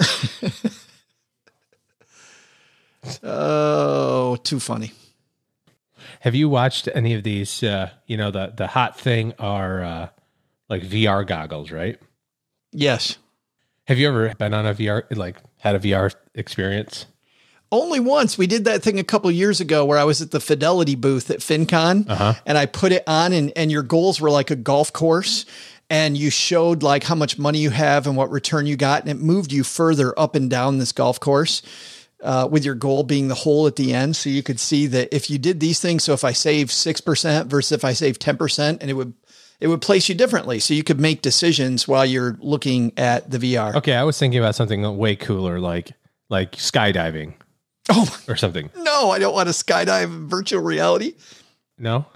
oh, 3.22 4.36
too 4.42 4.60
funny. 4.60 4.92
Have 6.20 6.34
you 6.34 6.48
watched 6.48 6.88
any 6.94 7.14
of 7.14 7.22
these? 7.24 7.62
Uh, 7.62 7.90
you 8.06 8.16
know, 8.16 8.30
the 8.30 8.52
the 8.56 8.66
hot 8.68 8.98
thing 8.98 9.32
are 9.38 9.82
uh, 9.82 10.08
like 10.68 10.82
VR 10.82 11.26
goggles, 11.26 11.70
right? 11.70 11.98
Yes. 12.72 13.18
Have 13.88 13.98
you 13.98 14.08
ever 14.08 14.32
been 14.36 14.54
on 14.54 14.66
a 14.66 14.74
VR, 14.74 15.02
like 15.16 15.36
had 15.58 15.74
a 15.74 15.80
VR 15.80 16.14
experience? 16.34 17.06
Only 17.72 18.00
once. 18.00 18.38
We 18.38 18.46
did 18.46 18.64
that 18.66 18.82
thing 18.82 18.98
a 18.98 19.04
couple 19.04 19.30
years 19.30 19.60
ago 19.60 19.84
where 19.84 19.98
I 19.98 20.04
was 20.04 20.20
at 20.22 20.30
the 20.30 20.40
Fidelity 20.40 20.94
booth 20.94 21.30
at 21.30 21.38
FinCon 21.38 22.08
Uh-huh. 22.08 22.34
and 22.44 22.58
I 22.58 22.66
put 22.66 22.92
it 22.92 23.02
on 23.06 23.32
and, 23.32 23.50
and 23.56 23.72
your 23.72 23.82
goals 23.82 24.20
were 24.20 24.30
like 24.30 24.50
a 24.50 24.56
golf 24.56 24.92
course 24.92 25.46
and 25.92 26.16
you 26.16 26.30
showed 26.30 26.82
like 26.82 27.04
how 27.04 27.14
much 27.14 27.38
money 27.38 27.58
you 27.58 27.68
have 27.68 28.06
and 28.06 28.16
what 28.16 28.30
return 28.30 28.64
you 28.64 28.76
got 28.76 29.02
and 29.02 29.10
it 29.10 29.22
moved 29.22 29.52
you 29.52 29.62
further 29.62 30.18
up 30.18 30.34
and 30.34 30.48
down 30.48 30.78
this 30.78 30.90
golf 30.90 31.20
course 31.20 31.60
uh, 32.22 32.48
with 32.50 32.64
your 32.64 32.74
goal 32.74 33.02
being 33.02 33.28
the 33.28 33.34
hole 33.34 33.66
at 33.66 33.76
the 33.76 33.92
end. 33.92 34.16
So 34.16 34.30
you 34.30 34.42
could 34.42 34.58
see 34.58 34.86
that 34.86 35.14
if 35.14 35.28
you 35.28 35.36
did 35.36 35.60
these 35.60 35.80
things, 35.80 36.02
so 36.02 36.14
if 36.14 36.24
I 36.24 36.32
save 36.32 36.68
6% 36.68 37.46
versus 37.46 37.72
if 37.72 37.84
I 37.84 37.92
save 37.92 38.18
10% 38.18 38.78
and 38.80 38.88
it 38.88 38.94
would, 38.94 39.12
it 39.60 39.66
would 39.66 39.82
place 39.82 40.08
you 40.08 40.14
differently. 40.14 40.60
So 40.60 40.72
you 40.72 40.82
could 40.82 40.98
make 40.98 41.20
decisions 41.20 41.86
while 41.86 42.06
you're 42.06 42.38
looking 42.40 42.92
at 42.96 43.30
the 43.30 43.36
VR. 43.38 43.74
Okay, 43.74 43.92
I 43.94 44.04
was 44.04 44.18
thinking 44.18 44.40
about 44.40 44.54
something 44.54 44.96
way 44.96 45.14
cooler, 45.14 45.60
like 45.60 45.92
like 46.30 46.52
skydiving 46.52 47.34
Oh 47.90 48.18
or 48.28 48.36
something. 48.36 48.70
no, 48.78 49.10
I 49.10 49.18
don't 49.18 49.34
want 49.34 49.48
to 49.48 49.52
skydive 49.52 50.04
in 50.04 50.28
virtual 50.28 50.62
reality. 50.62 51.16
No, 51.76 52.06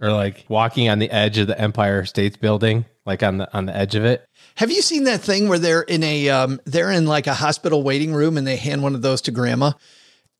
or 0.00 0.12
like 0.12 0.44
walking 0.48 0.88
on 0.88 1.00
the 1.00 1.10
edge 1.10 1.38
of 1.38 1.48
the 1.48 1.60
Empire 1.60 2.04
State 2.04 2.40
Building, 2.40 2.84
like 3.06 3.22
on 3.22 3.38
the 3.38 3.56
on 3.56 3.66
the 3.66 3.76
edge 3.76 3.94
of 3.94 4.04
it. 4.04 4.26
Have 4.56 4.70
you 4.70 4.82
seen 4.82 5.04
that 5.04 5.20
thing 5.20 5.48
where 5.48 5.58
they're 5.58 5.82
in 5.82 6.02
a 6.02 6.28
um, 6.28 6.60
they're 6.64 6.90
in 6.90 7.06
like 7.06 7.26
a 7.26 7.34
hospital 7.34 7.82
waiting 7.82 8.14
room 8.14 8.36
and 8.36 8.46
they 8.46 8.56
hand 8.56 8.82
one 8.82 8.94
of 8.94 9.02
those 9.02 9.20
to 9.22 9.30
grandma? 9.30 9.72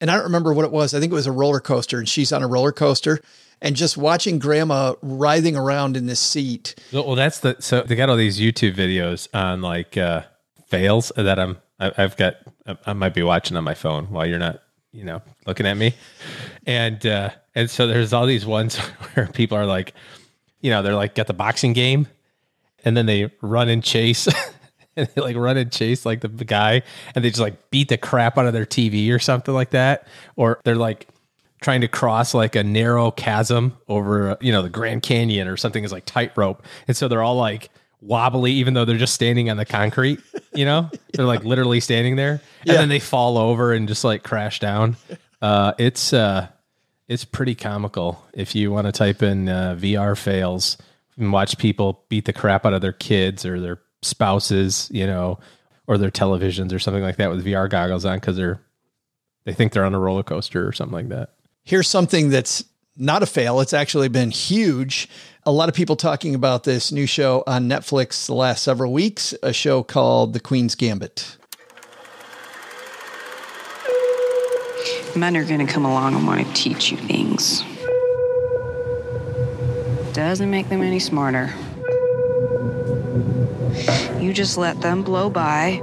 And 0.01 0.11
I 0.11 0.15
don't 0.15 0.25
remember 0.25 0.53
what 0.53 0.65
it 0.65 0.73
was. 0.73 0.93
I 0.93 1.01
think 1.01 1.13
it 1.13 1.15
was 1.15 1.27
a 1.27 1.33
roller 1.33 1.61
coaster 1.61 1.99
and 1.99 2.09
she's 2.09 2.33
on 2.33 2.43
a 2.43 2.49
roller 2.49 2.73
coaster 2.73 3.21
and 3.61 3.77
just 3.77 3.97
watching 3.97 4.39
grandma 4.39 4.95
writhing 5.03 5.57
around 5.57 5.97
in 5.97 6.07
this 6.07 6.21
seat. 6.21 6.75
Well, 6.93 7.07
well, 7.07 7.17
that's 7.17 7.41
the 7.41 7.57
so 7.61 7.83
they 7.83 7.97
got 7.97 8.11
all 8.11 8.17
these 8.17 8.39
YouTube 8.39 8.75
videos 8.75 9.29
on 9.33 9.63
like 9.63 9.97
uh 9.97 10.23
fails 10.67 11.13
that 11.17 11.39
I'm 11.39 11.59
I, 11.81 11.93
I've 11.97 12.17
got 12.17 12.37
I, 12.67 12.77
I 12.87 12.93
might 12.93 13.15
be 13.15 13.23
watching 13.23 13.57
on 13.57 13.65
my 13.65 13.75
phone 13.75 14.07
while 14.07 14.27
you're 14.27 14.39
not 14.39 14.63
you 14.93 15.05
know 15.05 15.23
looking 15.47 15.67
at 15.67 15.77
me, 15.77 15.95
and 16.67 17.05
uh 17.07 17.31
and 17.55 17.71
so 17.71 17.87
there's 17.87 18.13
all 18.13 18.27
these 18.27 18.45
ones 18.45 18.77
where 19.15 19.27
people 19.27 19.57
are 19.57 19.67
like, 19.67 19.95
you 20.61 20.71
know, 20.71 20.83
they're 20.83 20.95
like 20.95 21.15
got 21.15 21.27
the 21.27 21.35
boxing 21.35 21.73
game, 21.73 22.07
and 22.85 22.97
then 22.97 23.07
they 23.07 23.31
run 23.41 23.69
and 23.69 23.83
chase. 23.83 24.29
And 24.97 25.09
they 25.13 25.23
like 25.23 25.35
run 25.37 25.57
and 25.57 25.73
chase 25.73 26.07
like 26.07 26.21
the, 26.21 26.29
the 26.29 26.45
guy, 26.45 26.83
and 27.17 27.25
they 27.25 27.29
just 27.29 27.41
like 27.41 27.69
beat 27.71 27.89
the 27.89 27.99
crap 27.99 28.39
out 28.39 28.47
of 28.47 28.53
their 28.53 28.65
TV 28.65 29.13
or 29.13 29.19
something 29.19 29.53
like 29.53 29.71
that. 29.71 30.07
Or 30.37 30.61
they're 30.63 30.77
like 30.77 31.09
trying 31.61 31.81
to 31.81 31.89
cross 31.89 32.33
like 32.33 32.55
a 32.55 32.63
narrow 32.63 33.11
chasm 33.11 33.77
over, 33.89 34.37
you 34.41 34.53
know, 34.53 34.63
the 34.63 34.69
Grand 34.69 35.03
Canyon 35.03 35.49
or 35.49 35.57
something 35.57 35.83
is 35.83 35.91
like 35.91 36.05
tightrope. 36.05 36.63
And 36.87 36.97
so 36.97 37.09
they're 37.09 37.25
all 37.25 37.35
like 37.35 37.71
wobbly, 38.01 38.53
even 38.53 38.75
though 38.75 38.85
they're 38.85 38.97
just 38.97 39.15
standing 39.15 39.51
on 39.51 39.57
the 39.57 39.65
concrete, 39.65 40.21
you 40.55 40.65
know, 40.65 40.89
they're 41.13 41.27
like 41.27 41.43
literally 41.43 41.81
standing 41.81 42.15
there 42.15 42.35
and 42.61 42.67
Yeah. 42.67 42.75
then 42.75 42.89
they 42.89 43.01
fall 43.01 43.37
over 43.37 43.73
and 43.73 43.89
just 43.89 44.05
like 44.05 44.23
crash 44.23 44.61
down. 44.61 44.97
Uh, 45.43 45.73
it's, 45.77 46.13
uh, 46.13 46.47
it's 47.09 47.25
pretty 47.25 47.57
comical 47.57 48.25
if 48.33 48.55
you 48.55 48.71
want 48.71 48.87
to 48.87 48.93
type 48.93 49.25
in 49.25 49.49
uh, 49.49 49.75
VR 49.77 50.17
fails 50.17 50.79
and 51.17 51.33
watch 51.33 51.59
people 51.59 52.05
beat 52.09 52.25
the 52.25 52.33
crap 52.33 52.67
out 52.67 52.75
of 52.75 52.81
their 52.81 52.93
kids 52.93 53.45
or 53.45 53.61
their 53.61 53.81
spouses, 54.03 54.89
you 54.93 55.07
know, 55.07 55.39
or 55.87 55.99
their 55.99 56.11
televisions 56.11 56.73
or 56.73 56.79
something 56.79 57.03
like 57.03 57.17
that 57.17 57.31
with 57.31 57.45
VR 57.45 57.69
goggles 57.69 58.05
on 58.05 58.19
because 58.19 58.37
they're 58.37 58.61
they 59.45 59.53
think 59.53 59.73
they're 59.73 59.85
on 59.85 59.95
a 59.95 59.99
roller 59.99 60.23
coaster 60.23 60.67
or 60.67 60.73
something 60.73 60.95
like 60.95 61.09
that. 61.11 61.35
Here's 61.65 61.89
something 61.89 62.31
that's 62.31 62.65
not 62.97 63.23
a 63.23 63.27
fail. 63.27 63.61
It's 63.61 63.73
actually 63.73 64.09
been 64.09 64.31
huge. 64.31 65.09
A 65.45 65.53
lot 65.53 65.69
of 65.69 65.75
people 65.75 65.97
talking 65.97 66.35
about 66.35 66.65
this 66.65 66.91
new 66.93 67.07
show 67.07 67.45
on 67.47 67.69
Netflix 67.69 68.27
the 68.27 68.35
last 68.35 68.63
several 68.63 68.93
weeks, 68.93 69.35
a 69.43 69.53
show 69.53 69.83
called 69.83 70.33
The 70.33 70.41
Queen's 70.41 70.75
Gambit. 70.75 71.37
Men 75.17 75.37
are 75.37 75.45
going 75.45 75.65
to 75.65 75.73
come 75.73 75.85
along 75.85 76.15
and 76.15 76.27
want 76.27 76.47
to 76.47 76.53
teach 76.55 76.91
you 76.91 76.97
things. 76.97 77.63
Doesn't 80.15 80.49
make 80.49 80.69
them 80.69 80.81
any 80.81 81.01
smarter. 81.01 81.53
You 84.21 84.33
just 84.33 84.57
let 84.57 84.81
them 84.81 85.03
blow 85.03 85.29
by, 85.29 85.83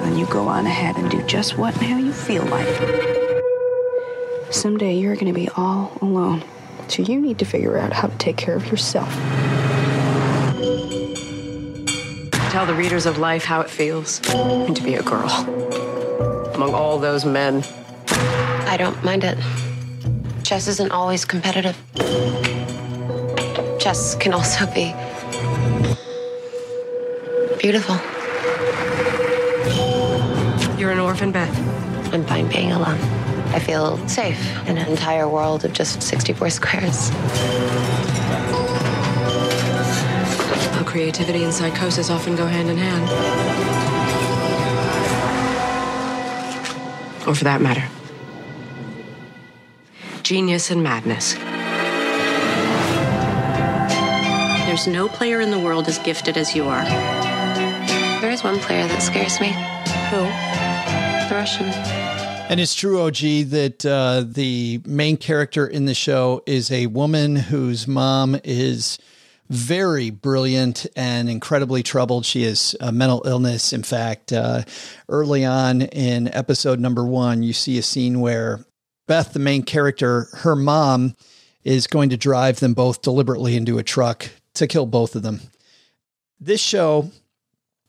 and 0.00 0.18
you 0.18 0.26
go 0.26 0.46
on 0.46 0.66
ahead 0.66 0.96
and 0.96 1.10
do 1.10 1.22
just 1.22 1.56
what 1.56 1.74
and 1.76 1.84
how 1.84 1.96
you 1.96 2.12
feel 2.12 2.44
like. 2.44 2.68
Someday 4.50 4.98
you're 4.98 5.14
going 5.14 5.32
to 5.32 5.32
be 5.32 5.48
all 5.56 5.96
alone, 6.02 6.44
so 6.88 7.02
you 7.02 7.18
need 7.18 7.38
to 7.38 7.46
figure 7.46 7.78
out 7.78 7.94
how 7.94 8.08
to 8.08 8.18
take 8.18 8.36
care 8.36 8.56
of 8.56 8.66
yourself. 8.66 9.10
Tell 12.50 12.66
the 12.66 12.74
readers 12.76 13.06
of 13.06 13.16
life 13.16 13.46
how 13.46 13.62
it 13.62 13.70
feels 13.70 14.20
to 14.20 14.80
be 14.84 14.96
a 14.96 15.02
girl 15.02 15.30
among 16.54 16.74
all 16.74 16.98
those 16.98 17.24
men. 17.24 17.64
I 18.68 18.76
don't 18.76 19.02
mind 19.02 19.24
it. 19.24 19.38
Chess 20.44 20.68
isn't 20.68 20.92
always 20.92 21.24
competitive. 21.24 21.74
Chess 23.86 24.16
can 24.16 24.34
also 24.34 24.66
be 24.74 24.92
beautiful. 27.56 27.94
You're 30.76 30.90
an 30.90 30.98
orphan, 30.98 31.30
Beth. 31.30 31.56
I'm 32.12 32.24
fine 32.26 32.48
being 32.48 32.72
alone. 32.72 32.98
I 33.54 33.60
feel 33.60 33.96
safe 34.08 34.40
in 34.66 34.76
an 34.76 34.88
entire 34.88 35.28
world 35.28 35.64
of 35.64 35.72
just 35.72 36.02
64 36.02 36.50
squares. 36.50 37.10
How 40.70 40.82
creativity 40.84 41.44
and 41.44 41.54
psychosis 41.54 42.10
often 42.10 42.34
go 42.34 42.46
hand 42.46 42.68
in 42.68 42.78
hand. 42.78 43.08
Or 47.24 47.36
for 47.36 47.44
that 47.44 47.60
matter, 47.60 47.88
genius 50.24 50.72
and 50.72 50.82
madness. 50.82 51.36
There's 54.76 54.88
no 54.88 55.08
player 55.08 55.40
in 55.40 55.50
the 55.50 55.58
world 55.58 55.88
as 55.88 55.98
gifted 56.00 56.36
as 56.36 56.54
you 56.54 56.64
are. 56.64 56.84
There 58.20 58.30
is 58.30 58.44
one 58.44 58.58
player 58.58 58.86
that 58.86 59.00
scares 59.00 59.40
me. 59.40 59.46
Who? 60.10 60.18
The 61.30 61.34
Russian. 61.34 61.64
And 62.50 62.60
it's 62.60 62.74
true, 62.74 63.00
OG, 63.00 63.16
that 63.52 63.86
uh, 63.86 64.24
the 64.28 64.82
main 64.84 65.16
character 65.16 65.66
in 65.66 65.86
the 65.86 65.94
show 65.94 66.42
is 66.44 66.70
a 66.70 66.88
woman 66.88 67.36
whose 67.36 67.88
mom 67.88 68.38
is 68.44 68.98
very 69.48 70.10
brilliant 70.10 70.86
and 70.94 71.30
incredibly 71.30 71.82
troubled. 71.82 72.26
She 72.26 72.42
has 72.42 72.76
a 72.78 72.92
mental 72.92 73.22
illness. 73.24 73.72
In 73.72 73.82
fact, 73.82 74.30
uh, 74.30 74.64
early 75.08 75.46
on 75.46 75.80
in 75.80 76.28
episode 76.28 76.80
number 76.80 77.06
one, 77.06 77.42
you 77.42 77.54
see 77.54 77.78
a 77.78 77.82
scene 77.82 78.20
where 78.20 78.62
Beth, 79.06 79.32
the 79.32 79.38
main 79.38 79.62
character, 79.62 80.28
her 80.34 80.54
mom 80.54 81.16
is 81.64 81.86
going 81.86 82.10
to 82.10 82.18
drive 82.18 82.60
them 82.60 82.74
both 82.74 83.00
deliberately 83.00 83.56
into 83.56 83.78
a 83.78 83.82
truck 83.82 84.28
to 84.56 84.66
kill 84.66 84.86
both 84.86 85.14
of 85.14 85.22
them. 85.22 85.40
This 86.40 86.60
show 86.60 87.10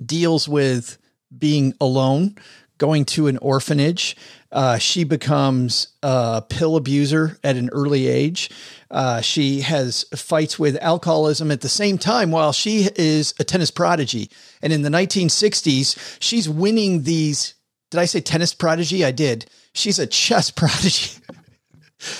deals 0.04 0.48
with 0.48 0.98
being 1.38 1.74
alone, 1.82 2.36
going 2.78 3.06
to 3.06 3.28
an 3.28 3.38
orphanage. 3.40 4.16
Uh, 4.52 4.78
she 4.78 5.04
becomes 5.04 5.90
a 6.04 6.42
pill 6.48 6.76
abuser 6.76 7.38
at 7.44 7.58
an 7.58 7.70
early 7.72 8.08
age. 8.08 8.50
Uh, 8.90 9.20
she 9.20 9.62
has 9.62 10.06
fights 10.16 10.58
with 10.58 10.78
alcoholism 10.82 11.52
at 11.52 11.62
the 11.62 11.70
same 11.70 11.98
time 11.98 12.32
while 12.32 12.54
she 12.54 12.88
is 12.96 13.34
a 13.40 13.44
tennis 13.44 13.72
prodigy. 13.72 14.30
And 14.62 14.72
in 14.72 14.84
the 14.84 14.90
1960s, 14.90 16.18
she's 16.22 16.48
winning 16.48 17.04
these. 17.04 17.56
Did 17.92 18.00
I 18.00 18.06
say 18.06 18.22
tennis 18.22 18.54
prodigy? 18.54 19.04
I 19.04 19.12
did. 19.12 19.48
She's 19.74 20.00
a 20.00 20.08
chess 20.08 20.52
prodigy. 20.52 21.20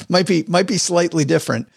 might 0.10 0.28
be 0.28 0.44
might 0.48 0.68
be 0.68 0.78
slightly 0.78 1.24
different, 1.24 1.70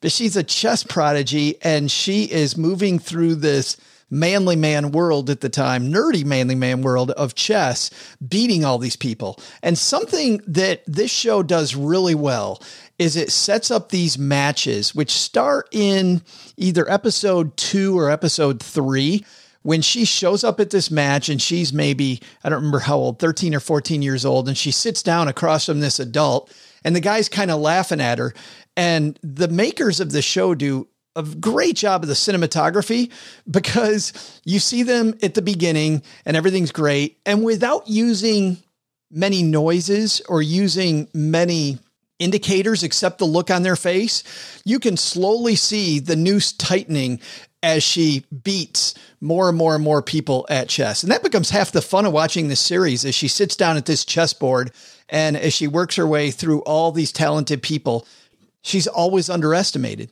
but 0.00 0.12
she's 0.12 0.36
a 0.36 0.42
chess 0.42 0.84
prodigy, 0.84 1.56
and 1.62 1.90
she 1.90 2.24
is 2.24 2.56
moving 2.56 2.98
through 2.98 3.36
this 3.36 3.76
manly 4.10 4.56
man 4.56 4.90
world 4.90 5.30
at 5.30 5.40
the 5.40 5.48
time, 5.48 5.92
nerdy 5.92 6.24
manly 6.24 6.54
man 6.54 6.82
world 6.82 7.12
of 7.12 7.34
chess, 7.34 7.90
beating 8.26 8.64
all 8.64 8.78
these 8.78 8.96
people. 8.96 9.38
And 9.62 9.78
something 9.78 10.42
that 10.46 10.82
this 10.86 11.10
show 11.10 11.42
does 11.42 11.76
really 11.76 12.14
well 12.14 12.60
is 12.98 13.16
it 13.16 13.30
sets 13.30 13.70
up 13.70 13.88
these 13.88 14.18
matches, 14.18 14.94
which 14.94 15.10
start 15.12 15.68
in 15.72 16.22
either 16.56 16.90
episode 16.90 17.56
two 17.56 17.98
or 17.98 18.10
episode 18.10 18.60
three. 18.60 19.24
When 19.62 19.82
she 19.82 20.06
shows 20.06 20.42
up 20.42 20.58
at 20.58 20.70
this 20.70 20.90
match 20.90 21.28
and 21.28 21.40
she's 21.40 21.70
maybe, 21.72 22.22
I 22.42 22.48
don't 22.48 22.58
remember 22.58 22.78
how 22.78 22.96
old, 22.96 23.18
13 23.18 23.54
or 23.54 23.60
14 23.60 24.00
years 24.00 24.24
old, 24.24 24.48
and 24.48 24.56
she 24.56 24.70
sits 24.70 25.02
down 25.02 25.28
across 25.28 25.66
from 25.66 25.80
this 25.80 26.00
adult, 26.00 26.50
and 26.84 26.94
the 26.94 27.00
guy's 27.00 27.28
kind 27.28 27.50
of 27.50 27.60
laughing 27.60 28.00
at 28.00 28.18
her. 28.18 28.34
And 28.76 29.18
the 29.22 29.48
makers 29.48 30.00
of 30.00 30.12
the 30.12 30.22
show 30.22 30.54
do 30.54 30.88
a 31.16 31.22
great 31.22 31.76
job 31.76 32.02
of 32.02 32.08
the 32.08 32.14
cinematography 32.14 33.10
because 33.50 34.40
you 34.44 34.58
see 34.58 34.82
them 34.82 35.14
at 35.22 35.34
the 35.34 35.42
beginning 35.42 36.02
and 36.24 36.36
everything's 36.36 36.72
great. 36.72 37.18
And 37.26 37.44
without 37.44 37.88
using 37.88 38.58
many 39.10 39.42
noises 39.42 40.22
or 40.28 40.40
using 40.40 41.08
many 41.12 41.78
indicators 42.18 42.82
except 42.82 43.18
the 43.18 43.24
look 43.24 43.50
on 43.50 43.62
their 43.62 43.76
face, 43.76 44.22
you 44.64 44.78
can 44.78 44.96
slowly 44.96 45.56
see 45.56 45.98
the 45.98 46.16
noose 46.16 46.52
tightening 46.52 47.20
as 47.62 47.82
she 47.82 48.24
beats 48.42 48.94
more 49.20 49.48
and 49.48 49.58
more 49.58 49.74
and 49.74 49.84
more 49.84 50.02
people 50.02 50.46
at 50.48 50.68
chess. 50.68 51.02
And 51.02 51.12
that 51.12 51.22
becomes 51.22 51.50
half 51.50 51.72
the 51.72 51.82
fun 51.82 52.06
of 52.06 52.12
watching 52.12 52.48
this 52.48 52.60
series 52.60 53.04
as 53.04 53.14
she 53.14 53.28
sits 53.28 53.54
down 53.54 53.76
at 53.76 53.86
this 53.86 54.04
chessboard 54.04 54.72
and 55.08 55.36
as 55.36 55.52
she 55.52 55.66
works 55.66 55.96
her 55.96 56.06
way 56.06 56.30
through 56.30 56.60
all 56.62 56.92
these 56.92 57.12
talented 57.12 57.62
people, 57.62 58.06
she's 58.62 58.86
always 58.86 59.28
underestimated 59.28 60.10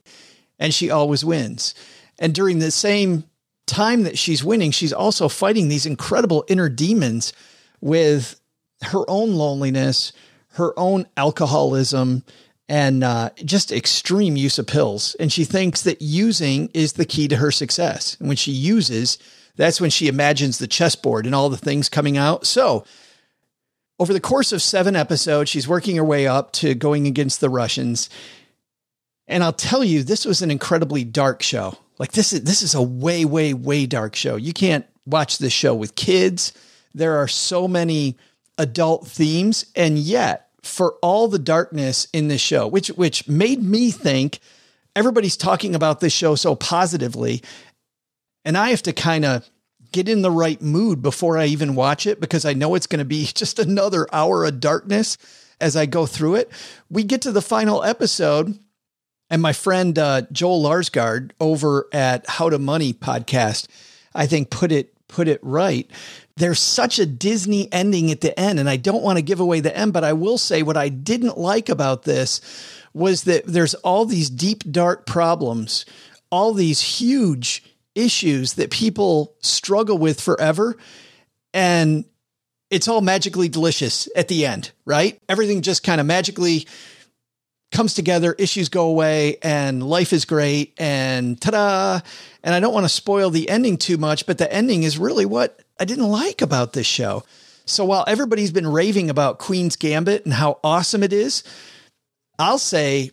and 0.59 0.75
she 0.75 0.91
always 0.91 1.25
wins. 1.25 1.75
And 2.19 2.35
during 2.35 2.59
the 2.59 2.71
same 2.71 3.25
time 3.67 4.03
that 4.03 4.19
she's 4.19 4.45
winning, 4.45 4.73
she's 4.73 4.93
also 4.93 5.29
fighting 5.29 5.69
these 5.69 5.87
incredible 5.87 6.45
inner 6.49 6.69
demons 6.69 7.33
with 7.81 8.41
her 8.83 9.09
own 9.09 9.35
loneliness, 9.35 10.13
her 10.53 10.77
own 10.79 11.07
alcoholism, 11.17 12.25
and 12.69 13.03
uh, 13.03 13.31
just 13.45 13.73
extreme 13.73 14.37
use 14.37 14.59
of 14.59 14.67
pills. 14.67 15.17
And 15.19 15.33
she 15.33 15.45
thinks 15.45 15.83
that 15.83 16.03
using 16.03 16.71
is 16.75 16.95
the 16.95 17.07
key 17.07 17.29
to 17.29 17.37
her 17.37 17.51
success. 17.51 18.17
And 18.21 18.29
when 18.29 18.37
she 18.37 18.53
uses, 18.53 19.19
that's 19.57 19.81
when 19.81 19.91
she 19.91 20.07
imagines 20.07 20.59
the 20.59 20.67
chessboard 20.67 21.25
and 21.27 21.35
all 21.35 21.49
the 21.49 21.57
things 21.57 21.89
coming 21.89 22.17
out. 22.17 22.47
So, 22.47 22.85
over 24.01 24.13
the 24.13 24.21
course 24.21 24.53
of 24.53 24.63
seven 24.63 24.95
episodes, 24.95 25.51
she's 25.51 25.67
working 25.67 25.97
her 25.97 26.05
way 26.05 26.29
up 26.29 26.53
to 26.53 26.75
going 26.75 27.09
against 27.09 27.41
the 27.41 27.51
Russians. 27.51 28.09
And 29.27 29.43
I'll 29.43 29.53
tell 29.53 29.83
you, 29.83 30.05
this 30.05 30.25
was 30.25 30.41
an 30.41 30.53
incredibly 30.53 31.03
dark 31.03 31.43
show. 31.43 31.77
Like 31.99 32.13
this 32.13 32.33
is 32.33 32.43
this 32.43 32.63
is 32.63 32.77
a 32.77 32.83
way, 32.83 33.25
way, 33.25 33.55
way 33.55 33.87
dark 33.87 34.15
show. 34.15 34.37
You 34.37 34.53
can't 34.53 34.87
watch 35.05 35.39
this 35.39 35.53
show 35.53 35.75
with 35.75 35.97
kids. 35.97 36.53
There 36.95 37.17
are 37.17 37.27
so 37.27 37.67
many 37.67 38.17
adult 38.57 39.09
themes, 39.09 39.67
and 39.75 39.99
yet 39.99 40.48
for 40.63 40.95
all 41.03 41.29
the 41.29 41.39
darkness 41.39 42.09
in 42.13 42.29
this 42.29 42.41
show, 42.41 42.67
which 42.67 42.89
which 42.89 43.29
made 43.29 43.63
me 43.63 43.91
think 43.91 44.41
everybody's 44.97 45.37
talking 45.37 45.75
about 45.75 46.01
this 46.01 46.13
show 46.13 46.35
so 46.35 46.55
positively, 46.55 47.43
and 48.45 48.57
I 48.57 48.71
have 48.71 48.83
to 48.83 48.93
kind 48.93 49.25
of 49.25 49.49
get 49.93 50.09
in 50.09 50.23
the 50.23 50.31
right 50.31 50.61
mood 50.61 51.01
before 51.03 51.39
I 51.39 51.47
even 51.47 51.75
watch 51.75 52.07
it 52.07 52.21
because 52.21 52.45
I 52.45 52.53
know 52.53 52.75
it's 52.75 52.87
going 52.87 52.99
to 52.99 53.05
be 53.05 53.25
just 53.35 53.59
another 53.59 54.07
hour 54.13 54.45
of 54.45 54.61
darkness 54.61 55.17
as 55.61 55.77
I 55.77 55.87
go 55.87 56.07
through 56.07 56.37
it. 56.37 56.51
We 56.91 57.03
get 57.03 57.23
to 57.23 57.33
the 57.33 57.43
final 57.43 57.83
episode 57.83 58.59
and 59.31 59.43
my 59.43 59.53
friend 59.53 59.99
uh, 59.99 60.23
Joel 60.33 60.63
Larsgaard 60.63 61.33
over 61.41 61.87
at 61.93 62.29
How 62.29 62.49
to 62.49 62.59
Money 62.59 62.93
podcast, 62.93 63.69
I 64.15 64.27
think 64.27 64.51
put 64.51 64.73
it 64.73 64.95
put 65.09 65.29
it 65.29 65.41
right. 65.43 65.91
There's 66.39 66.61
such 66.61 66.99
a 66.99 67.07
Disney 67.07 67.71
ending 67.73 68.11
at 68.11 68.21
the 68.21 68.39
end, 68.39 68.61
and 68.61 68.71
I 68.71 68.77
don't 68.77 69.03
want 69.03 69.19
to 69.19 69.23
give 69.23 69.41
away 69.41 69.61
the 69.61 69.77
end, 69.77 69.93
but 69.93 70.05
I 70.05 70.13
will 70.13 70.39
say 70.39 70.63
what 70.63 70.77
I 70.77 70.89
didn't 70.89 71.37
like 71.37 71.69
about 71.69 72.05
this 72.05 72.41
was 72.95 73.25
that 73.25 73.45
there's 73.45 73.75
all 73.75 74.05
these 74.05 74.31
deep, 74.31 74.63
dark 74.71 75.05
problems, 75.05 75.85
all 76.31 76.53
these 76.53 76.81
huge 76.81 77.65
issues 77.95 78.55
that 78.55 78.71
people 78.71 79.35
struggle 79.41 79.99
with 79.99 80.21
forever. 80.21 80.77
And 81.53 82.05
it's 82.71 82.87
all 82.87 83.01
magically 83.01 83.49
delicious 83.49 84.09
at 84.15 84.29
the 84.29 84.47
end, 84.47 84.71
right? 84.85 85.21
Everything 85.29 85.63
just 85.63 85.83
kind 85.83 86.01
of 86.01 86.07
magically 86.07 86.67
comes 87.73 87.95
together, 87.95 88.35
issues 88.39 88.69
go 88.69 88.87
away, 88.87 89.39
and 89.43 89.83
life 89.83 90.13
is 90.13 90.25
great. 90.25 90.75
And 90.79 91.41
ta 91.41 91.51
da! 91.51 92.01
And 92.43 92.55
I 92.55 92.61
don't 92.61 92.75
want 92.75 92.85
to 92.85 92.89
spoil 92.89 93.31
the 93.31 93.51
ending 93.51 93.77
too 93.77 93.99
much, 93.99 94.27
but 94.27 94.39
the 94.39 94.51
ending 94.53 94.85
is 94.85 94.99
really 94.99 95.27
what 95.27 95.61
I 95.79 95.85
didn't 95.85 96.11
like 96.11 96.43
about 96.43 96.73
this 96.73 96.87
show. 96.87 97.25
So 97.65 97.85
while 97.85 98.05
everybody's 98.09 98.51
been 98.51 98.67
raving 98.67 99.11
about 99.11 99.39
Queen's 99.39 99.77
Gambit 99.77 100.25
and 100.25 100.33
how 100.33 100.59
awesome 100.65 101.03
it 101.03 101.13
is, 101.13 101.45
I'll 102.39 102.59
say 102.59 103.11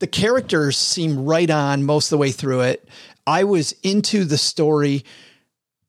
the 0.00 0.06
characters 0.06 0.76
seem 0.76 1.24
right 1.24 1.48
on 1.48 1.84
most 1.84 2.06
of 2.06 2.10
the 2.10 2.18
way 2.18 2.32
through 2.32 2.60
it. 2.62 2.88
I 3.26 3.44
was 3.44 3.72
into 3.82 4.24
the 4.24 4.36
story. 4.36 5.04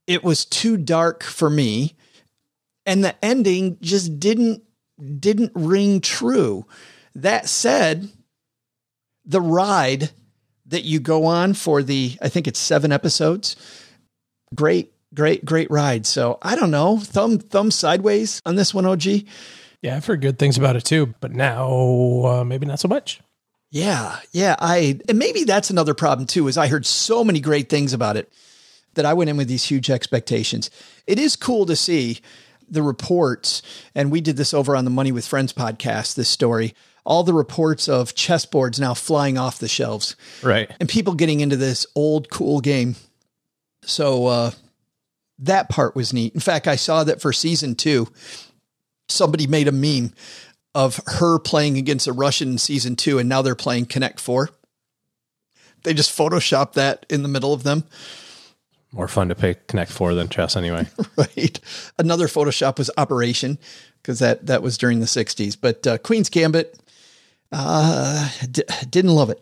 It 0.07 0.23
was 0.23 0.45
too 0.45 0.77
dark 0.77 1.23
for 1.23 1.49
me. 1.49 1.95
And 2.85 3.03
the 3.03 3.15
ending 3.23 3.77
just 3.81 4.19
didn't 4.19 4.61
didn't 5.19 5.51
ring 5.55 6.01
true. 6.01 6.65
That 7.15 7.49
said, 7.49 8.09
the 9.25 9.41
ride 9.41 10.11
that 10.67 10.83
you 10.83 10.99
go 10.99 11.25
on 11.25 11.53
for 11.53 11.83
the 11.83 12.17
I 12.21 12.29
think 12.29 12.47
it's 12.47 12.59
7 12.59 12.91
episodes. 12.91 13.55
Great 14.53 14.92
great 15.13 15.45
great 15.45 15.69
ride. 15.71 16.05
So, 16.05 16.37
I 16.41 16.55
don't 16.55 16.71
know, 16.71 16.99
thumb 16.99 17.39
thumb 17.39 17.71
sideways 17.71 18.41
on 18.45 18.55
this 18.55 18.73
one 18.73 18.85
OG. 18.85 19.05
Yeah, 19.81 19.97
I've 19.97 20.05
heard 20.05 20.21
good 20.21 20.39
things 20.39 20.57
about 20.57 20.77
it 20.77 20.85
too, 20.85 21.13
but 21.19 21.33
now 21.33 22.25
uh, 22.25 22.43
maybe 22.45 22.65
not 22.65 22.79
so 22.79 22.87
much. 22.87 23.19
Yeah, 23.69 24.19
yeah. 24.31 24.55
I 24.59 24.99
and 25.09 25.17
maybe 25.17 25.43
that's 25.43 25.69
another 25.69 25.93
problem 25.93 26.27
too. 26.27 26.47
Is 26.47 26.57
I 26.57 26.67
heard 26.67 26.85
so 26.85 27.23
many 27.23 27.39
great 27.39 27.69
things 27.69 27.91
about 27.91 28.17
it 28.17 28.31
that 28.93 29.05
I 29.05 29.13
went 29.13 29.29
in 29.29 29.37
with 29.37 29.47
these 29.47 29.65
huge 29.65 29.89
expectations. 29.89 30.69
It 31.07 31.19
is 31.19 31.35
cool 31.35 31.65
to 31.65 31.75
see 31.75 32.21
the 32.69 32.83
reports, 32.83 33.61
and 33.95 34.11
we 34.11 34.21
did 34.21 34.37
this 34.37 34.53
over 34.53 34.75
on 34.75 34.85
the 34.85 34.91
Money 34.91 35.11
with 35.11 35.27
Friends 35.27 35.53
podcast. 35.53 36.15
This 36.15 36.29
story, 36.29 36.75
all 37.03 37.23
the 37.23 37.33
reports 37.33 37.89
of 37.89 38.15
chessboards 38.15 38.79
now 38.79 38.93
flying 38.93 39.37
off 39.37 39.59
the 39.59 39.67
shelves, 39.67 40.15
right, 40.43 40.71
and 40.79 40.87
people 40.87 41.15
getting 41.15 41.39
into 41.39 41.57
this 41.57 41.85
old 41.95 42.29
cool 42.29 42.61
game. 42.61 42.95
So 43.83 44.27
uh, 44.27 44.51
that 45.39 45.69
part 45.69 45.95
was 45.95 46.13
neat. 46.13 46.33
In 46.33 46.39
fact, 46.39 46.67
I 46.67 46.75
saw 46.75 47.03
that 47.03 47.21
for 47.21 47.33
season 47.33 47.75
two, 47.75 48.07
somebody 49.07 49.47
made 49.47 49.67
a 49.67 49.71
meme 49.71 50.13
of 50.75 50.99
her 51.05 51.39
playing 51.39 51.77
against 51.77 52.07
a 52.07 52.13
Russian 52.13 52.53
in 52.53 52.57
season 52.57 52.95
two, 52.95 53.19
and 53.19 53.29
now 53.29 53.41
they're 53.41 53.55
playing 53.55 53.85
Connect 53.85 54.19
Four. 54.19 54.49
They 55.83 55.93
just 55.93 56.17
photoshopped 56.17 56.73
that 56.73 57.05
in 57.09 57.23
the 57.23 57.29
middle 57.29 57.53
of 57.53 57.63
them. 57.63 57.83
More 58.91 59.07
fun 59.07 59.29
to 59.29 59.35
play 59.35 59.55
Connect 59.67 59.91
Four 59.91 60.13
than 60.13 60.29
chess, 60.29 60.55
anyway. 60.55 60.87
right. 61.17 61.59
Another 61.97 62.27
Photoshop 62.27 62.77
was 62.77 62.91
Operation 62.97 63.57
because 64.01 64.19
that 64.19 64.45
that 64.45 64.61
was 64.61 64.77
during 64.77 64.99
the 64.99 65.05
'60s. 65.05 65.57
But 65.59 65.85
uh, 65.85 65.97
Queen's 65.97 66.29
Gambit, 66.29 66.79
uh, 67.51 68.29
d- 68.49 68.63
didn't 68.89 69.11
love 69.11 69.29
it. 69.29 69.41